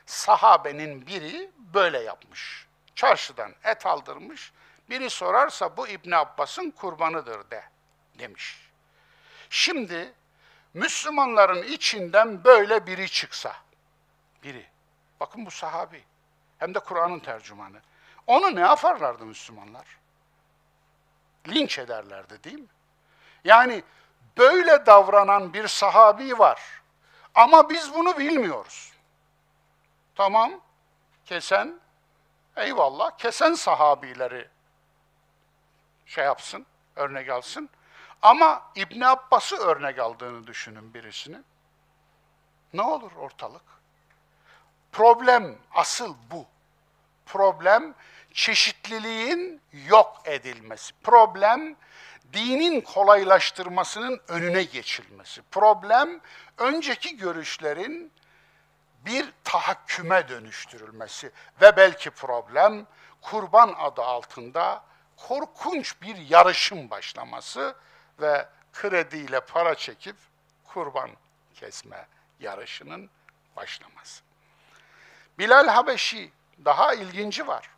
Sahabenin 0.06 1.06
biri 1.06 1.50
böyle 1.56 1.98
yapmış. 1.98 2.66
Çarşıdan 2.94 3.54
et 3.64 3.86
aldırmış. 3.86 4.52
Biri 4.90 5.10
sorarsa 5.10 5.76
bu 5.76 5.88
İbn 5.88 6.10
Abbas'ın 6.10 6.70
kurbanıdır 6.70 7.50
de 7.50 7.64
demiş. 8.18 8.70
Şimdi 9.50 10.12
Müslümanların 10.74 11.62
içinden 11.62 12.44
böyle 12.44 12.86
biri 12.86 13.10
çıksa, 13.10 13.56
biri, 14.42 14.66
bakın 15.20 15.46
bu 15.46 15.50
sahabi, 15.50 16.04
hem 16.58 16.74
de 16.74 16.78
Kur'an'ın 16.78 17.18
tercümanı. 17.18 17.80
Onu 18.26 18.56
ne 18.56 18.60
yaparlardı 18.60 19.24
Müslümanlar? 19.24 19.97
Linç 21.48 21.78
ederlerdi 21.78 22.44
değil 22.44 22.58
mi? 22.58 22.68
Yani 23.44 23.82
böyle 24.38 24.86
davranan 24.86 25.52
bir 25.52 25.68
sahabi 25.68 26.38
var. 26.38 26.60
Ama 27.34 27.70
biz 27.70 27.94
bunu 27.94 28.18
bilmiyoruz. 28.18 28.92
Tamam, 30.14 30.52
kesen, 31.26 31.80
eyvallah, 32.56 33.18
kesen 33.18 33.54
sahabileri 33.54 34.48
şey 36.06 36.24
yapsın, 36.24 36.66
örnek 36.96 37.30
alsın. 37.30 37.70
Ama 38.22 38.62
İbn 38.74 39.00
Abbas'ı 39.00 39.56
örnek 39.56 39.98
aldığını 39.98 40.46
düşünün 40.46 40.94
birisini. 40.94 41.38
Ne 42.72 42.82
olur 42.82 43.12
ortalık? 43.12 43.62
Problem 44.92 45.58
asıl 45.74 46.14
bu. 46.30 46.46
Problem 47.26 47.94
çeşitliliğin 48.32 49.60
yok 49.88 50.22
edilmesi. 50.24 50.94
Problem 51.02 51.76
dinin 52.32 52.80
kolaylaştırmasının 52.80 54.20
önüne 54.28 54.62
geçilmesi. 54.62 55.42
Problem 55.50 56.20
önceki 56.58 57.16
görüşlerin 57.16 58.12
bir 59.06 59.32
tahakküme 59.44 60.28
dönüştürülmesi 60.28 61.30
ve 61.62 61.76
belki 61.76 62.10
problem 62.10 62.86
kurban 63.20 63.74
adı 63.78 64.02
altında 64.02 64.84
korkunç 65.16 66.02
bir 66.02 66.16
yarışın 66.16 66.90
başlaması 66.90 67.74
ve 68.20 68.48
krediyle 68.72 69.40
para 69.40 69.74
çekip 69.74 70.16
kurban 70.64 71.10
kesme 71.54 72.06
yarışının 72.40 73.10
başlaması. 73.56 74.22
Bilal 75.38 75.68
Habeşi 75.68 76.32
daha 76.64 76.94
ilginci 76.94 77.46
var. 77.46 77.70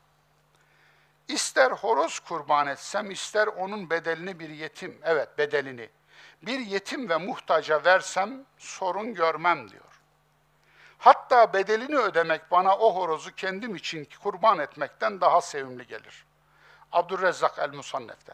İster 1.33 1.71
horoz 1.71 2.19
kurban 2.19 2.67
etsem, 2.67 3.11
ister 3.11 3.47
onun 3.47 3.91
bedelini 3.91 4.39
bir 4.39 4.49
yetim, 4.49 4.99
evet 5.03 5.39
bedelini, 5.39 5.91
bir 6.43 6.59
yetim 6.59 7.09
ve 7.09 7.17
muhtaca 7.17 7.85
versem 7.85 8.45
sorun 8.59 9.15
görmem 9.15 9.71
diyor. 9.71 9.85
Hatta 10.99 11.53
bedelini 11.53 11.97
ödemek 11.97 12.51
bana 12.51 12.77
o 12.77 12.95
horozu 12.95 13.35
kendim 13.35 13.77
için 13.77 14.09
kurban 14.23 14.59
etmekten 14.59 15.21
daha 15.21 15.41
sevimli 15.41 15.87
gelir. 15.87 16.25
Abdurrezzak 16.93 17.59
el-Musannef'te. 17.59 18.33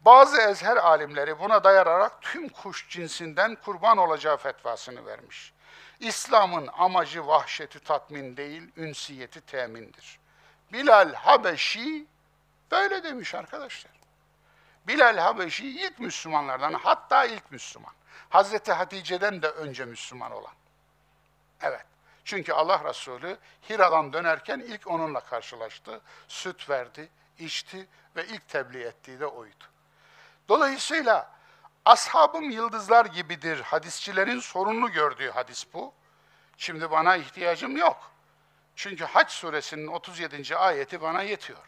Bazı 0.00 0.40
ezher 0.40 0.76
alimleri 0.76 1.38
buna 1.38 1.64
dayanarak 1.64 2.22
tüm 2.22 2.48
kuş 2.48 2.88
cinsinden 2.88 3.54
kurban 3.54 3.98
olacağı 3.98 4.36
fetvasını 4.36 5.06
vermiş. 5.06 5.52
İslam'ın 6.00 6.68
amacı 6.78 7.26
vahşeti 7.26 7.80
tatmin 7.80 8.36
değil, 8.36 8.62
ünsiyeti 8.76 9.40
temindir. 9.40 10.18
Bilal 10.72 11.14
Habeşi 11.14 12.06
böyle 12.70 13.04
demiş 13.04 13.34
arkadaşlar. 13.34 13.92
Bilal 14.86 15.16
Habeşi 15.16 15.68
ilk 15.68 15.98
Müslümanlardan, 15.98 16.72
hatta 16.72 17.24
ilk 17.24 17.50
Müslüman. 17.50 17.92
Hazreti 18.28 18.72
Hatice'den 18.72 19.42
de 19.42 19.48
önce 19.48 19.84
Müslüman 19.84 20.32
olan. 20.32 20.52
Evet. 21.60 21.86
Çünkü 22.24 22.52
Allah 22.52 22.84
Resulü 22.84 23.38
Hira'dan 23.70 24.12
dönerken 24.12 24.58
ilk 24.58 24.86
onunla 24.86 25.20
karşılaştı. 25.20 26.00
Süt 26.28 26.70
verdi, 26.70 27.08
içti 27.38 27.88
ve 28.16 28.26
ilk 28.26 28.48
tebliğ 28.48 28.82
ettiği 28.82 29.20
de 29.20 29.26
oydu. 29.26 29.64
Dolayısıyla 30.48 31.30
ashabım 31.84 32.50
yıldızlar 32.50 33.06
gibidir 33.06 33.60
hadisçilerin 33.60 34.40
sorunlu 34.40 34.92
gördüğü 34.92 35.30
hadis 35.30 35.66
bu. 35.74 35.92
Şimdi 36.56 36.90
bana 36.90 37.16
ihtiyacım 37.16 37.76
yok. 37.76 38.10
Çünkü 38.78 39.04
Haç 39.04 39.30
suresinin 39.32 39.86
37. 39.86 40.56
ayeti 40.56 41.00
bana 41.00 41.22
yetiyor. 41.22 41.58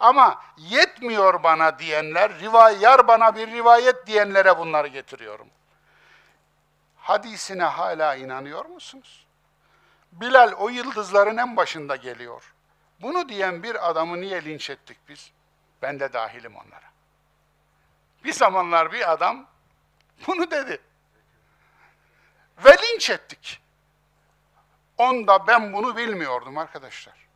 Ama 0.00 0.42
yetmiyor 0.56 1.42
bana 1.42 1.78
diyenler, 1.78 2.40
rivayar 2.40 3.08
bana 3.08 3.36
bir 3.36 3.46
rivayet 3.46 4.06
diyenlere 4.06 4.58
bunları 4.58 4.88
getiriyorum. 4.88 5.48
Hadisine 6.96 7.64
hala 7.64 8.14
inanıyor 8.14 8.64
musunuz? 8.64 9.26
Bilal 10.12 10.52
o 10.52 10.68
yıldızların 10.68 11.36
en 11.36 11.56
başında 11.56 11.96
geliyor. 11.96 12.54
Bunu 13.00 13.28
diyen 13.28 13.62
bir 13.62 13.90
adamı 13.90 14.20
niye 14.20 14.44
linç 14.44 14.70
ettik 14.70 14.98
biz? 15.08 15.30
Ben 15.82 16.00
de 16.00 16.12
dahilim 16.12 16.56
onlara. 16.56 16.90
Bir 18.24 18.32
zamanlar 18.32 18.92
bir 18.92 19.12
adam 19.12 19.46
bunu 20.26 20.50
dedi. 20.50 20.80
Ve 22.64 22.70
linç 22.70 23.10
ettik. 23.10 23.65
Onda 24.98 25.46
ben 25.46 25.72
bunu 25.72 25.96
bilmiyordum 25.96 26.58
arkadaşlar. 26.58 27.26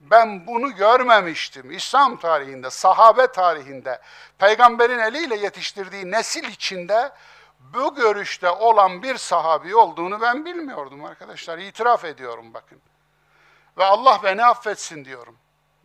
Ben 0.00 0.46
bunu 0.46 0.74
görmemiştim. 0.74 1.70
İslam 1.70 2.16
tarihinde, 2.16 2.70
sahabe 2.70 3.26
tarihinde, 3.26 4.00
peygamberin 4.38 4.98
eliyle 4.98 5.36
yetiştirdiği 5.36 6.10
nesil 6.10 6.44
içinde 6.44 7.12
bu 7.60 7.94
görüşte 7.94 8.50
olan 8.50 9.02
bir 9.02 9.16
sahabi 9.16 9.76
olduğunu 9.76 10.20
ben 10.20 10.44
bilmiyordum 10.44 11.04
arkadaşlar. 11.04 11.58
İtiraf 11.58 12.04
ediyorum 12.04 12.54
bakın. 12.54 12.80
Ve 13.78 13.84
Allah 13.84 14.20
beni 14.22 14.44
affetsin 14.44 15.04
diyorum. 15.04 15.36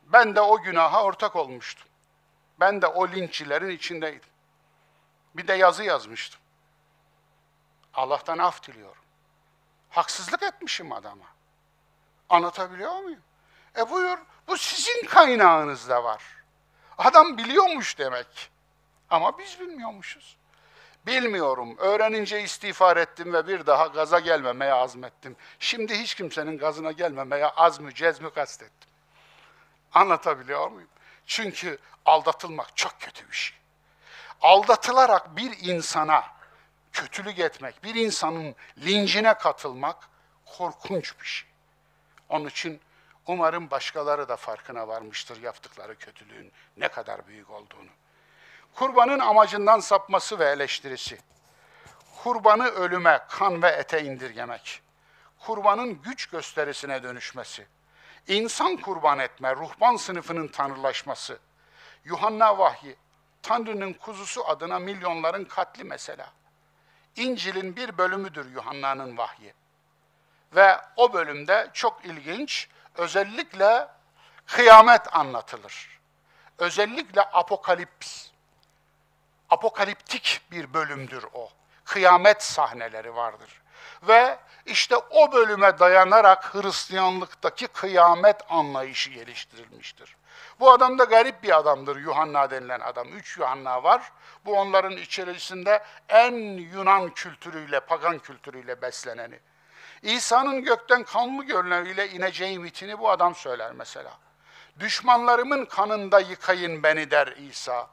Ben 0.03 0.35
de 0.35 0.41
o 0.41 0.61
günaha 0.61 1.03
ortak 1.03 1.35
olmuştum. 1.35 1.87
Ben 2.59 2.81
de 2.81 2.87
o 2.87 3.07
linççilerin 3.07 3.69
içindeydim. 3.69 4.29
Bir 5.35 5.47
de 5.47 5.53
yazı 5.53 5.83
yazmıştım. 5.83 6.41
Allah'tan 7.93 8.37
af 8.37 8.67
diliyorum. 8.67 9.03
Haksızlık 9.97 10.43
etmişim 10.43 10.91
adama. 10.91 11.25
Anlatabiliyor 12.29 12.99
muyum? 12.99 13.21
E 13.77 13.89
buyur, 13.89 14.17
bu 14.47 14.57
sizin 14.57 15.05
kaynağınızda 15.05 16.03
var. 16.03 16.23
Adam 16.97 17.37
biliyormuş 17.37 17.97
demek. 17.97 18.51
Ama 19.09 19.37
biz 19.37 19.59
bilmiyormuşuz. 19.59 20.37
Bilmiyorum. 21.05 21.77
Öğrenince 21.77 22.41
istiğfar 22.41 22.97
ettim 22.97 23.33
ve 23.33 23.47
bir 23.47 23.65
daha 23.65 23.87
gaza 23.87 24.19
gelmemeye 24.19 24.73
azmettim. 24.73 25.35
Şimdi 25.59 25.99
hiç 25.99 26.15
kimsenin 26.15 26.57
gazına 26.57 26.91
gelmemeye 26.91 27.47
azmü 27.47 27.93
cezmü 27.93 28.33
kastettim. 28.33 28.89
Anlatabiliyor 29.93 30.67
muyum? 30.67 30.89
Çünkü 31.25 31.77
aldatılmak 32.05 32.77
çok 32.77 32.99
kötü 32.99 33.29
bir 33.29 33.35
şey. 33.35 33.57
Aldatılarak 34.41 35.35
bir 35.37 35.57
insana 35.61 36.36
kötülük 36.97 37.39
etmek, 37.39 37.83
bir 37.83 37.95
insanın 37.95 38.55
lincine 38.77 39.33
katılmak 39.33 40.09
korkunç 40.45 41.19
bir 41.19 41.25
şey. 41.25 41.49
Onun 42.29 42.45
için 42.45 42.81
umarım 43.27 43.71
başkaları 43.71 44.29
da 44.29 44.35
farkına 44.35 44.87
varmıştır 44.87 45.41
yaptıkları 45.41 45.97
kötülüğün 45.97 46.51
ne 46.77 46.87
kadar 46.87 47.27
büyük 47.27 47.49
olduğunu. 47.49 47.89
Kurbanın 48.73 49.19
amacından 49.19 49.79
sapması 49.79 50.39
ve 50.39 50.45
eleştirisi. 50.45 51.19
Kurbanı 52.23 52.67
ölüme, 52.67 53.19
kan 53.29 53.61
ve 53.61 53.69
ete 53.69 54.03
indirgemek. 54.03 54.81
Kurbanın 55.39 56.01
güç 56.01 56.25
gösterisine 56.25 57.03
dönüşmesi. 57.03 57.67
İnsan 58.27 58.77
kurban 58.77 59.19
etme, 59.19 59.55
ruhban 59.55 59.95
sınıfının 59.95 60.47
tanrılaşması. 60.47 61.39
Yuhanna 62.03 62.57
vahyi, 62.57 62.95
Tanrı'nın 63.41 63.93
kuzusu 63.93 64.47
adına 64.47 64.79
milyonların 64.79 65.45
katli 65.45 65.83
mesela. 65.83 66.31
İncil'in 67.17 67.75
bir 67.75 67.97
bölümüdür 67.97 68.51
Yuhanna'nın 68.51 69.17
vahyi. 69.17 69.53
Ve 70.55 70.77
o 70.95 71.13
bölümde 71.13 71.69
çok 71.73 72.05
ilginç, 72.05 72.67
özellikle 72.95 73.87
kıyamet 74.45 75.15
anlatılır. 75.15 75.99
Özellikle 76.57 77.21
apokalips, 77.21 78.27
apokaliptik 79.49 80.41
bir 80.51 80.73
bölümdür 80.73 81.25
o. 81.33 81.49
Kıyamet 81.85 82.43
sahneleri 82.43 83.15
vardır. 83.15 83.61
Ve 84.03 84.39
işte 84.65 84.95
o 84.97 85.31
bölüme 85.31 85.79
dayanarak 85.79 86.53
Hristiyanlıktaki 86.53 87.67
kıyamet 87.67 88.41
anlayışı 88.49 89.09
geliştirilmiştir. 89.09 90.15
Bu 90.59 90.71
adam 90.71 90.99
da 90.99 91.03
garip 91.03 91.43
bir 91.43 91.57
adamdır 91.57 91.95
Yuhanna 91.95 92.51
denilen 92.51 92.79
adam. 92.79 93.07
Üç 93.07 93.37
Yuhanna 93.37 93.83
var. 93.83 94.11
Bu 94.45 94.59
onların 94.59 94.97
içerisinde 94.97 95.83
en 96.09 96.33
Yunan 96.57 97.09
kültürüyle, 97.09 97.79
pagan 97.79 98.19
kültürüyle 98.19 98.81
besleneni. 98.81 99.39
İsa'nın 100.01 100.63
gökten 100.63 101.03
kanlı 101.03 101.43
görünümüyle 101.43 102.09
ineceği 102.09 102.59
mitini 102.59 102.99
bu 102.99 103.09
adam 103.09 103.35
söyler 103.35 103.71
mesela. 103.71 104.13
Düşmanlarımın 104.79 105.65
kanında 105.65 106.19
yıkayın 106.19 106.83
beni 106.83 107.11
der 107.11 107.27
İsa. 107.27 107.87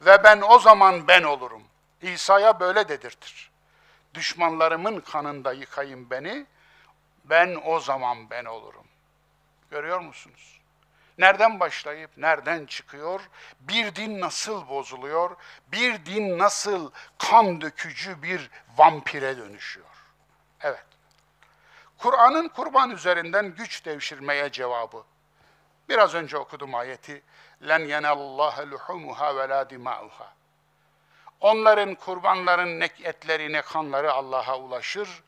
Ve 0.00 0.24
ben 0.24 0.40
o 0.48 0.58
zaman 0.58 1.08
ben 1.08 1.22
olurum. 1.22 1.62
İsa'ya 2.02 2.60
böyle 2.60 2.88
dedirtir. 2.88 3.50
Düşmanlarımın 4.14 5.00
kanında 5.00 5.52
yıkayın 5.52 6.10
beni, 6.10 6.46
ben 7.24 7.60
o 7.64 7.80
zaman 7.80 8.30
ben 8.30 8.44
olurum. 8.44 8.86
Görüyor 9.70 10.00
musunuz? 10.00 10.59
Nereden 11.20 11.60
başlayıp 11.60 12.10
nereden 12.16 12.66
çıkıyor? 12.66 13.20
Bir 13.60 13.94
din 13.94 14.20
nasıl 14.20 14.68
bozuluyor? 14.68 15.36
Bir 15.72 16.06
din 16.06 16.38
nasıl 16.38 16.90
kan 17.18 17.60
dökücü 17.60 18.22
bir 18.22 18.50
vampire 18.76 19.36
dönüşüyor? 19.36 19.86
Evet. 20.60 20.84
Kur'an'ın 21.98 22.48
kurban 22.48 22.90
üzerinden 22.90 23.54
güç 23.54 23.84
devşirmeye 23.84 24.52
cevabı. 24.52 25.04
Biraz 25.88 26.14
önce 26.14 26.38
okudum 26.38 26.74
ayeti. 26.74 27.22
Len 27.68 27.80
yenallâhe 27.80 28.70
luhumuha 28.70 29.36
ve 29.36 29.48
la 29.48 29.70
dima'uha. 29.70 30.32
Onların 31.40 31.94
kurbanların 31.94 32.80
ne 32.80 32.88
etleri 33.02 33.52
ne 33.52 33.62
kanları 33.62 34.12
Allah'a 34.12 34.58
ulaşır. 34.58 35.22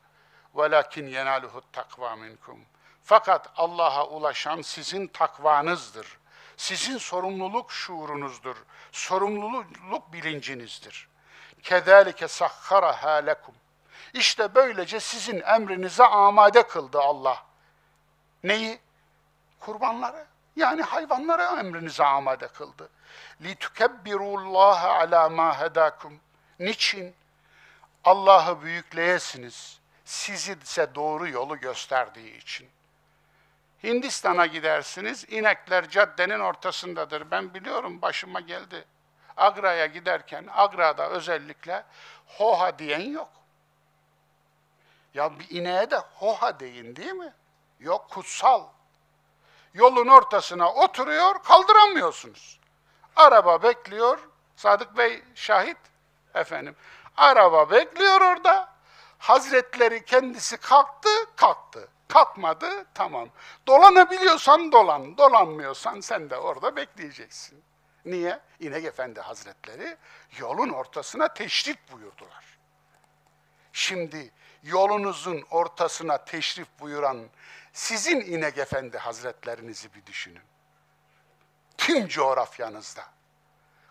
Velakin 0.55 1.07
yenaluhu 1.07 1.61
takva 1.71 2.15
minkum. 2.15 2.59
Fakat 3.02 3.48
Allah'a 3.56 4.06
ulaşan 4.06 4.62
sizin 4.62 5.06
takvanızdır. 5.06 6.18
Sizin 6.56 6.98
sorumluluk 6.98 7.72
şuurunuzdur. 7.72 8.56
Sorumluluk 8.92 10.12
bilincinizdir. 10.12 11.08
Kedalike 11.62 12.28
sahharaha 12.28 13.10
lekum. 13.10 13.54
İşte 14.14 14.54
böylece 14.54 15.00
sizin 15.00 15.40
emrinize 15.40 16.04
amade 16.04 16.62
kıldı 16.62 16.98
Allah. 17.00 17.44
Neyi? 18.44 18.80
Kurbanları. 19.60 20.26
Yani 20.56 20.82
hayvanları 20.82 21.60
emrinize 21.60 22.04
amade 22.04 22.48
kıldı. 22.48 22.88
لِتُكَبِّرُوا 23.42 24.34
اللّٰهَ 24.42 24.80
عَلَى 24.80 25.34
مَا 25.34 25.52
هَدَاكُمْ 25.54 26.12
Niçin? 26.58 27.14
Allah'ı 28.04 28.62
büyükleyesiniz. 28.62 29.78
Sizi 30.04 30.58
ise 30.62 30.94
doğru 30.94 31.28
yolu 31.28 31.60
gösterdiği 31.60 32.36
için. 32.36 32.68
Hindistan'a 33.83 34.45
gidersiniz, 34.45 35.25
inekler 35.29 35.89
caddenin 35.89 36.39
ortasındadır. 36.39 37.31
Ben 37.31 37.53
biliyorum, 37.53 38.01
başıma 38.01 38.39
geldi. 38.39 38.85
Agra'ya 39.37 39.85
giderken, 39.85 40.45
Agra'da 40.51 41.09
özellikle 41.09 41.83
hoha 42.25 42.79
diyen 42.79 43.11
yok. 43.11 43.29
Ya 45.13 45.39
bir 45.39 45.49
ineğe 45.49 45.91
de 45.91 45.97
hoha 45.97 46.59
deyin 46.59 46.95
değil 46.95 47.11
mi? 47.11 47.33
Yok, 47.79 48.09
kutsal. 48.09 48.67
Yolun 49.73 50.07
ortasına 50.07 50.73
oturuyor, 50.73 51.43
kaldıramıyorsunuz. 51.43 52.59
Araba 53.15 53.63
bekliyor, 53.63 54.19
Sadık 54.55 54.97
Bey 54.97 55.23
şahit 55.35 55.77
efendim. 56.33 56.75
Araba 57.17 57.71
bekliyor 57.71 58.21
orada. 58.21 58.73
Hazretleri 59.19 60.05
kendisi 60.05 60.57
kalktı, 60.57 61.09
kalktı. 61.35 61.87
Kalkmadı, 62.13 62.85
tamam. 62.93 63.29
Dolanabiliyorsan 63.67 64.71
dolan, 64.71 65.17
dolanmıyorsan 65.17 65.99
sen 65.99 66.29
de 66.29 66.37
orada 66.37 66.75
bekleyeceksin. 66.75 67.63
Niye? 68.05 68.39
İnek 68.59 68.85
Efendi 68.85 69.21
Hazretleri 69.21 69.97
yolun 70.37 70.69
ortasına 70.69 71.33
teşrif 71.33 71.77
buyurdular. 71.91 72.59
Şimdi 73.73 74.31
yolunuzun 74.63 75.43
ortasına 75.51 76.17
teşrif 76.25 76.67
buyuran 76.79 77.17
sizin 77.73 78.21
İnek 78.21 78.57
Efendi 78.57 78.97
Hazretlerinizi 78.97 79.93
bir 79.93 80.05
düşünün. 80.05 80.43
Tüm 81.77 82.07
coğrafyanızda. 82.07 83.03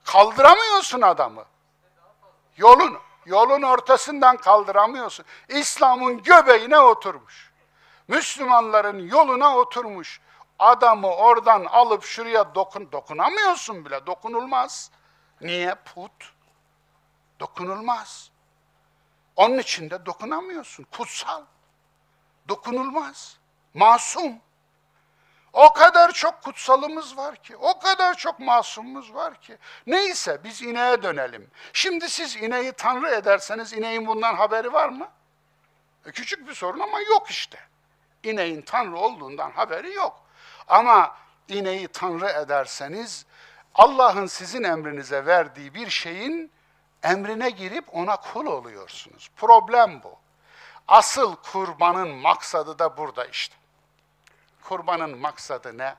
Kaldıramıyorsun 0.04 1.00
adamı. 1.00 1.44
Yolun, 2.56 2.98
yolun 3.26 3.62
ortasından 3.62 4.36
kaldıramıyorsun. 4.36 5.24
İslam'ın 5.48 6.22
göbeğine 6.22 6.78
oturmuş. 6.78 7.51
Müslümanların 8.12 8.98
yoluna 8.98 9.56
oturmuş. 9.56 10.20
Adamı 10.58 11.06
oradan 11.06 11.64
alıp 11.64 12.04
şuraya 12.04 12.54
dokun, 12.54 12.92
dokunamıyorsun 12.92 13.84
bile, 13.84 14.06
dokunulmaz. 14.06 14.90
Niye? 15.40 15.74
Put. 15.74 16.32
Dokunulmaz. 17.40 18.30
Onun 19.36 19.58
için 19.58 19.90
de 19.90 20.06
dokunamıyorsun. 20.06 20.84
Kutsal. 20.84 21.42
Dokunulmaz. 22.48 23.38
Masum. 23.74 24.32
O 25.52 25.72
kadar 25.72 26.12
çok 26.12 26.42
kutsalımız 26.42 27.16
var 27.16 27.36
ki, 27.36 27.56
o 27.56 27.78
kadar 27.78 28.14
çok 28.14 28.40
masumumuz 28.40 29.14
var 29.14 29.40
ki. 29.40 29.58
Neyse 29.86 30.40
biz 30.44 30.62
ineğe 30.62 31.02
dönelim. 31.02 31.50
Şimdi 31.72 32.10
siz 32.10 32.36
ineği 32.36 32.72
tanrı 32.72 33.08
ederseniz 33.08 33.72
ineğin 33.72 34.06
bundan 34.06 34.34
haberi 34.34 34.72
var 34.72 34.88
mı? 34.88 35.08
E 36.06 36.10
küçük 36.10 36.48
bir 36.48 36.54
sorun 36.54 36.80
ama 36.80 37.00
yok 37.00 37.30
işte. 37.30 37.71
İneğin 38.22 38.62
tanrı 38.62 38.96
olduğundan 38.96 39.50
haberi 39.50 39.92
yok. 39.94 40.20
Ama 40.68 41.16
ineği 41.48 41.88
tanrı 41.88 42.28
ederseniz 42.28 43.26
Allah'ın 43.74 44.26
sizin 44.26 44.62
emrinize 44.62 45.26
verdiği 45.26 45.74
bir 45.74 45.90
şeyin 45.90 46.52
emrine 47.02 47.50
girip 47.50 47.94
ona 47.94 48.16
kul 48.16 48.46
oluyorsunuz. 48.46 49.30
Problem 49.36 50.02
bu. 50.02 50.18
Asıl 50.88 51.36
kurbanın 51.36 52.08
maksadı 52.08 52.78
da 52.78 52.96
burada 52.96 53.24
işte. 53.24 53.54
Kurbanın 54.62 55.18
maksadı 55.18 55.78
ne? 55.78 55.94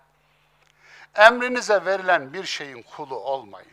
Emrinize 1.15 1.85
verilen 1.85 2.33
bir 2.33 2.43
şeyin 2.43 2.81
kulu 2.81 3.15
olmayın. 3.15 3.71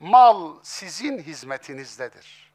Mal 0.00 0.54
sizin 0.62 1.18
hizmetinizdedir. 1.18 2.52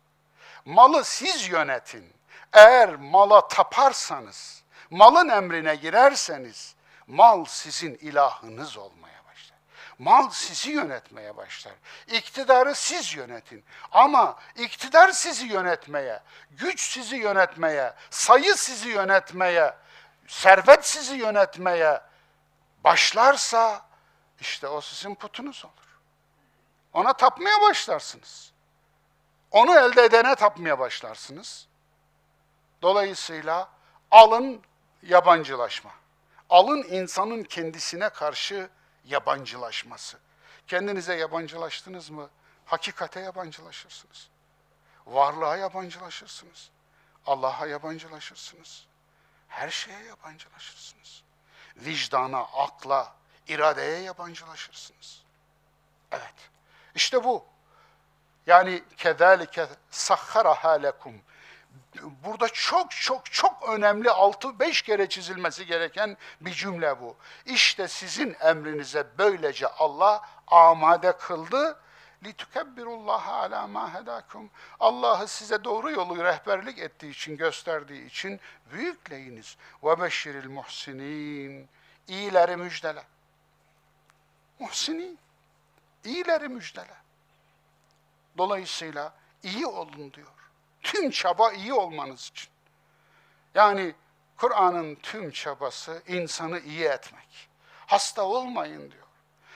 Malı 0.66 1.04
siz 1.04 1.50
yönetin. 1.50 2.14
Eğer 2.54 2.96
mala 2.96 3.48
taparsanız, 3.48 4.61
malın 4.92 5.30
emrine 5.30 5.76
girerseniz, 5.76 6.76
mal 7.08 7.46
sizin 7.46 7.96
ilahınız 7.96 8.78
olmaya 8.78 9.26
başlar. 9.26 9.58
Mal 10.00 10.30
sizi 10.30 10.72
yönetmeye 10.72 11.38
başlar. 11.38 11.74
İktidarı 12.08 12.76
siz 12.76 13.16
yönetin. 13.16 13.66
Ama 13.92 14.36
iktidar 14.56 15.12
sizi 15.12 15.48
yönetmeye, 15.48 16.20
güç 16.52 16.80
sizi 16.80 17.16
yönetmeye, 17.16 17.94
sayı 18.10 18.56
sizi 18.56 18.90
yönetmeye, 18.90 19.74
servet 20.28 20.88
sizi 20.88 21.16
yönetmeye 21.16 22.02
başlarsa 22.84 23.86
işte 24.40 24.68
o 24.68 24.82
sizin 24.82 25.16
putunuz 25.16 25.66
olur. 25.66 26.00
Ona 26.94 27.14
tapmaya 27.14 27.62
başlarsınız. 27.62 28.52
Onu 29.52 29.80
elde 29.80 30.04
edene 30.04 30.36
tapmaya 30.36 30.80
başlarsınız. 30.80 31.68
Dolayısıyla 32.82 33.70
alın 34.12 34.62
yabancılaşma. 35.04 35.92
Alın 36.50 36.84
insanın 36.84 37.44
kendisine 37.44 38.10
karşı 38.10 38.70
yabancılaşması. 39.06 40.18
Kendinize 40.68 41.16
yabancılaştınız 41.16 42.10
mı? 42.10 42.30
Hakikate 42.66 43.20
yabancılaşırsınız. 43.20 44.30
Varlığa 45.06 45.58
yabancılaşırsınız. 45.58 46.70
Allah'a 47.26 47.68
yabancılaşırsınız. 47.68 48.86
Her 49.48 49.70
şeye 49.70 50.04
yabancılaşırsınız. 50.04 51.24
Vicdana, 51.76 52.40
akla, 52.40 53.14
iradeye 53.48 54.00
yabancılaşırsınız. 54.00 55.24
Evet. 56.12 56.36
İşte 56.96 57.24
bu. 57.24 57.46
Yani 58.48 58.84
kezalike 58.98 59.68
sahharaha 59.92 60.72
lekum 60.72 61.22
Burada 62.25 62.49
çok 62.49 62.91
çok 62.91 63.33
çok 63.33 63.69
önemli 63.69 64.09
6-5 64.09 64.85
kere 64.85 65.09
çizilmesi 65.09 65.67
gereken 65.67 66.17
bir 66.41 66.53
cümle 66.53 67.01
bu. 67.01 67.17
İşte 67.47 67.89
sizin 67.89 68.37
emrinize 68.41 69.07
böylece 69.19 69.67
Allah 69.67 70.29
amade 70.47 71.17
kıldı. 71.17 71.79
لِتُكَبِّرُ 72.25 73.11
ala 73.11 73.67
ma 73.67 73.95
hedakum. 73.95 74.51
Allah'ı 74.81 75.29
size 75.29 75.65
doğru 75.65 75.91
yolu 75.91 76.25
rehberlik 76.25 76.79
ettiği 76.79 77.11
için, 77.11 77.37
gösterdiği 77.37 78.07
için 78.07 78.41
büyükleyiniz. 78.73 79.57
وَبَشِّرِ 79.83 80.43
الْمُحْسِنِينَ 80.43 81.65
İyileri 82.09 82.57
müjdele. 82.57 83.03
Muhsinin, 84.59 85.19
iyileri 86.05 86.49
müjdele. 86.49 86.95
Dolayısıyla 88.39 89.13
iyi 89.43 89.67
olun 89.67 90.13
diyor. 90.13 90.40
Tüm 90.82 91.10
çaba 91.12 91.52
iyi 91.52 91.74
olmanız 91.74 92.28
için. 92.28 92.50
Yani 93.56 93.96
Kur'an'ın 94.38 94.96
tüm 94.96 95.32
çabası 95.32 96.04
insanı 96.08 96.60
iyi 96.60 96.86
etmek. 96.86 97.50
Hasta 97.88 98.24
olmayın 98.24 98.92
diyor. 98.92 99.08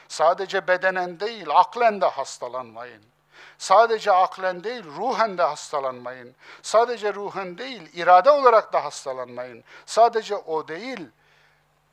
Sadece 0.08 0.68
bedenen 0.68 1.20
değil, 1.20 1.46
aklen 1.50 2.02
de 2.02 2.06
hastalanmayın. 2.06 3.04
Sadece 3.58 4.12
aklen 4.12 4.64
değil, 4.64 4.84
ruhen 4.84 5.38
de 5.38 5.42
hastalanmayın. 5.42 6.36
Sadece 6.62 7.14
ruhen 7.14 7.58
değil, 7.58 7.90
irade 7.94 8.32
olarak 8.32 8.74
da 8.74 8.84
hastalanmayın. 8.84 9.64
Sadece 9.86 10.36
o 10.36 10.68
değil, 10.68 11.10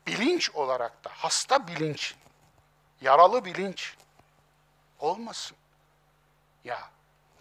bilinç 0.07 0.51
olarak 0.51 1.03
da, 1.05 1.09
hasta 1.13 1.67
bilinç, 1.67 2.15
yaralı 3.01 3.45
bilinç 3.45 3.95
olmasın. 4.99 5.57
Ya, 6.63 6.89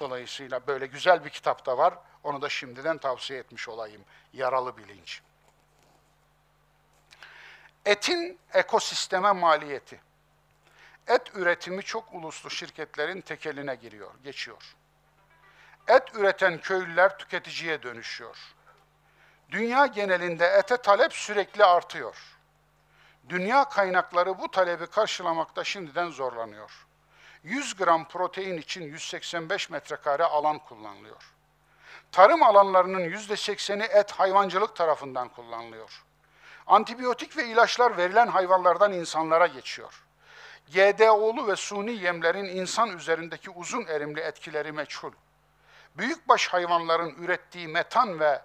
dolayısıyla 0.02 0.66
böyle 0.66 0.86
güzel 0.86 1.24
bir 1.24 1.30
kitap 1.30 1.66
da 1.66 1.78
var, 1.78 1.94
onu 2.24 2.42
da 2.42 2.48
şimdiden 2.48 2.98
tavsiye 2.98 3.38
etmiş 3.38 3.68
olayım. 3.68 4.04
Yaralı 4.32 4.76
bilinç. 4.76 5.22
Etin 7.86 8.38
ekosisteme 8.54 9.32
maliyeti. 9.32 10.00
Et 11.06 11.22
üretimi 11.34 11.82
çok 11.82 12.14
uluslu 12.14 12.50
şirketlerin 12.50 13.20
tekeline 13.20 13.74
giriyor, 13.74 14.10
geçiyor. 14.24 14.76
Et 15.88 16.14
üreten 16.14 16.60
köylüler 16.60 17.18
tüketiciye 17.18 17.82
dönüşüyor. 17.82 18.36
Dünya 19.50 19.86
genelinde 19.86 20.46
ete 20.46 20.76
talep 20.76 21.12
sürekli 21.12 21.64
artıyor. 21.64 22.16
Dünya 23.28 23.64
kaynakları 23.64 24.38
bu 24.38 24.50
talebi 24.50 24.86
karşılamakta 24.86 25.64
şimdiden 25.64 26.10
zorlanıyor. 26.10 26.86
100 27.42 27.76
gram 27.76 28.08
protein 28.08 28.56
için 28.56 28.82
185 28.82 29.70
metrekare 29.70 30.24
alan 30.24 30.58
kullanılıyor. 30.58 31.32
Tarım 32.12 32.42
alanlarının 32.42 33.00
%80'i 33.00 33.82
et 33.82 34.12
hayvancılık 34.12 34.76
tarafından 34.76 35.28
kullanılıyor. 35.28 36.04
Antibiyotik 36.66 37.36
ve 37.36 37.46
ilaçlar 37.46 37.96
verilen 37.96 38.26
hayvanlardan 38.26 38.92
insanlara 38.92 39.46
geçiyor. 39.46 40.04
GDO'lu 40.72 41.46
ve 41.46 41.56
suni 41.56 41.92
yemlerin 41.92 42.44
insan 42.44 42.96
üzerindeki 42.96 43.50
uzun 43.50 43.86
erimli 43.86 44.20
etkileri 44.20 44.72
meçhul. 44.72 45.12
Büyükbaş 45.96 46.48
hayvanların 46.48 47.14
ürettiği 47.24 47.68
metan 47.68 48.20
ve 48.20 48.42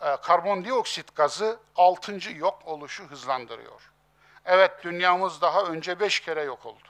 e, 0.00 0.16
karbondioksit 0.16 1.16
gazı 1.16 1.60
altıncı 1.76 2.36
yok 2.36 2.62
oluşu 2.64 3.04
hızlandırıyor. 3.04 3.92
Evet 4.44 4.72
dünyamız 4.82 5.40
daha 5.40 5.62
önce 5.62 6.00
beş 6.00 6.20
kere 6.20 6.42
yok 6.42 6.66
oldu. 6.66 6.88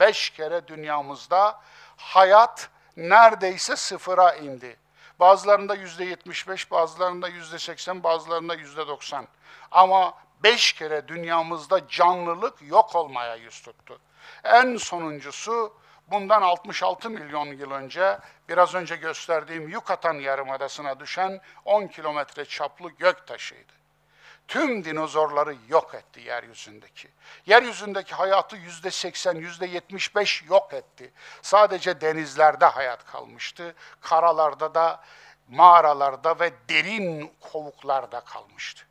Beş 0.00 0.30
kere 0.30 0.68
dünyamızda 0.68 1.60
hayat 1.96 2.68
neredeyse 2.96 3.76
sıfıra 3.76 4.34
indi. 4.34 4.76
Bazılarında 5.20 5.74
yüzde 5.74 6.04
yetmiş 6.04 6.48
beş, 6.48 6.70
bazılarında 6.70 7.28
yüzde 7.28 7.58
seksen, 7.58 8.02
bazılarında 8.02 8.54
yüzde 8.54 8.86
doksan. 8.86 9.26
Ama 9.70 10.14
beş 10.42 10.72
kere 10.72 11.08
dünyamızda 11.08 11.88
canlılık 11.88 12.62
yok 12.62 12.96
olmaya 12.96 13.34
yüz 13.34 13.62
tuttu. 13.62 14.00
En 14.44 14.76
sonuncusu 14.76 15.74
bundan 16.10 16.42
66 16.42 17.10
milyon 17.10 17.46
yıl 17.46 17.70
önce 17.70 18.18
biraz 18.48 18.74
önce 18.74 18.96
gösterdiğim 18.96 19.68
Yucatan 19.68 20.14
Yarımadası'na 20.14 21.00
düşen 21.00 21.40
10 21.64 21.86
kilometre 21.86 22.44
çaplı 22.44 22.90
gök 22.90 23.26
taşıydı. 23.26 23.79
Tüm 24.50 24.84
dinozorları 24.84 25.56
yok 25.68 25.94
etti 25.94 26.20
yeryüzündeki. 26.20 27.08
Yeryüzündeki 27.46 28.14
hayatı 28.14 28.56
yüzde 28.56 28.90
80, 28.90 29.34
yüzde 29.34 29.66
75 29.66 30.44
yok 30.48 30.74
etti. 30.74 31.12
Sadece 31.42 32.00
denizlerde 32.00 32.64
hayat 32.64 33.06
kalmıştı. 33.06 33.74
Karalarda 34.00 34.74
da, 34.74 35.00
mağaralarda 35.48 36.40
ve 36.40 36.52
derin 36.68 37.32
kovuklarda 37.40 38.20
kalmıştı. 38.20 38.86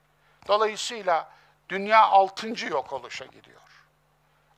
Dolayısıyla 0.48 1.32
dünya 1.70 2.02
altıncı 2.02 2.68
yok 2.68 2.94
oluşa 2.94 3.26
gidiyor. 3.26 3.62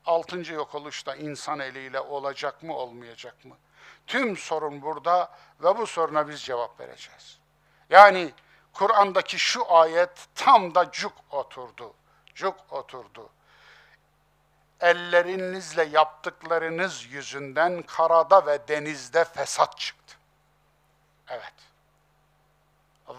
Altıncı 0.05 0.53
yok 0.53 0.75
oluşta 0.75 1.15
insan 1.15 1.59
eliyle 1.59 1.99
olacak 1.99 2.63
mı 2.63 2.75
olmayacak 2.77 3.45
mı? 3.45 3.55
Tüm 4.07 4.37
sorun 4.37 4.81
burada 4.81 5.31
ve 5.63 5.77
bu 5.77 5.87
soruna 5.87 6.27
biz 6.27 6.41
cevap 6.41 6.79
vereceğiz. 6.79 7.39
Yani 7.89 8.31
Kur'an'daki 8.73 9.39
şu 9.39 9.73
ayet 9.73 10.27
tam 10.35 10.75
da 10.75 10.91
cuk 10.91 11.13
oturdu. 11.31 11.93
Cuk 12.35 12.55
oturdu. 12.69 13.29
Ellerinizle 14.79 15.83
yaptıklarınız 15.83 17.05
yüzünden 17.05 17.81
karada 17.81 18.45
ve 18.45 18.67
denizde 18.67 19.23
fesat 19.25 19.77
çıktı. 19.77 20.17
Evet. 21.27 21.53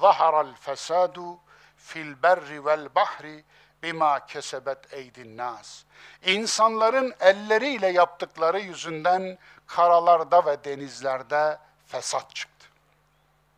Zaharal 0.00 0.54
fesadu 0.54 1.38
fil 1.76 2.22
berri 2.22 2.64
vel 2.64 2.94
bahri 2.94 3.44
bima 3.82 4.26
kesebet 4.26 4.92
eydin 4.92 5.36
nas. 5.36 5.84
İnsanların 6.24 7.14
elleriyle 7.20 7.88
yaptıkları 7.88 8.60
yüzünden 8.60 9.38
karalarda 9.66 10.46
ve 10.46 10.64
denizlerde 10.64 11.58
fesat 11.86 12.34
çıktı. 12.34 12.66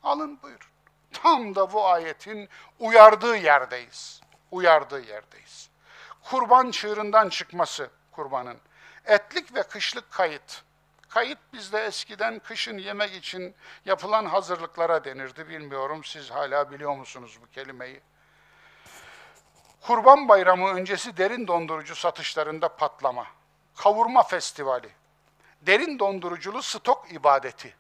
Alın 0.03 0.43
buyurun. 0.43 0.74
Tam 1.23 1.55
da 1.55 1.73
bu 1.73 1.89
ayetin 1.89 2.49
uyardığı 2.79 3.37
yerdeyiz. 3.37 4.21
Uyardığı 4.51 5.01
yerdeyiz. 5.01 5.71
Kurban 6.23 6.71
çığırından 6.71 7.29
çıkması 7.29 7.91
kurbanın. 8.13 8.57
Etlik 9.05 9.55
ve 9.55 9.63
kışlık 9.63 10.11
kayıt. 10.11 10.63
Kayıt 11.09 11.39
bizde 11.53 11.85
eskiden 11.85 12.39
kışın 12.39 12.79
yemek 12.79 13.15
için 13.15 13.55
yapılan 13.85 14.25
hazırlıklara 14.25 15.05
denirdi. 15.05 15.49
Bilmiyorum 15.49 16.05
siz 16.05 16.31
hala 16.31 16.71
biliyor 16.71 16.97
musunuz 16.97 17.39
bu 17.43 17.51
kelimeyi? 17.51 18.01
Kurban 19.81 20.29
Bayramı 20.29 20.69
öncesi 20.69 21.17
derin 21.17 21.47
dondurucu 21.47 21.95
satışlarında 21.95 22.69
patlama. 22.69 23.27
Kavurma 23.77 24.23
festivali. 24.23 24.89
Derin 25.61 25.99
donduruculu 25.99 26.63
stok 26.63 27.13
ibadeti. 27.13 27.75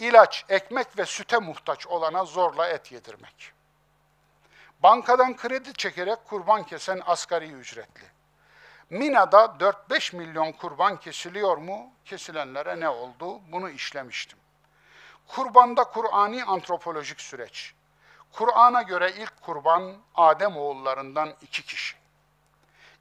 İlaç, 0.00 0.44
ekmek 0.48 0.98
ve 0.98 1.06
süte 1.06 1.38
muhtaç 1.38 1.86
olana 1.86 2.24
zorla 2.24 2.68
et 2.68 2.92
yedirmek. 2.92 3.52
Bankadan 4.82 5.36
kredi 5.36 5.72
çekerek 5.72 6.24
kurban 6.24 6.64
kesen 6.64 7.02
asgari 7.06 7.52
ücretli. 7.52 8.04
Mina'da 8.90 9.44
4-5 9.90 10.16
milyon 10.16 10.52
kurban 10.52 10.96
kesiliyor 11.00 11.56
mu? 11.56 11.92
Kesilenlere 12.04 12.80
ne 12.80 12.88
oldu? 12.88 13.40
Bunu 13.52 13.70
işlemiştim. 13.70 14.38
Kurbanda 15.28 15.84
Kur'ani 15.84 16.44
antropolojik 16.44 17.20
süreç. 17.20 17.74
Kur'an'a 18.32 18.82
göre 18.82 19.12
ilk 19.12 19.42
kurban 19.42 19.96
Adem 20.14 20.56
oğullarından 20.56 21.34
iki 21.42 21.62
kişi. 21.62 21.96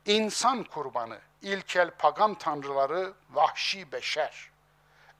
İnsan 0.05 0.63
kurbanı, 0.63 1.19
ilkel 1.41 1.91
pagan 1.91 2.35
tanrıları, 2.35 3.13
vahşi 3.30 3.91
beşer. 3.91 4.49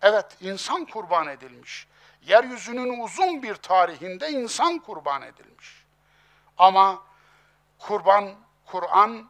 Evet, 0.02 0.26
insan 0.42 0.86
kurban 0.86 1.28
edilmiş. 1.28 1.88
Yeryüzünün 2.22 3.00
uzun 3.04 3.44
bir 3.44 3.56
tarihinde 3.56 4.30
insan 4.30 4.80
kurban 4.80 5.22
edilmiş. 5.22 5.86
Ama 6.58 7.04
kurban, 7.80 8.36
Kur'an 8.66 9.30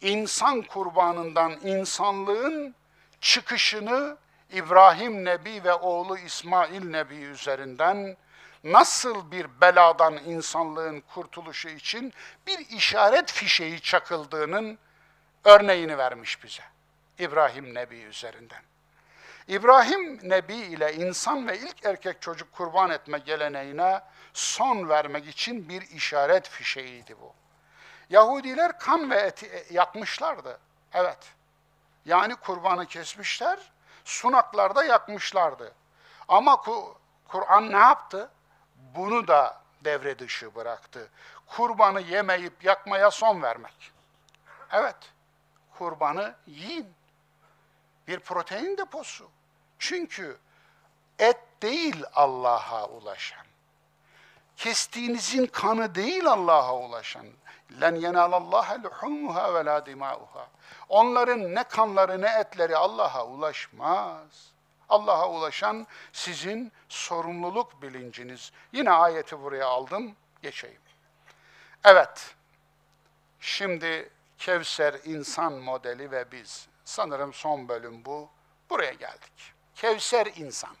insan 0.00 0.62
kurbanından 0.62 1.52
insanlığın 1.52 2.74
çıkışını 3.20 4.16
İbrahim 4.52 5.24
Nebi 5.24 5.64
ve 5.64 5.72
oğlu 5.72 6.18
İsmail 6.18 6.90
Nebi 6.90 7.14
üzerinden 7.14 8.16
nasıl 8.64 9.30
bir 9.30 9.60
beladan 9.60 10.16
insanlığın 10.16 11.00
kurtuluşu 11.00 11.68
için 11.68 12.12
bir 12.46 12.58
işaret 12.58 13.32
fişeği 13.32 13.80
çakıldığının 13.80 14.78
örneğini 15.44 15.98
vermiş 15.98 16.44
bize. 16.44 16.62
İbrahim 17.18 17.74
Nebi 17.74 17.96
üzerinden. 17.96 18.69
İbrahim 19.48 20.30
Nebi 20.30 20.54
ile 20.54 20.94
insan 20.94 21.48
ve 21.48 21.58
ilk 21.58 21.84
erkek 21.84 22.22
çocuk 22.22 22.52
kurban 22.52 22.90
etme 22.90 23.18
geleneğine 23.18 24.00
son 24.32 24.88
vermek 24.88 25.26
için 25.26 25.68
bir 25.68 25.82
işaret 25.82 26.48
fişeğiydi 26.48 27.16
bu. 27.20 27.34
Yahudiler 28.10 28.78
kan 28.78 29.10
ve 29.10 29.16
eti 29.16 29.66
yakmışlardı. 29.70 30.58
Evet. 30.92 31.18
Yani 32.04 32.34
kurbanı 32.34 32.86
kesmişler, 32.86 33.72
sunaklarda 34.04 34.84
yakmışlardı. 34.84 35.74
Ama 36.28 36.62
Kur'an 37.28 37.72
ne 37.72 37.78
yaptı? 37.78 38.30
Bunu 38.94 39.28
da 39.28 39.60
devre 39.84 40.18
dışı 40.18 40.54
bıraktı. 40.54 41.10
Kurbanı 41.46 42.00
yemeyip 42.00 42.64
yakmaya 42.64 43.10
son 43.10 43.42
vermek. 43.42 43.92
Evet, 44.72 44.96
kurbanı 45.78 46.34
yiyin. 46.46 46.94
Bir 48.10 48.20
protein 48.20 48.78
deposu. 48.78 49.28
Çünkü 49.78 50.38
et 51.18 51.36
değil 51.62 52.04
Allah'a 52.14 52.88
ulaşan. 52.88 53.46
Kestiğinizin 54.56 55.46
kanı 55.46 55.94
değil 55.94 56.26
Allah'a 56.26 56.76
ulaşan. 56.76 57.26
Len 57.80 57.94
yenalallaha 57.94 58.82
luhumuha 58.82 59.54
ve 59.54 59.64
la 59.64 59.86
dimauha. 59.86 60.48
Onların 60.88 61.54
ne 61.54 61.64
kanları 61.64 62.20
ne 62.22 62.38
etleri 62.38 62.76
Allah'a 62.76 63.26
ulaşmaz. 63.26 64.52
Allah'a 64.88 65.30
ulaşan 65.30 65.86
sizin 66.12 66.72
sorumluluk 66.88 67.82
bilinciniz. 67.82 68.52
Yine 68.72 68.90
ayeti 68.90 69.42
buraya 69.42 69.66
aldım, 69.66 70.16
geçeyim. 70.42 70.80
Evet, 71.84 72.34
şimdi 73.40 74.10
Kevser 74.38 74.94
insan 75.04 75.52
modeli 75.52 76.10
ve 76.10 76.32
biz. 76.32 76.69
Sanırım 76.90 77.34
son 77.34 77.68
bölüm 77.68 78.04
bu. 78.04 78.30
Buraya 78.70 78.92
geldik. 78.92 79.52
Kevser 79.74 80.26
insan. 80.26 80.76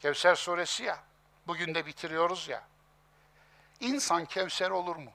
Kevser 0.00 0.34
suresi 0.34 0.82
ya. 0.82 1.02
Bugün 1.46 1.74
de 1.74 1.86
bitiriyoruz 1.86 2.48
ya. 2.48 2.64
İnsan 3.80 4.24
Kevser 4.24 4.70
olur 4.70 4.96
mu? 4.96 5.12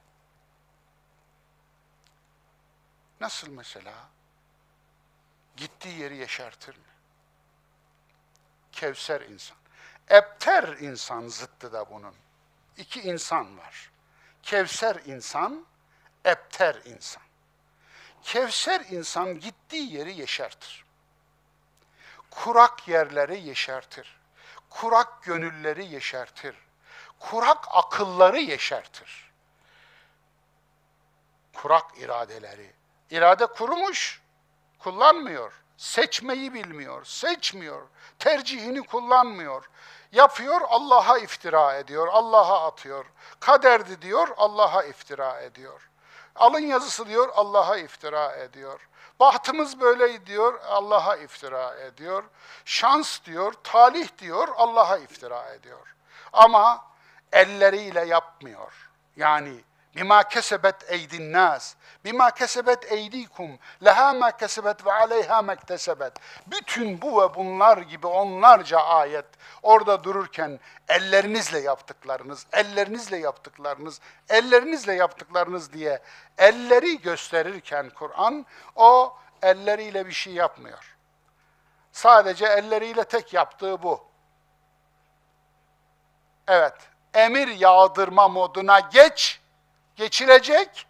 Nasıl 3.20 3.50
mesela? 3.50 3.94
Gittiği 5.58 6.00
yeri 6.00 6.18
yeşertir 6.18 6.76
mi? 6.76 6.84
Kevser 8.72 9.22
insan. 9.22 9.58
Ebter 10.10 10.68
insan 10.68 11.28
zıttı 11.28 11.74
da 11.74 11.90
bunun. 11.90 12.16
İki 12.78 13.02
insan 13.02 13.58
var. 13.58 13.92
Kevser 14.44 14.96
insan, 14.96 15.66
ebter 16.26 16.76
insan. 16.86 17.29
Kevser 18.24 18.82
insan 18.90 19.40
gittiği 19.40 19.94
yeri 19.94 20.20
yeşertir. 20.20 20.86
Kurak 22.32 22.88
yerleri 22.88 23.42
yeşertir. 23.42 24.20
Kurak 24.70 25.24
gönülleri 25.24 25.86
yeşertir. 25.86 26.56
Kurak 27.20 27.66
akılları 27.72 28.40
yeşertir. 28.40 29.32
Kurak 31.54 31.98
iradeleri. 31.98 32.74
İrade 33.12 33.46
kurumuş, 33.46 34.22
kullanmıyor. 34.80 35.54
Seçmeyi 35.78 36.54
bilmiyor, 36.54 37.06
seçmiyor. 37.06 37.88
Tercihini 38.20 38.82
kullanmıyor. 38.82 39.70
Yapıyor, 40.12 40.62
Allah'a 40.68 41.18
iftira 41.18 41.76
ediyor, 41.76 42.08
Allah'a 42.08 42.68
atıyor. 42.68 43.06
Kaderdi 43.40 44.02
diyor, 44.02 44.28
Allah'a 44.38 44.84
iftira 44.84 45.42
ediyor. 45.42 45.90
Alın 46.40 46.60
yazısı 46.60 47.08
diyor, 47.08 47.30
Allah'a 47.36 47.78
iftira 47.78 48.36
ediyor. 48.36 48.88
Bahtımız 49.20 49.80
böyle 49.80 50.26
diyor, 50.26 50.60
Allah'a 50.68 51.16
iftira 51.16 51.76
ediyor. 51.76 52.24
Şans 52.66 53.24
diyor, 53.26 53.54
talih 53.64 54.18
diyor, 54.18 54.48
Allah'a 54.56 54.98
iftira 54.98 55.54
ediyor. 55.54 55.96
Ama 56.34 56.86
elleriyle 57.32 58.06
yapmıyor. 58.06 58.90
Yani 59.16 59.64
bima 59.96 60.24
kesebet 60.24 60.92
eydin 60.92 61.34
nas, 61.34 61.76
bima 62.06 62.32
kesebet 62.32 62.92
eydikum, 62.92 63.60
leha 63.86 64.14
ma 64.14 64.38
kesebet 64.38 64.86
ve 64.86 64.94
aleyha 64.94 65.42
mektesebet. 65.42 66.14
Bütün 66.48 67.02
bu 67.02 67.22
ve 67.22 67.36
bunlar 67.36 67.78
gibi 67.78 68.08
onlarca 68.08 68.80
ayet 68.80 69.26
orada 69.64 70.04
dururken 70.04 70.60
ellerinizle 70.88 71.60
yaptıklarınız, 71.60 72.46
ellerinizle 72.52 73.18
yaptıklarınız, 73.18 74.00
ellerinizle 74.30 74.94
yaptıklarınız 74.94 75.74
diye 75.74 76.00
elleri 76.38 77.02
gösterirken 77.02 77.90
Kur'an 77.90 78.46
o 78.76 79.18
elleriyle 79.42 80.06
bir 80.06 80.12
şey 80.12 80.34
yapmıyor. 80.34 80.96
Sadece 81.92 82.46
elleriyle 82.46 83.04
tek 83.04 83.34
yaptığı 83.34 83.84
bu. 83.84 84.10
Evet, 86.48 86.74
emir 87.14 87.48
yağdırma 87.48 88.28
moduna 88.28 88.80
geç, 88.80 89.42
geçilecek, 90.00 90.88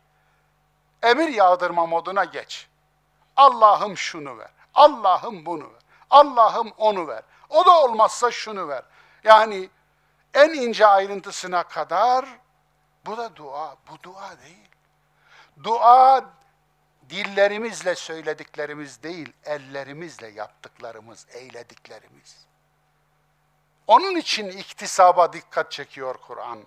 emir 1.03 1.27
yağdırma 1.27 1.85
moduna 1.85 2.23
geç. 2.23 2.67
Allah'ım 3.35 3.97
şunu 3.97 4.37
ver, 4.37 4.51
Allah'ım 4.73 5.45
bunu 5.45 5.63
ver, 5.63 5.81
Allah'ım 6.09 6.73
onu 6.77 7.07
ver. 7.07 7.23
O 7.49 7.65
da 7.65 7.83
olmazsa 7.83 8.31
şunu 8.31 8.67
ver. 8.67 8.83
Yani 9.23 9.69
en 10.33 10.49
ince 10.49 10.87
ayrıntısına 10.87 11.63
kadar 11.63 12.25
bu 13.05 13.17
da 13.17 13.35
dua, 13.35 13.75
bu 13.91 14.03
dua 14.03 14.39
değil. 14.45 14.69
Dua 15.63 16.25
dillerimizle 17.09 17.95
söylediklerimiz 17.95 19.03
değil, 19.03 19.33
ellerimizle 19.45 20.27
yaptıklarımız, 20.27 21.27
eylediklerimiz. 21.33 22.45
Onun 23.87 24.15
için 24.15 24.47
iktisaba 24.47 25.33
dikkat 25.33 25.71
çekiyor 25.71 26.15
Kur'an. 26.17 26.59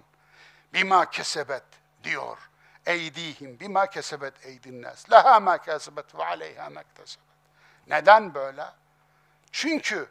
Bima 0.74 1.10
kesebet 1.10 1.81
diyor. 2.04 2.38
Eydihim 2.86 3.60
bima 3.60 3.86
kesebet 3.86 4.46
eydinnas. 4.46 5.10
Leha 5.10 5.40
ma 5.40 5.58
kesebet 5.58 6.14
ve 6.14 6.24
aleyha 6.24 6.70
mektesebet. 6.70 7.26
Neden 7.86 8.34
böyle? 8.34 8.64
Çünkü 9.52 10.08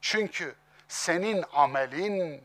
çünkü 0.00 0.54
senin 0.88 1.44
amelin 1.52 2.44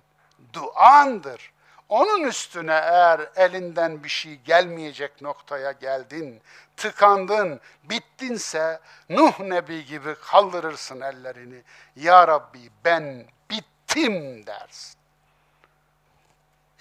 duandır. 0.53 1.51
Onun 1.89 2.23
üstüne 2.23 2.72
eğer 2.72 3.30
elinden 3.35 4.03
bir 4.03 4.09
şey 4.09 4.35
gelmeyecek 4.35 5.22
noktaya 5.22 5.72
geldin, 5.72 6.41
tıkandın, 6.77 7.59
bittinse 7.84 8.80
Nuh 9.09 9.39
Nebi 9.39 9.85
gibi 9.85 10.15
kaldırırsın 10.15 11.01
ellerini. 11.01 11.61
Ya 11.95 12.27
Rabbi 12.27 12.69
ben 12.85 13.26
bittim 13.49 14.45
dersin. 14.47 14.97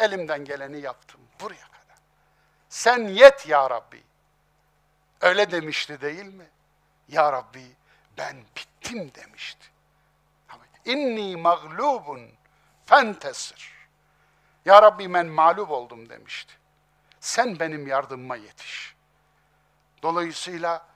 Elimden 0.00 0.44
geleni 0.44 0.80
yaptım 0.80 1.20
buraya. 1.40 1.75
Sen 2.76 3.08
yet 3.08 3.48
ya 3.48 3.70
Rabbi. 3.70 4.02
Öyle 5.20 5.50
demişti 5.50 6.00
değil 6.00 6.24
mi? 6.24 6.46
Ya 7.08 7.32
Rabbi 7.32 7.66
ben 8.18 8.36
bittim 8.56 9.14
demişti. 9.14 9.66
İnni 10.84 11.36
mağlubun 11.36 12.30
fentesir. 12.86 13.72
Ya 14.64 14.82
Rabbi 14.82 15.14
ben 15.14 15.26
mağlup 15.26 15.70
oldum 15.70 16.08
demişti. 16.08 16.54
Sen 17.20 17.60
benim 17.60 17.86
yardımıma 17.86 18.36
yetiş. 18.36 18.94
Dolayısıyla 20.02 20.86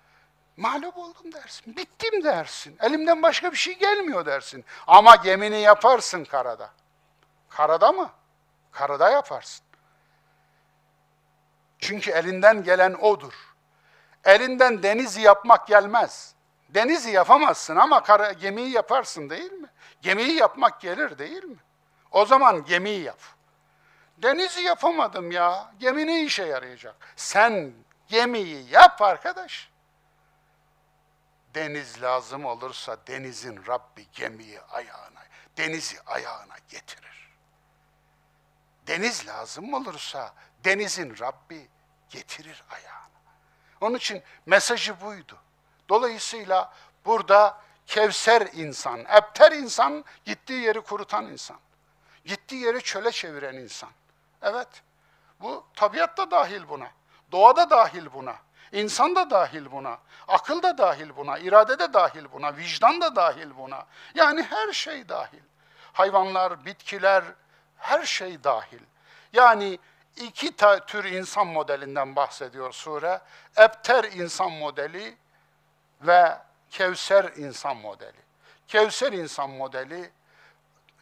mağlup 0.57 0.99
oldum 0.99 1.33
dersin, 1.33 1.77
bittim 1.77 2.25
dersin. 2.25 2.77
Elimden 2.81 3.23
başka 3.23 3.53
bir 3.53 3.57
şey 3.57 3.79
gelmiyor 3.79 4.27
dersin. 4.27 4.65
Ama 4.87 5.17
gemini 5.17 5.61
yaparsın 5.61 6.25
karada. 6.25 6.71
Karada 7.49 7.93
mı? 7.93 8.11
Karada 8.73 9.11
yaparsın. 9.11 9.70
Çünkü 11.81 12.11
elinden 12.11 12.65
gelen 12.65 12.95
odur. 12.95 13.33
Elinden 14.25 14.83
denizi 14.83 15.21
yapmak 15.21 15.67
gelmez. 15.67 16.35
Denizi 16.69 17.11
yapamazsın 17.11 17.77
ama 17.77 18.03
kara, 18.03 18.33
gemiyi 18.33 18.71
yaparsın 18.71 19.31
değil 19.31 19.53
mi? 19.53 19.69
Gemiyi 20.03 20.33
yapmak 20.33 20.81
gelir 20.81 21.19
değil 21.19 21.45
mi? 21.45 21.57
O 22.11 22.27
zaman 22.27 22.65
gemiyi 22.65 23.03
yap. 23.03 23.21
Denizi 24.19 24.61
yapamadım 24.61 25.31
ya. 25.31 25.73
Gemi 25.79 26.07
ne 26.07 26.25
işe 26.25 26.45
yarayacak? 26.45 26.95
Sen 27.17 27.73
gemiyi 28.09 28.69
yap 28.71 29.03
arkadaş. 29.03 29.71
Deniz 31.55 32.03
lazım 32.03 32.45
olursa 32.45 32.97
denizin 33.07 33.67
Rabbi 33.67 34.07
gemiyi 34.13 34.61
ayağına, 34.61 35.21
denizi 35.57 36.01
ayağına 36.07 36.57
getirir. 36.69 37.31
Deniz 38.87 39.27
lazım 39.27 39.75
olursa 39.75 40.35
denizin 40.65 41.19
Rabbi 41.19 41.69
getirir 42.11 42.65
ayağına. 42.71 43.01
Onun 43.81 43.97
için 43.97 44.23
mesajı 44.47 45.01
buydu. 45.01 45.39
Dolayısıyla 45.89 46.73
burada 47.05 47.61
Kevser 47.87 48.49
insan, 48.53 49.01
ebter 49.01 49.53
insan, 49.53 50.05
gittiği 50.25 50.63
yeri 50.63 50.81
kurutan 50.81 51.27
insan. 51.27 51.57
Gittiği 52.25 52.63
yeri 52.63 52.83
çöle 52.83 53.11
çeviren 53.11 53.55
insan. 53.55 53.91
Evet, 54.43 54.69
bu 55.41 55.65
tabiat 55.75 56.19
da 56.19 56.31
dahil 56.31 56.69
buna. 56.69 56.91
Doğa 57.33 57.57
da 57.57 57.71
dahil 57.71 58.13
buna. 58.13 58.37
İnsan 58.73 59.17
da 59.17 59.31
dahil 59.31 59.73
buna. 59.73 59.99
Akıl 60.29 60.63
da 60.63 60.79
dahil 60.79 61.17
buna. 61.17 61.39
irade 61.39 61.79
de 61.79 61.93
dahil 61.93 62.25
buna. 62.33 62.57
Vicdan 62.57 63.01
da 63.01 63.17
dahil 63.17 63.51
buna. 63.59 63.87
Yani 64.15 64.43
her 64.43 64.73
şey 64.73 65.09
dahil. 65.09 65.43
Hayvanlar, 65.93 66.65
bitkiler, 66.65 67.25
her 67.77 68.05
şey 68.05 68.45
dahil. 68.45 68.81
Yani 69.33 69.79
iki 70.17 70.57
tür 70.87 71.05
insan 71.05 71.47
modelinden 71.47 72.17
bahsediyor 72.17 72.73
sure. 72.73 73.21
Ebter 73.57 74.05
insan 74.05 74.53
modeli 74.53 75.17
ve 76.03 76.39
Kevser 76.71 77.25
insan 77.37 77.77
modeli. 77.77 78.21
Kevser 78.69 79.13
insan 79.13 79.51
modeli 79.51 80.11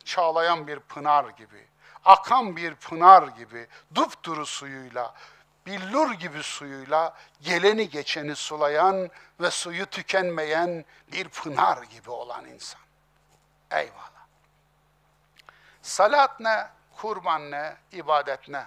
çağlayan 0.04 0.66
bir 0.66 0.78
pınar 0.80 1.24
gibi, 1.24 1.68
akan 2.04 2.56
bir 2.56 2.74
pınar 2.74 3.22
gibi, 3.22 3.66
dupduru 3.94 4.46
suyuyla, 4.46 5.14
billur 5.66 6.12
gibi 6.12 6.42
suyuyla 6.42 7.16
geleni 7.40 7.88
geçeni 7.88 8.36
sulayan 8.36 9.10
ve 9.40 9.50
suyu 9.50 9.86
tükenmeyen 9.86 10.84
bir 11.12 11.28
pınar 11.28 11.82
gibi 11.82 12.10
olan 12.10 12.44
insan. 12.44 12.80
Eyvallah. 13.70 14.26
Salat 15.82 16.40
ne, 16.40 16.68
kurban 16.96 17.50
ne, 17.50 17.76
ibadet 17.92 18.48
ne? 18.48 18.66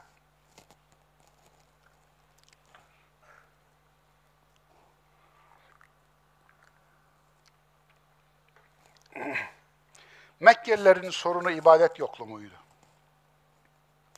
Mekkelilerin 10.40 11.10
sorunu 11.10 11.52
ibadet 11.52 12.00
yokluğu 12.00 12.26
muydu? 12.26 12.56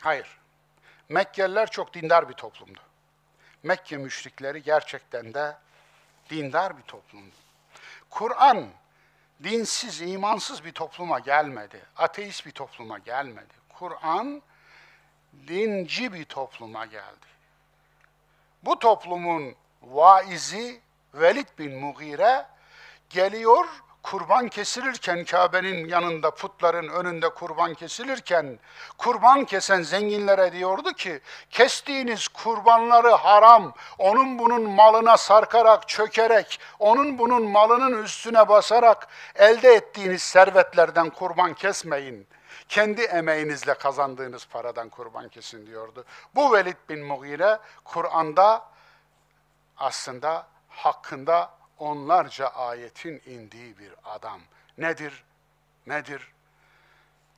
Hayır. 0.02 0.38
Mekkeliler 1.10 1.72
çok 1.72 1.94
dindar 1.94 2.30
bir 2.30 2.34
toplumdu. 2.34 2.80
Mekke 3.64 3.98
müşrikleri 3.98 4.64
gerçekten 4.64 5.34
de 5.34 5.58
dindar 6.30 6.78
bir 6.78 6.84
toplumdu. 6.84 7.36
Kur'an 8.10 8.70
dinsiz, 9.44 10.02
imansız 10.02 10.66
bir 10.66 10.72
topluma 10.72 11.20
gelmedi. 11.20 11.82
Ateist 11.98 12.46
bir 12.46 12.52
topluma 12.52 12.98
gelmedi. 12.98 13.54
Kur'an 13.70 14.42
dinci 15.48 16.14
bir 16.14 16.26
topluma 16.26 16.86
geldi. 16.86 17.26
Bu 18.64 18.80
toplumun 18.80 19.56
vaizi 19.82 20.82
Velid 21.14 21.48
bin 21.60 21.80
Mughire 21.80 22.46
geliyor 23.10 23.68
kurban 24.04 24.50
kesilirken 24.50 25.26
Kabe'nin 25.26 25.88
yanında 25.88 26.32
putların 26.32 26.88
önünde 26.88 27.30
kurban 27.30 27.74
kesilirken 27.74 28.60
kurban 28.98 29.46
kesen 29.46 29.82
zenginlere 29.82 30.52
diyordu 30.52 30.94
ki 30.94 31.22
kestiğiniz 31.50 32.28
kurbanları 32.28 33.12
haram 33.12 33.74
onun 33.98 34.40
bunun 34.40 34.70
malına 34.70 35.18
sarkarak 35.18 35.88
çökerek 35.90 36.60
onun 36.80 37.18
bunun 37.18 37.44
malının 37.52 38.04
üstüne 38.04 38.48
basarak 38.48 39.08
elde 39.36 39.74
ettiğiniz 39.74 40.22
servetlerden 40.22 41.10
kurban 41.10 41.54
kesmeyin. 41.54 42.28
Kendi 42.70 43.02
emeğinizle 43.02 43.74
kazandığınız 43.74 44.46
paradan 44.46 44.90
kurban 44.90 45.30
kesin 45.30 45.68
diyordu. 45.68 46.06
Bu 46.36 46.54
Velid 46.54 46.78
bin 46.90 47.06
Mughire 47.06 47.60
Kur'an'da 47.84 48.66
aslında 49.78 50.48
hakkında 50.70 51.50
onlarca 51.80 52.48
ayetin 52.48 53.22
indiği 53.26 53.80
bir 53.80 53.94
adam. 54.04 54.42
Nedir? 54.78 55.24
Nedir? 55.88 56.34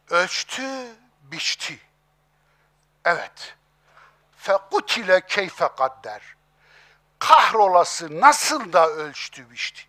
Ölçtü, 0.09 0.95
biçti. 1.21 1.79
Evet. 3.05 3.55
Fekutile 4.37 5.25
keyfe 5.25 5.67
kadder. 5.77 6.35
Kahrolası 7.19 8.21
nasıl 8.21 8.73
da 8.73 8.87
ölçtü, 8.87 9.51
biçti. 9.51 9.81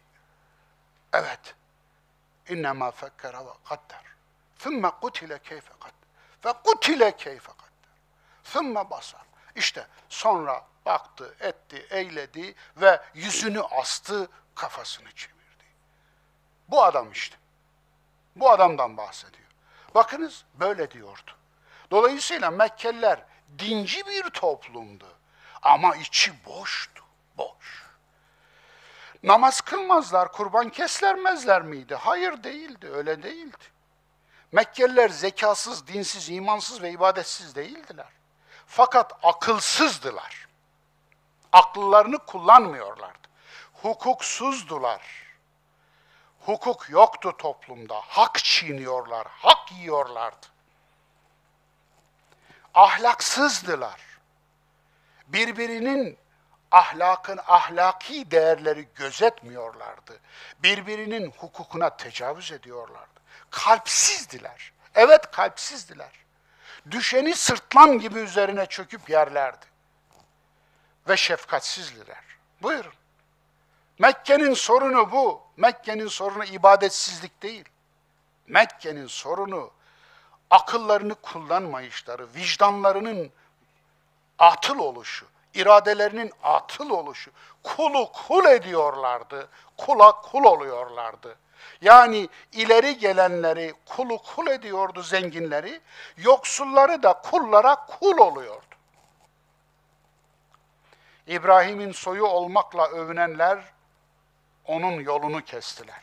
Evet. 1.12 1.54
İnnemâ 2.48 2.90
fekkere 2.90 3.38
ve 3.38 3.50
kadder. 3.68 4.02
Thümme 4.58 4.90
kutile 5.00 5.38
keyfe 5.38 5.72
kadder. 5.80 5.92
Fekutile 6.40 7.16
keyfe 7.16 7.52
kadder. 7.52 7.66
Thümme 8.44 8.90
basar. 8.90 9.22
İşte 9.54 9.86
sonra 10.08 10.64
baktı, 10.86 11.34
etti, 11.40 11.86
eyledi 11.90 12.54
ve 12.76 13.00
yüzünü 13.14 13.62
astı, 13.62 14.28
kafasını 14.54 15.12
çevirdi. 15.12 15.64
Bu 16.68 16.84
adam 16.84 17.12
işte. 17.12 17.36
Bu 18.36 18.50
adamdan 18.50 18.96
bahsediyor. 18.96 19.48
Bakınız 19.94 20.44
böyle 20.54 20.90
diyordu. 20.90 21.30
Dolayısıyla 21.90 22.50
Mekkeliler 22.50 23.24
dinci 23.58 24.06
bir 24.06 24.22
toplumdu. 24.22 25.06
Ama 25.62 25.96
içi 25.96 26.44
boştu, 26.46 27.04
boş. 27.36 27.86
Namaz 29.22 29.60
kılmazlar, 29.60 30.32
kurban 30.32 30.68
keslermezler 30.68 31.62
miydi? 31.62 31.94
Hayır 31.94 32.42
değildi, 32.42 32.90
öyle 32.90 33.22
değildi. 33.22 33.64
Mekkeliler 34.52 35.08
zekasız, 35.08 35.86
dinsiz, 35.86 36.30
imansız 36.30 36.82
ve 36.82 36.90
ibadetsiz 36.90 37.54
değildiler. 37.54 38.06
Fakat 38.66 39.12
akılsızdılar. 39.22 40.45
Akıllarını 41.56 42.18
kullanmıyorlardı. 42.18 43.28
Hukuksuzdular. 43.72 45.02
Hukuk 46.40 46.90
yoktu 46.90 47.36
toplumda. 47.38 47.94
Hak 47.94 48.38
çiğniyorlar, 48.38 49.26
hak 49.30 49.72
yiyorlardı. 49.72 50.46
Ahlaksızdılar. 52.74 54.00
Birbirinin 55.26 56.18
ahlakın 56.70 57.40
ahlaki 57.46 58.30
değerleri 58.30 58.88
gözetmiyorlardı. 58.94 60.20
Birbirinin 60.58 61.30
hukukuna 61.30 61.96
tecavüz 61.96 62.52
ediyorlardı. 62.52 63.20
Kalpsizdiler. 63.50 64.72
Evet 64.94 65.30
kalpsizdiler. 65.30 66.12
Düşeni 66.90 67.34
sırtlan 67.34 67.98
gibi 67.98 68.18
üzerine 68.18 68.66
çöküp 68.66 69.10
yerlerdi. 69.10 69.75
Ve 71.08 71.16
şefkatsizdiler. 71.16 72.24
Buyurun. 72.62 72.92
Mekke'nin 73.98 74.54
sorunu 74.54 75.10
bu. 75.12 75.40
Mekke'nin 75.56 76.08
sorunu 76.08 76.44
ibadetsizlik 76.44 77.42
değil. 77.42 77.64
Mekke'nin 78.46 79.06
sorunu 79.06 79.70
akıllarını 80.50 81.14
kullanmayışları, 81.14 82.26
vicdanlarının 82.34 83.30
atıl 84.38 84.78
oluşu, 84.78 85.26
iradelerinin 85.54 86.32
atıl 86.42 86.90
oluşu. 86.90 87.30
Kulu 87.62 88.12
kul 88.12 88.44
ediyorlardı, 88.44 89.48
kula 89.76 90.20
kul 90.20 90.44
oluyorlardı. 90.44 91.36
Yani 91.80 92.28
ileri 92.52 92.98
gelenleri 92.98 93.74
kulu 93.86 94.18
kul 94.18 94.46
ediyordu 94.46 95.02
zenginleri, 95.02 95.80
yoksulları 96.16 97.02
da 97.02 97.12
kullara 97.12 97.86
kul 97.86 98.18
oluyordu. 98.18 98.65
İbrahim'in 101.26 101.92
soyu 101.92 102.24
olmakla 102.24 102.88
övünenler 102.88 103.64
onun 104.64 105.00
yolunu 105.00 105.44
kestiler. 105.44 106.02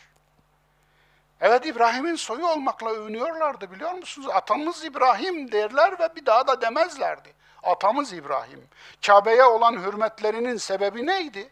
Evet 1.41 1.65
İbrahim'in 1.65 2.15
soyu 2.15 2.47
olmakla 2.47 2.89
övünüyorlardı 2.89 3.71
biliyor 3.71 3.91
musunuz? 3.91 4.29
Atamız 4.33 4.85
İbrahim 4.85 5.51
derler 5.51 5.99
ve 5.99 6.15
bir 6.15 6.25
daha 6.25 6.47
da 6.47 6.61
demezlerdi. 6.61 7.33
Atamız 7.63 8.13
İbrahim. 8.13 8.67
Kabe'ye 9.05 9.43
olan 9.43 9.83
hürmetlerinin 9.83 10.57
sebebi 10.57 11.05
neydi? 11.05 11.49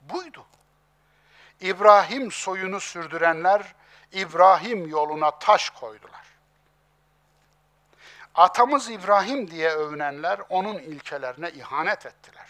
Buydu. 0.00 0.44
İbrahim 1.60 2.32
soyunu 2.32 2.80
sürdürenler 2.80 3.74
İbrahim 4.12 4.88
yoluna 4.88 5.30
taş 5.30 5.70
koydular. 5.70 6.24
Atamız 8.34 8.90
İbrahim 8.90 9.50
diye 9.50 9.70
övünenler 9.70 10.40
onun 10.48 10.78
ilkelerine 10.78 11.50
ihanet 11.50 12.06
ettiler. 12.06 12.43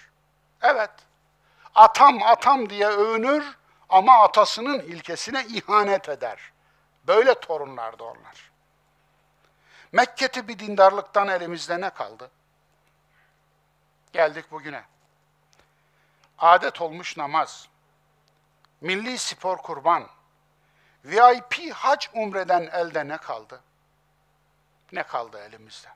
Evet, 0.65 0.91
atam 1.74 2.23
atam 2.23 2.70
diye 2.70 2.86
övünür 2.86 3.57
ama 3.89 4.23
atasının 4.23 4.78
ilkesine 4.78 5.45
ihanet 5.45 6.09
eder. 6.09 6.53
Böyle 7.07 7.41
torunlardı 7.41 8.05
onlar. 8.05 8.51
Mekketi 9.93 10.49
bir 10.49 10.59
dindarlıktan 10.59 11.28
elimizde 11.28 11.81
ne 11.81 11.91
kaldı? 11.91 12.31
Geldik 14.12 14.51
bugüne. 14.51 14.85
Adet 16.39 16.81
olmuş 16.81 17.16
namaz, 17.16 17.69
milli 18.81 19.19
spor 19.19 19.57
kurban, 19.57 20.09
VIP 21.05 21.74
hac 21.74 22.07
umreden 22.15 22.62
elde 22.73 23.09
ne 23.09 23.16
kaldı? 23.16 23.61
Ne 24.93 25.03
kaldı 25.03 25.39
elimizde? 25.39 25.89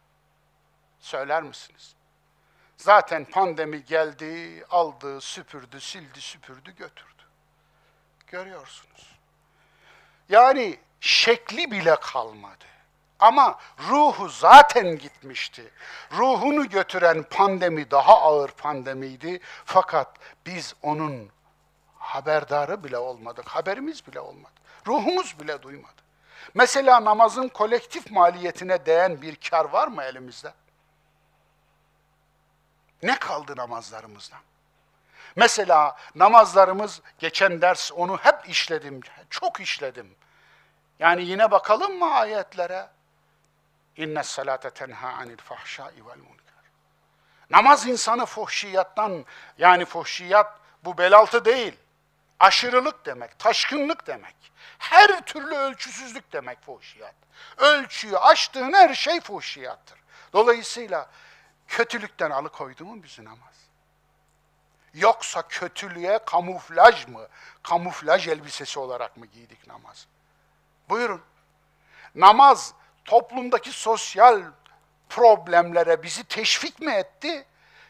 Söyler 1.00 1.42
misiniz? 1.42 1.97
Zaten 2.78 3.24
pandemi 3.24 3.84
geldi, 3.84 4.64
aldı, 4.70 5.20
süpürdü, 5.20 5.80
sildi, 5.80 6.20
süpürdü, 6.20 6.76
götürdü. 6.76 7.22
Görüyorsunuz. 8.26 9.18
Yani 10.28 10.78
şekli 11.00 11.70
bile 11.70 11.96
kalmadı. 11.96 12.64
Ama 13.20 13.58
ruhu 13.88 14.28
zaten 14.28 14.98
gitmişti. 14.98 15.70
Ruhunu 16.12 16.68
götüren 16.68 17.22
pandemi 17.22 17.90
daha 17.90 18.20
ağır 18.20 18.50
pandemiydi. 18.50 19.40
Fakat 19.64 20.16
biz 20.46 20.74
onun 20.82 21.30
haberdarı 21.98 22.84
bile 22.84 22.98
olmadık. 22.98 23.48
Haberimiz 23.48 24.06
bile 24.06 24.20
olmadı. 24.20 24.52
Ruhumuz 24.86 25.40
bile 25.40 25.62
duymadı. 25.62 26.02
Mesela 26.54 27.04
namazın 27.04 27.48
kolektif 27.48 28.10
maliyetine 28.10 28.86
değen 28.86 29.22
bir 29.22 29.36
kar 29.36 29.64
var 29.64 29.88
mı 29.88 30.02
elimizde? 30.02 30.52
Ne 33.02 33.18
kaldı 33.18 33.56
namazlarımızdan? 33.56 34.40
Mesela 35.36 35.96
namazlarımız, 36.14 37.00
geçen 37.18 37.62
ders 37.62 37.92
onu 37.92 38.16
hep 38.16 38.48
işledim, 38.48 39.00
çok 39.30 39.60
işledim. 39.60 40.14
Yani 40.98 41.24
yine 41.24 41.50
bakalım 41.50 41.98
mı 41.98 42.14
ayetlere? 42.14 42.88
İnne 43.96 44.22
salate 44.22 44.70
tenha 44.70 45.08
anil 45.08 45.36
fahşai 45.36 46.06
vel 46.06 46.16
münker. 46.16 46.38
Namaz 47.50 47.86
insanı 47.86 48.26
fuhşiyattan 48.26 49.24
yani 49.58 49.84
fuhşiyat 49.84 50.58
bu 50.84 50.98
belaltı 50.98 51.44
değil. 51.44 51.76
Aşırılık 52.40 53.06
demek, 53.06 53.38
taşkınlık 53.38 54.06
demek. 54.06 54.34
Her 54.78 55.20
türlü 55.20 55.54
ölçüsüzlük 55.54 56.32
demek 56.32 56.62
fuhşiyat. 56.62 57.14
Ölçüyü 57.56 58.18
aştığın 58.18 58.72
her 58.72 58.94
şey 58.94 59.20
fuhşiyattır. 59.20 59.98
Dolayısıyla 60.32 61.10
kötülükten 61.68 62.30
alıkoydu 62.30 62.84
mu 62.84 63.02
bizi 63.02 63.24
namaz? 63.24 63.54
Yoksa 64.94 65.48
kötülüğe 65.48 66.18
kamuflaj 66.26 67.08
mı, 67.08 67.28
kamuflaj 67.62 68.28
elbisesi 68.28 68.78
olarak 68.78 69.16
mı 69.16 69.26
giydik 69.26 69.66
namaz? 69.66 70.06
Buyurun. 70.88 71.22
Namaz 72.14 72.74
toplumdaki 73.04 73.72
sosyal 73.72 74.42
problemlere 75.08 76.02
bizi 76.02 76.24
teşvik 76.24 76.80
mi 76.80 76.92
etti? 76.92 77.46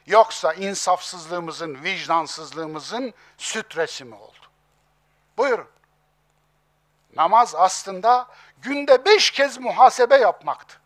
Yoksa 0.07 0.53
insafsızlığımızın, 0.53 1.83
vicdansızlığımızın 1.83 3.15
sütresi 3.39 4.05
mi 4.05 4.15
oldu? 4.15 4.47
Buyurun. 5.39 5.69
Namaz 7.17 7.55
aslında 7.55 8.29
günde 8.63 9.05
beş 9.05 9.31
kez 9.31 9.59
muhasebe 9.59 10.17
yapmaktı. 10.17 10.81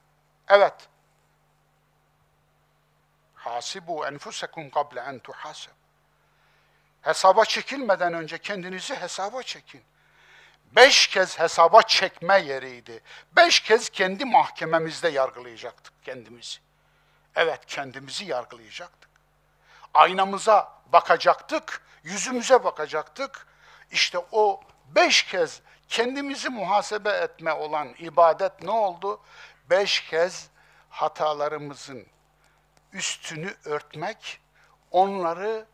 Evet. 0.48 0.74
Hasibu 3.44 4.06
enfusekum 4.06 4.70
kable 4.70 5.00
en 5.00 5.18
tuhaseb. 5.18 5.72
Hesaba 7.02 7.44
çekilmeden 7.44 8.14
önce 8.14 8.38
kendinizi 8.38 8.96
hesaba 8.96 9.42
çekin. 9.42 9.82
Beş 10.76 11.06
kez 11.06 11.38
hesaba 11.38 11.82
çekme 11.82 12.38
yeriydi. 12.38 13.00
Beş 13.36 13.60
kez 13.60 13.88
kendi 13.88 14.24
mahkememizde 14.24 15.08
yargılayacaktık 15.08 15.92
kendimizi. 16.04 16.58
Evet 17.36 17.66
kendimizi 17.66 18.24
yargılayacaktık. 18.24 19.10
Aynamıza 19.94 20.72
bakacaktık, 20.92 21.82
yüzümüze 22.04 22.64
bakacaktık. 22.64 23.46
İşte 23.90 24.18
o 24.32 24.60
beş 24.86 25.22
kez 25.22 25.60
kendimizi 25.88 26.48
muhasebe 26.48 27.10
etme 27.10 27.52
olan 27.52 27.94
ibadet 27.98 28.62
ne 28.62 28.70
oldu? 28.70 29.20
Beş 29.70 30.00
kez 30.00 30.48
hatalarımızın 30.90 32.06
üstünü 32.92 33.54
örtmek, 33.64 34.40
onları 34.90 35.66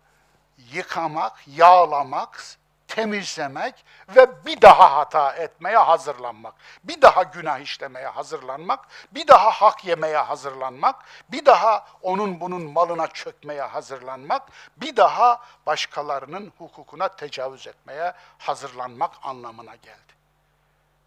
yıkamak, 0.58 1.48
yağlamak, 1.48 2.58
temizlemek 2.88 3.84
ve 4.08 4.46
bir 4.46 4.60
daha 4.60 4.96
hata 4.96 5.32
etmeye 5.32 5.78
hazırlanmak. 5.78 6.54
Bir 6.84 7.02
daha 7.02 7.22
günah 7.22 7.58
işlemeye 7.58 8.06
hazırlanmak, 8.06 8.86
bir 9.10 9.28
daha 9.28 9.50
hak 9.50 9.84
yemeye 9.84 10.18
hazırlanmak, 10.18 11.04
bir 11.28 11.46
daha 11.46 11.86
onun 12.02 12.40
bunun 12.40 12.62
malına 12.62 13.06
çökmeye 13.06 13.62
hazırlanmak, 13.62 14.42
bir 14.76 14.96
daha 14.96 15.42
başkalarının 15.66 16.52
hukukuna 16.58 17.08
tecavüz 17.08 17.66
etmeye 17.66 18.12
hazırlanmak 18.38 19.12
anlamına 19.22 19.76
geldi. 19.76 20.18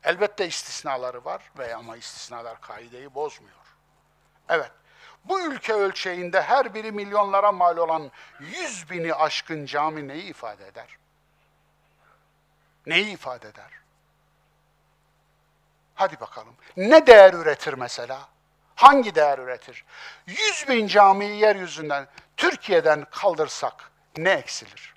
Elbette 0.04 0.48
istisnaları 0.48 1.26
var 1.26 1.52
veya 1.58 1.78
ama 1.78 1.98
istisnalar 1.98 2.62
kaideyi 2.62 3.16
bozmuyor. 3.16 3.56
Evet, 4.50 4.72
bu 5.26 5.42
ülke 5.42 5.74
ölçeğinde 5.74 6.42
her 6.42 6.74
biri 6.74 6.92
milyonlara 6.92 7.52
mal 7.52 7.78
olan 7.78 8.12
yüz 8.40 8.90
bini 8.90 9.14
aşkın 9.14 9.66
cami 9.66 10.08
neyi 10.08 10.24
ifade 10.24 10.68
eder? 10.68 10.98
Neyi 12.86 13.14
ifade 13.14 13.48
eder? 13.48 13.72
Hadi 15.96 16.20
bakalım. 16.20 16.56
Ne 16.78 17.08
değer 17.08 17.34
üretir 17.34 17.74
mesela? 17.74 18.30
Hangi 18.76 19.16
değer 19.16 19.38
üretir? 19.40 19.86
Yüz 20.28 20.66
bin 20.70 20.88
camiyi 20.88 21.40
yeryüzünden, 21.40 22.08
Türkiye'den 22.38 23.06
kaldırsak 23.12 23.92
ne 24.18 24.32
eksilir? 24.32 24.96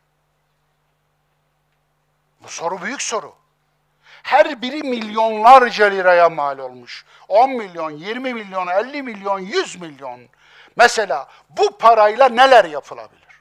Bu 2.40 2.48
soru 2.48 2.82
büyük 2.82 3.02
soru. 3.02 3.34
Her 4.24 4.62
biri 4.62 4.82
milyonlarca 4.82 5.86
liraya 5.86 6.28
mal 6.28 6.58
olmuş. 6.58 7.04
10 7.28 7.50
milyon, 7.50 7.90
20 7.90 8.34
milyon, 8.34 8.66
50 8.66 9.02
milyon, 9.02 9.38
100 9.38 9.80
milyon. 9.80 10.20
Mesela 10.76 11.28
bu 11.48 11.78
parayla 11.78 12.28
neler 12.28 12.64
yapılabilir? 12.64 13.40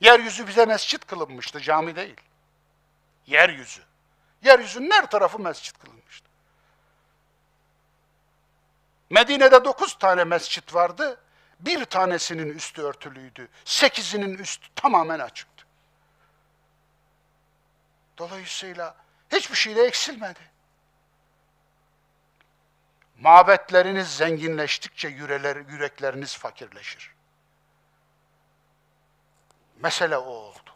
Yeryüzü 0.00 0.46
bize 0.46 0.66
mescit 0.66 1.06
kılınmıştı, 1.06 1.60
cami 1.60 1.96
değil. 1.96 2.20
Yeryüzü. 3.26 3.82
Yeryüzünün 4.44 4.90
her 4.90 5.10
tarafı 5.10 5.38
mescit 5.38 5.78
kılınmıştı. 5.78 6.28
Medine'de 9.10 9.64
dokuz 9.64 9.98
tane 9.98 10.24
mescit 10.24 10.74
vardı. 10.74 11.20
Bir 11.60 11.84
tanesinin 11.84 12.54
üstü 12.54 12.82
örtülüydü. 12.82 13.48
Sekizinin 13.64 14.38
üstü 14.38 14.68
tamamen 14.74 15.18
açıktı. 15.18 15.49
Dolayısıyla 18.20 18.94
hiçbir 19.32 19.56
şey 19.56 19.76
de 19.76 19.82
eksilmedi. 19.82 20.40
Mabetleriniz 23.18 24.16
zenginleştikçe 24.16 25.08
yüreler, 25.08 25.56
yürekleriniz 25.56 26.36
fakirleşir. 26.36 27.14
Mesele 29.76 30.16
o 30.16 30.30
oldu. 30.30 30.70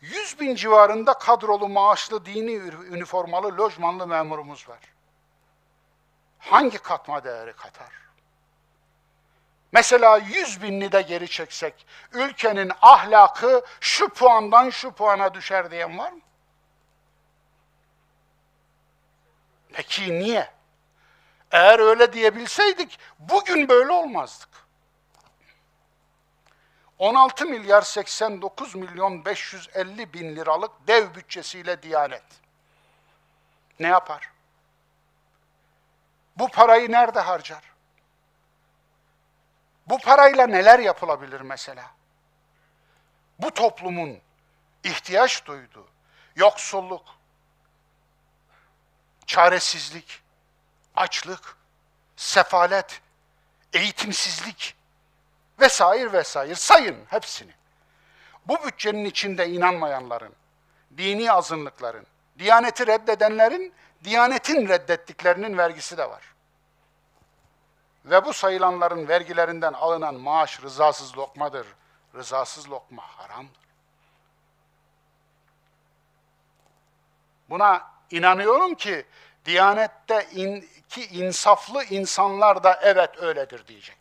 100 0.00 0.40
bin 0.40 0.54
civarında 0.54 1.14
kadrolu 1.14 1.68
maaşlı 1.68 2.26
dini 2.26 2.52
üniformalı 2.94 3.58
lojmanlı 3.58 4.06
memurumuz 4.06 4.68
var. 4.68 4.80
Hangi 6.38 6.78
katma 6.78 7.24
değeri 7.24 7.52
katar? 7.52 7.92
Mesela 9.72 10.16
100 10.16 10.62
binli 10.62 10.92
de 10.92 11.02
geri 11.02 11.28
çeksek, 11.28 11.86
ülkenin 12.12 12.72
ahlakı 12.82 13.64
şu 13.80 14.08
puandan 14.08 14.70
şu 14.70 14.92
puana 14.92 15.34
düşer 15.34 15.70
diyen 15.70 15.98
var 15.98 16.12
mı? 16.12 16.20
Peki 19.78 20.18
niye? 20.18 20.50
Eğer 21.50 21.78
öyle 21.78 22.12
diyebilseydik, 22.12 22.98
bugün 23.18 23.68
böyle 23.68 23.92
olmazdık. 23.92 24.48
16 26.98 27.46
milyar 27.46 27.82
89 27.82 28.74
milyon 28.74 29.24
550 29.24 30.12
bin 30.12 30.36
liralık 30.36 30.70
dev 30.86 31.14
bütçesiyle 31.14 31.82
Diyanet. 31.82 32.22
Ne 33.80 33.86
yapar? 33.86 34.32
Bu 36.36 36.48
parayı 36.48 36.92
nerede 36.92 37.20
harcar? 37.20 37.62
Bu 39.86 39.98
parayla 39.98 40.46
neler 40.46 40.78
yapılabilir 40.78 41.40
mesela? 41.40 41.90
Bu 43.38 43.50
toplumun 43.54 44.18
ihtiyaç 44.84 45.46
duyduğu 45.46 45.86
yoksulluk, 46.36 47.17
çaresizlik, 49.28 50.22
açlık, 50.96 51.56
sefalet, 52.16 53.00
eğitimsizlik, 53.72 54.76
vesaire 55.60 56.12
vesaire 56.12 56.54
sayın 56.54 57.04
hepsini. 57.08 57.52
Bu 58.46 58.64
bütçenin 58.64 59.04
içinde 59.04 59.48
inanmayanların, 59.48 60.34
dini 60.96 61.32
azınlıkların, 61.32 62.06
diyaneti 62.38 62.86
reddedenlerin, 62.86 63.74
diyanetin 64.04 64.68
reddettiklerinin 64.68 65.58
vergisi 65.58 65.98
de 65.98 66.10
var. 66.10 66.22
Ve 68.04 68.24
bu 68.24 68.32
sayılanların 68.32 69.08
vergilerinden 69.08 69.72
alınan 69.72 70.14
maaş 70.14 70.62
rızasız 70.62 71.18
lokmadır. 71.18 71.66
Rızasız 72.14 72.70
lokma 72.70 73.02
haramdır. 73.02 73.68
Buna 77.50 77.97
inanıyorum 78.10 78.74
ki 78.74 79.06
Diyanette 79.44 80.28
in, 80.32 80.68
ki 80.88 81.06
insaflı 81.06 81.84
insanlar 81.84 82.62
da 82.62 82.80
evet 82.82 83.22
öyledir 83.22 83.66
diyecek. 83.66 83.98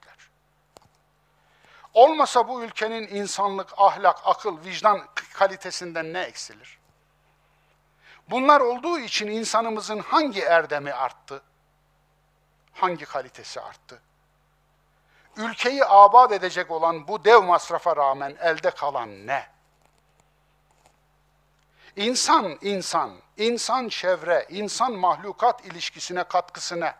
Olmasa 1.98 2.48
bu 2.48 2.64
ülkenin 2.64 3.08
insanlık, 3.08 3.74
ahlak, 3.78 4.20
akıl, 4.26 4.64
vicdan 4.66 5.08
kalitesinden 5.34 6.14
ne 6.14 6.20
eksilir? 6.20 6.80
Bunlar 8.30 8.62
olduğu 8.62 9.00
için 9.00 9.28
insanımızın 9.28 10.00
hangi 10.00 10.42
erdemi 10.42 10.94
arttı? 10.94 11.42
Hangi 12.74 13.06
kalitesi 13.06 13.62
arttı? 13.62 14.02
Ülkeyi 15.38 15.86
abad 15.86 16.32
edecek 16.32 16.72
olan 16.72 17.08
bu 17.08 17.26
dev 17.26 17.44
masrafa 17.44 17.96
rağmen 17.96 18.38
elde 18.42 18.72
kalan 18.72 19.28
ne? 19.28 19.48
İnsan, 21.98 22.58
insan, 22.62 23.22
insan 23.38 23.90
çevre, 23.90 24.46
insan 24.50 24.94
mahlukat 24.94 25.66
ilişkisine 25.66 26.24
katkısı 26.24 26.80
ne? 26.80 26.96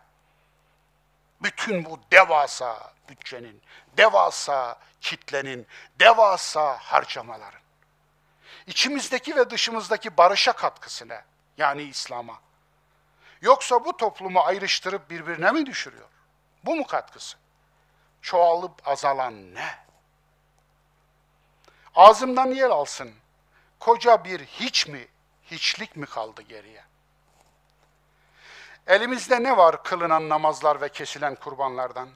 Bütün 1.42 1.86
bu 1.86 2.00
devasa 2.12 2.94
bütçenin, 3.10 3.62
devasa 3.98 4.80
kitlenin, 5.02 5.68
devasa 6.00 6.78
harcamaların. 6.78 7.62
İçimizdeki 8.68 9.36
ve 9.36 9.50
dışımızdaki 9.50 10.18
barışa 10.18 10.54
katkısına, 10.54 11.22
yani 11.58 11.84
İslam'a. 11.84 12.40
Yoksa 13.42 13.86
bu 13.86 13.98
toplumu 13.98 14.40
ayrıştırıp 14.40 15.10
birbirine 15.10 15.52
mi 15.52 15.66
düşürüyor? 15.66 16.10
Bu 16.64 16.76
mu 16.76 16.88
katkısı? 16.88 17.38
Çoğalıp 18.22 18.88
azalan 18.88 19.56
ne? 19.56 19.76
Ağzımdan 21.96 22.48
yer 22.48 22.70
alsın. 22.70 23.14
Koca 23.80 24.24
bir 24.24 24.40
hiç 24.46 24.88
mi, 24.88 25.08
hiçlik 25.52 25.96
mi 25.96 26.06
kaldı 26.06 26.42
geriye? 26.42 26.84
Elimizde 28.88 29.44
ne 29.44 29.58
var 29.58 29.84
kılınan 29.84 30.30
namazlar 30.30 30.82
ve 30.82 30.90
kesilen 30.90 31.36
kurbanlardan? 31.36 32.10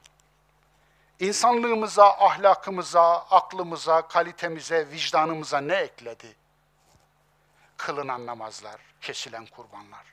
İnsanlığımıza, 1.19 2.05
ahlakımıza, 2.05 3.15
aklımıza, 3.31 4.07
kalitemize, 4.07 4.91
vicdanımıza 4.91 5.61
ne 5.61 5.75
ekledi? 5.75 6.35
Kılınan 7.77 8.25
namazlar, 8.25 8.81
kesilen 9.01 9.45
kurbanlar. 9.45 10.05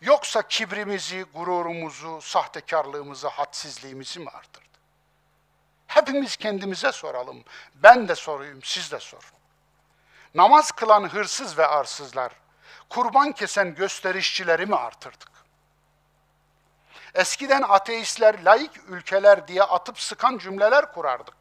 Yoksa 0.00 0.48
kibrimizi, 0.48 1.22
gururumuzu, 1.34 2.20
sahtekarlığımızı, 2.20 3.28
hadsizliğimizi 3.28 4.20
mi 4.20 4.28
artırdı? 4.30 4.64
Hepimiz 5.86 6.36
kendimize 6.36 6.92
soralım. 6.92 7.44
Ben 7.74 8.08
de 8.08 8.14
sorayım, 8.14 8.60
siz 8.62 8.92
de 8.92 9.00
sorun. 9.00 9.37
Namaz 10.34 10.70
kılan 10.70 11.08
hırsız 11.08 11.58
ve 11.58 11.66
arsızlar, 11.66 12.32
kurban 12.88 13.32
kesen 13.32 13.74
gösterişçileri 13.74 14.66
mi 14.66 14.76
artırdık? 14.76 15.30
Eskiden 17.14 17.62
ateistler 17.62 18.44
laik 18.44 18.70
ülkeler 18.88 19.48
diye 19.48 19.62
atıp 19.62 20.00
sıkan 20.00 20.38
cümleler 20.38 20.92
kurardık. 20.92 21.36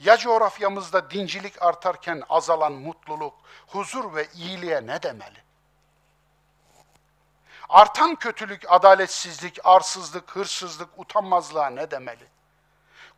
Ya 0.00 0.16
coğrafyamızda 0.16 1.10
dincilik 1.10 1.62
artarken 1.62 2.22
azalan 2.28 2.72
mutluluk, 2.72 3.34
huzur 3.66 4.14
ve 4.14 4.28
iyiliğe 4.34 4.86
ne 4.86 5.02
demeli? 5.02 5.42
Artan 7.68 8.14
kötülük, 8.14 8.72
adaletsizlik, 8.72 9.58
arsızlık, 9.64 10.36
hırsızlık, 10.36 10.88
utanmazlığa 10.96 11.70
ne 11.70 11.90
demeli? 11.90 12.26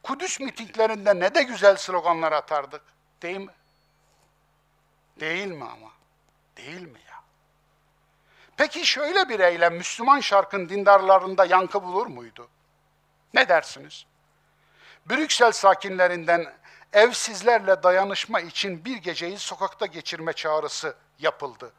Kudüs 0.03 0.41
mitinglerinde 0.41 1.21
ne 1.21 1.35
de 1.35 1.43
güzel 1.43 1.77
sloganlar 1.77 2.33
atardık. 2.33 2.83
Değil 3.23 3.37
mi? 3.37 3.53
Değil 5.21 5.47
mi 5.47 5.65
ama? 5.65 5.91
Değil 6.57 6.83
mi 6.83 6.99
ya? 7.09 7.23
Peki 8.57 8.87
şöyle 8.87 9.29
bir 9.29 9.41
eylem 9.41 9.75
Müslüman 9.77 10.21
şarkın 10.21 10.69
dindarlarında 10.69 11.45
yankı 11.45 11.83
bulur 11.83 12.07
muydu? 12.07 12.49
Ne 13.35 13.49
dersiniz? 13.49 14.07
Brüksel 15.07 15.53
sakinlerinden 15.53 16.53
evsizlerle 16.93 17.83
dayanışma 17.83 18.41
için 18.41 18.85
bir 18.85 18.97
geceyi 18.97 19.39
sokakta 19.39 19.87
geçirme 19.87 20.33
çağrısı 20.33 20.97
yapıldı. 21.19 21.73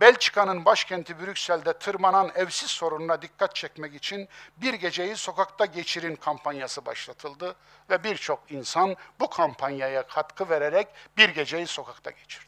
Belçika'nın 0.00 0.64
başkenti 0.64 1.20
Brüksel'de 1.20 1.72
tırmanan 1.72 2.32
evsiz 2.34 2.70
sorununa 2.70 3.22
dikkat 3.22 3.54
çekmek 3.54 3.94
için 3.94 4.28
bir 4.56 4.74
geceyi 4.74 5.16
sokakta 5.16 5.64
geçirin 5.64 6.16
kampanyası 6.16 6.86
başlatıldı 6.86 7.56
ve 7.90 8.04
birçok 8.04 8.52
insan 8.52 8.96
bu 9.20 9.30
kampanyaya 9.30 10.06
katkı 10.06 10.48
vererek 10.48 10.88
bir 11.16 11.28
geceyi 11.28 11.66
sokakta 11.66 12.10
geçirdi. 12.10 12.45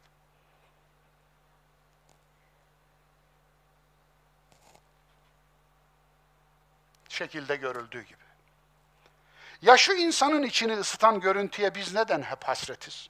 Şekilde 7.19 7.55
görüldüğü 7.55 8.01
gibi. 8.01 8.23
Ya 9.61 9.77
şu 9.77 9.93
insanın 9.93 10.43
içini 10.43 10.73
ısıtan 10.73 11.19
görüntüye 11.19 11.75
biz 11.75 11.93
neden 11.93 12.21
hep 12.21 12.43
hasretiz? 12.43 13.09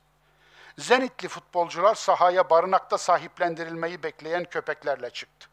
Zenitli 0.77 1.27
futbolcular 1.27 1.95
sahaya 1.95 2.49
barınakta 2.49 2.97
sahiplendirilmeyi 2.97 4.03
bekleyen 4.03 4.43
köpeklerle 4.43 5.09
çıktı. 5.09 5.49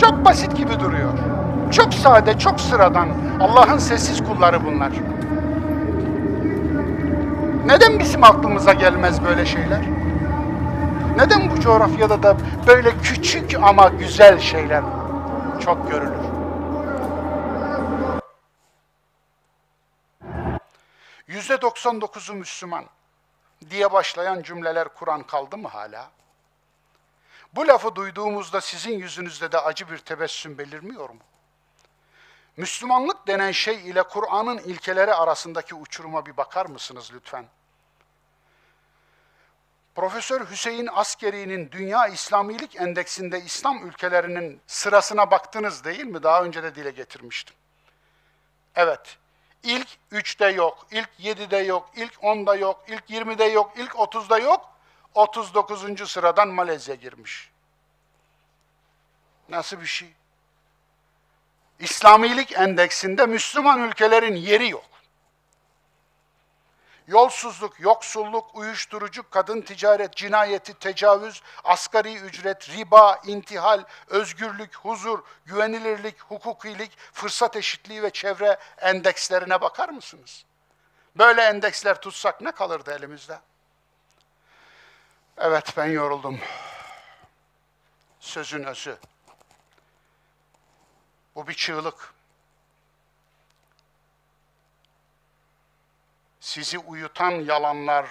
Çok 0.00 0.24
basit 0.24 0.56
gibi 0.56 0.80
duruyor. 0.80 1.12
Çok 1.72 1.94
sade, 1.94 2.38
çok 2.38 2.60
sıradan. 2.60 3.38
Allah'ın 3.40 3.78
sessiz 3.78 4.24
kulları 4.24 4.64
bunlar. 4.64 4.92
Neden 7.66 7.98
bizim 7.98 8.24
aklımıza 8.24 8.72
gelmez 8.72 9.24
böyle 9.24 9.46
şeyler? 9.46 10.01
Neden 11.16 11.50
bu 11.50 11.60
coğrafyada 11.60 12.22
da 12.22 12.36
böyle 12.66 12.98
küçük 12.98 13.54
ama 13.62 13.88
güzel 13.88 14.40
şeyler 14.40 14.82
çok 15.64 15.90
görülür? 15.90 16.24
Yüzde 21.26 21.54
99'u 21.54 22.34
Müslüman 22.34 22.84
diye 23.70 23.92
başlayan 23.92 24.42
cümleler 24.42 24.88
Kur'an 24.88 25.22
kaldı 25.22 25.56
mı 25.56 25.68
hala? 25.68 26.10
Bu 27.54 27.68
lafı 27.68 27.94
duyduğumuzda 27.94 28.60
sizin 28.60 28.98
yüzünüzde 28.98 29.52
de 29.52 29.58
acı 29.58 29.90
bir 29.90 29.98
tebessüm 29.98 30.58
belirmiyor 30.58 31.10
mu? 31.10 31.20
Müslümanlık 32.56 33.26
denen 33.26 33.50
şey 33.50 33.90
ile 33.90 34.02
Kur'an'ın 34.02 34.58
ilkeleri 34.58 35.14
arasındaki 35.14 35.74
uçuruma 35.74 36.26
bir 36.26 36.36
bakar 36.36 36.66
mısınız 36.66 37.10
lütfen? 37.14 37.44
Profesör 39.94 40.50
Hüseyin 40.50 40.88
Askeri'nin 40.92 41.70
Dünya 41.72 42.06
İslamilik 42.06 42.76
Endeksinde 42.76 43.40
İslam 43.40 43.86
ülkelerinin 43.86 44.60
sırasına 44.66 45.30
baktınız 45.30 45.84
değil 45.84 46.04
mi? 46.04 46.22
Daha 46.22 46.44
önce 46.44 46.62
de 46.62 46.74
dile 46.74 46.90
getirmiştim. 46.90 47.56
Evet, 48.74 49.18
ilk 49.62 49.88
üçte 50.10 50.48
yok, 50.48 50.86
ilk 50.90 51.10
yedide 51.18 51.56
yok, 51.56 51.90
ilk 51.96 52.24
onda 52.24 52.54
yok, 52.54 52.84
ilk 52.88 53.10
yirmide 53.10 53.44
yok, 53.44 53.72
ilk 53.76 53.98
otuzda 53.98 54.38
yok, 54.38 54.72
39. 55.14 56.10
sıradan 56.10 56.48
Malezya 56.48 56.94
girmiş. 56.94 57.50
Nasıl 59.48 59.80
bir 59.80 59.86
şey? 59.86 60.08
İslamilik 61.78 62.52
endeksinde 62.52 63.26
Müslüman 63.26 63.80
ülkelerin 63.80 64.36
yeri 64.36 64.68
yok. 64.68 64.91
Yolsuzluk, 67.12 67.80
yoksulluk, 67.80 68.54
uyuşturucu, 68.54 69.30
kadın 69.30 69.60
ticaret, 69.60 70.16
cinayeti, 70.16 70.74
tecavüz, 70.74 71.42
asgari 71.64 72.16
ücret, 72.16 72.70
riba, 72.70 73.20
intihal, 73.26 73.84
özgürlük, 74.08 74.76
huzur, 74.76 75.18
güvenilirlik, 75.46 76.20
hukukilik, 76.20 76.98
fırsat 77.12 77.56
eşitliği 77.56 78.02
ve 78.02 78.10
çevre 78.10 78.56
endekslerine 78.78 79.60
bakar 79.60 79.88
mısınız? 79.88 80.44
Böyle 81.16 81.42
endeksler 81.42 82.00
tutsak 82.00 82.40
ne 82.40 82.52
kalırdı 82.52 82.94
elimizde? 82.98 83.40
Evet 85.38 85.72
ben 85.76 85.86
yoruldum. 85.86 86.40
Sözün 88.20 88.64
özü. 88.64 88.96
Bu 91.34 91.48
bir 91.48 91.54
çığlık. 91.54 92.11
Sizi 96.42 96.78
uyutan 96.78 97.30
yalanlar 97.30 98.06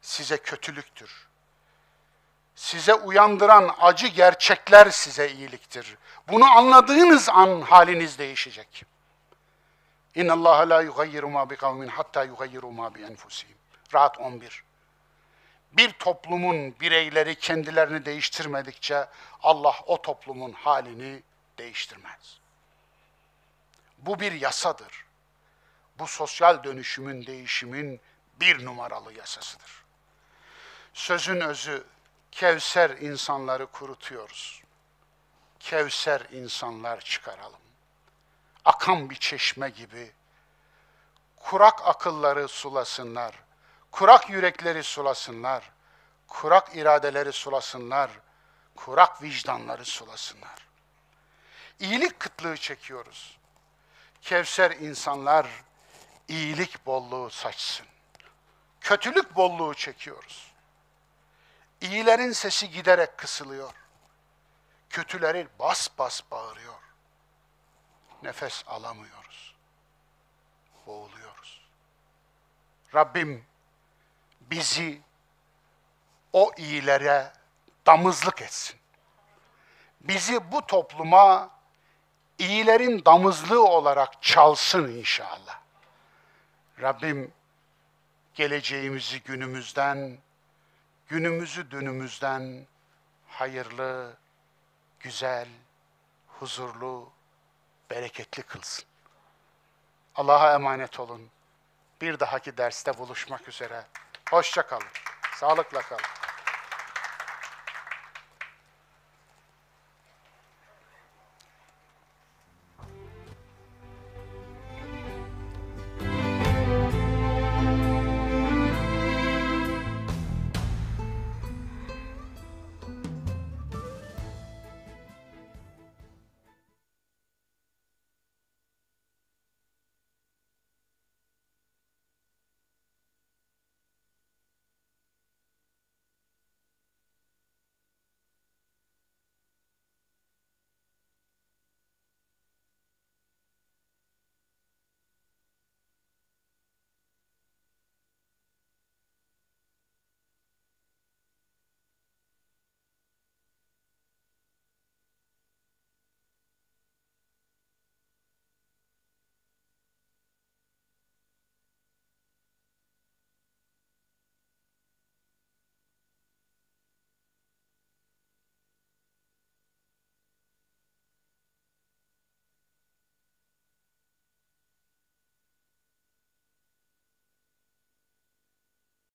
size 0.00 0.36
kötülüktür. 0.36 1.28
Size 2.54 2.94
uyandıran 2.94 3.74
acı 3.80 4.06
gerçekler 4.06 4.90
size 4.90 5.30
iyiliktir. 5.30 5.96
Bunu 6.28 6.44
anladığınız 6.44 7.28
an 7.28 7.60
haliniz 7.60 8.18
değişecek. 8.18 8.84
İnna 10.14 10.32
Allah 10.32 10.68
la 10.68 10.82
yugayyiru 10.82 11.28
ma 11.28 11.50
bi 11.50 11.56
kavmin 11.56 11.88
hatta 11.88 12.24
yugayyiru 12.24 12.70
ma 12.70 12.94
bi 12.94 13.02
enfusihim. 13.02 13.56
Rahat 13.94 14.18
11. 14.18 14.64
Bir 15.72 15.92
toplumun 15.92 16.80
bireyleri 16.80 17.34
kendilerini 17.34 18.04
değiştirmedikçe 18.04 19.08
Allah 19.42 19.74
o 19.86 20.02
toplumun 20.02 20.52
halini 20.52 21.22
değiştirmez. 21.58 22.38
Bu 23.98 24.20
bir 24.20 24.32
yasadır. 24.32 25.03
Bu 25.98 26.06
sosyal 26.06 26.64
dönüşümün, 26.64 27.26
değişimin 27.26 28.00
bir 28.40 28.64
numaralı 28.64 29.12
yasasıdır. 29.12 29.84
Sözün 30.94 31.40
özü, 31.40 31.84
Kevser 32.32 32.90
insanları 32.90 33.66
kurutuyoruz. 33.66 34.62
Kevser 35.60 36.20
insanlar 36.32 37.00
çıkaralım. 37.00 37.60
Akan 38.64 39.10
bir 39.10 39.16
çeşme 39.16 39.70
gibi 39.70 40.12
kurak 41.36 41.88
akılları 41.88 42.48
sulasınlar, 42.48 43.34
kurak 43.90 44.30
yürekleri 44.30 44.82
sulasınlar, 44.82 45.70
kurak 46.28 46.76
iradeleri 46.76 47.32
sulasınlar, 47.32 48.10
kurak 48.76 49.22
vicdanları 49.22 49.84
sulasınlar. 49.84 50.66
İyilik 51.80 52.20
kıtlığı 52.20 52.56
çekiyoruz. 52.56 53.38
Kevser 54.22 54.70
insanlar 54.70 55.46
iyilik 56.28 56.86
bolluğu 56.86 57.30
saçsın. 57.30 57.86
Kötülük 58.80 59.36
bolluğu 59.36 59.74
çekiyoruz. 59.74 60.52
İyilerin 61.80 62.32
sesi 62.32 62.70
giderek 62.70 63.18
kısılıyor. 63.18 63.72
Kötüleri 64.90 65.48
bas 65.58 65.88
bas 65.98 66.20
bağırıyor. 66.30 66.74
Nefes 68.22 68.64
alamıyoruz. 68.66 69.54
Boğuluyoruz. 70.86 71.66
Rabbim 72.94 73.46
bizi 74.40 75.00
o 76.32 76.52
iyilere 76.56 77.32
damızlık 77.86 78.42
etsin. 78.42 78.76
Bizi 80.00 80.52
bu 80.52 80.66
topluma 80.66 81.50
iyilerin 82.38 83.04
damızlığı 83.04 83.64
olarak 83.64 84.22
çalsın 84.22 84.88
inşallah. 84.88 85.63
Rabbim 86.84 87.32
geleceğimizi 88.34 89.22
günümüzden, 89.22 90.18
günümüzü 91.08 91.70
dünümüzden 91.70 92.66
hayırlı, 93.28 94.16
güzel, 95.00 95.48
huzurlu, 96.26 97.12
bereketli 97.90 98.42
kılsın. 98.42 98.84
Allah'a 100.14 100.54
emanet 100.54 101.00
olun. 101.00 101.30
Bir 102.00 102.20
dahaki 102.20 102.56
derste 102.56 102.98
buluşmak 102.98 103.48
üzere. 103.48 103.84
Hoşça 104.30 104.66
kalın. 104.66 104.88
Sağlıkla 105.36 105.82
kalın. 105.82 106.02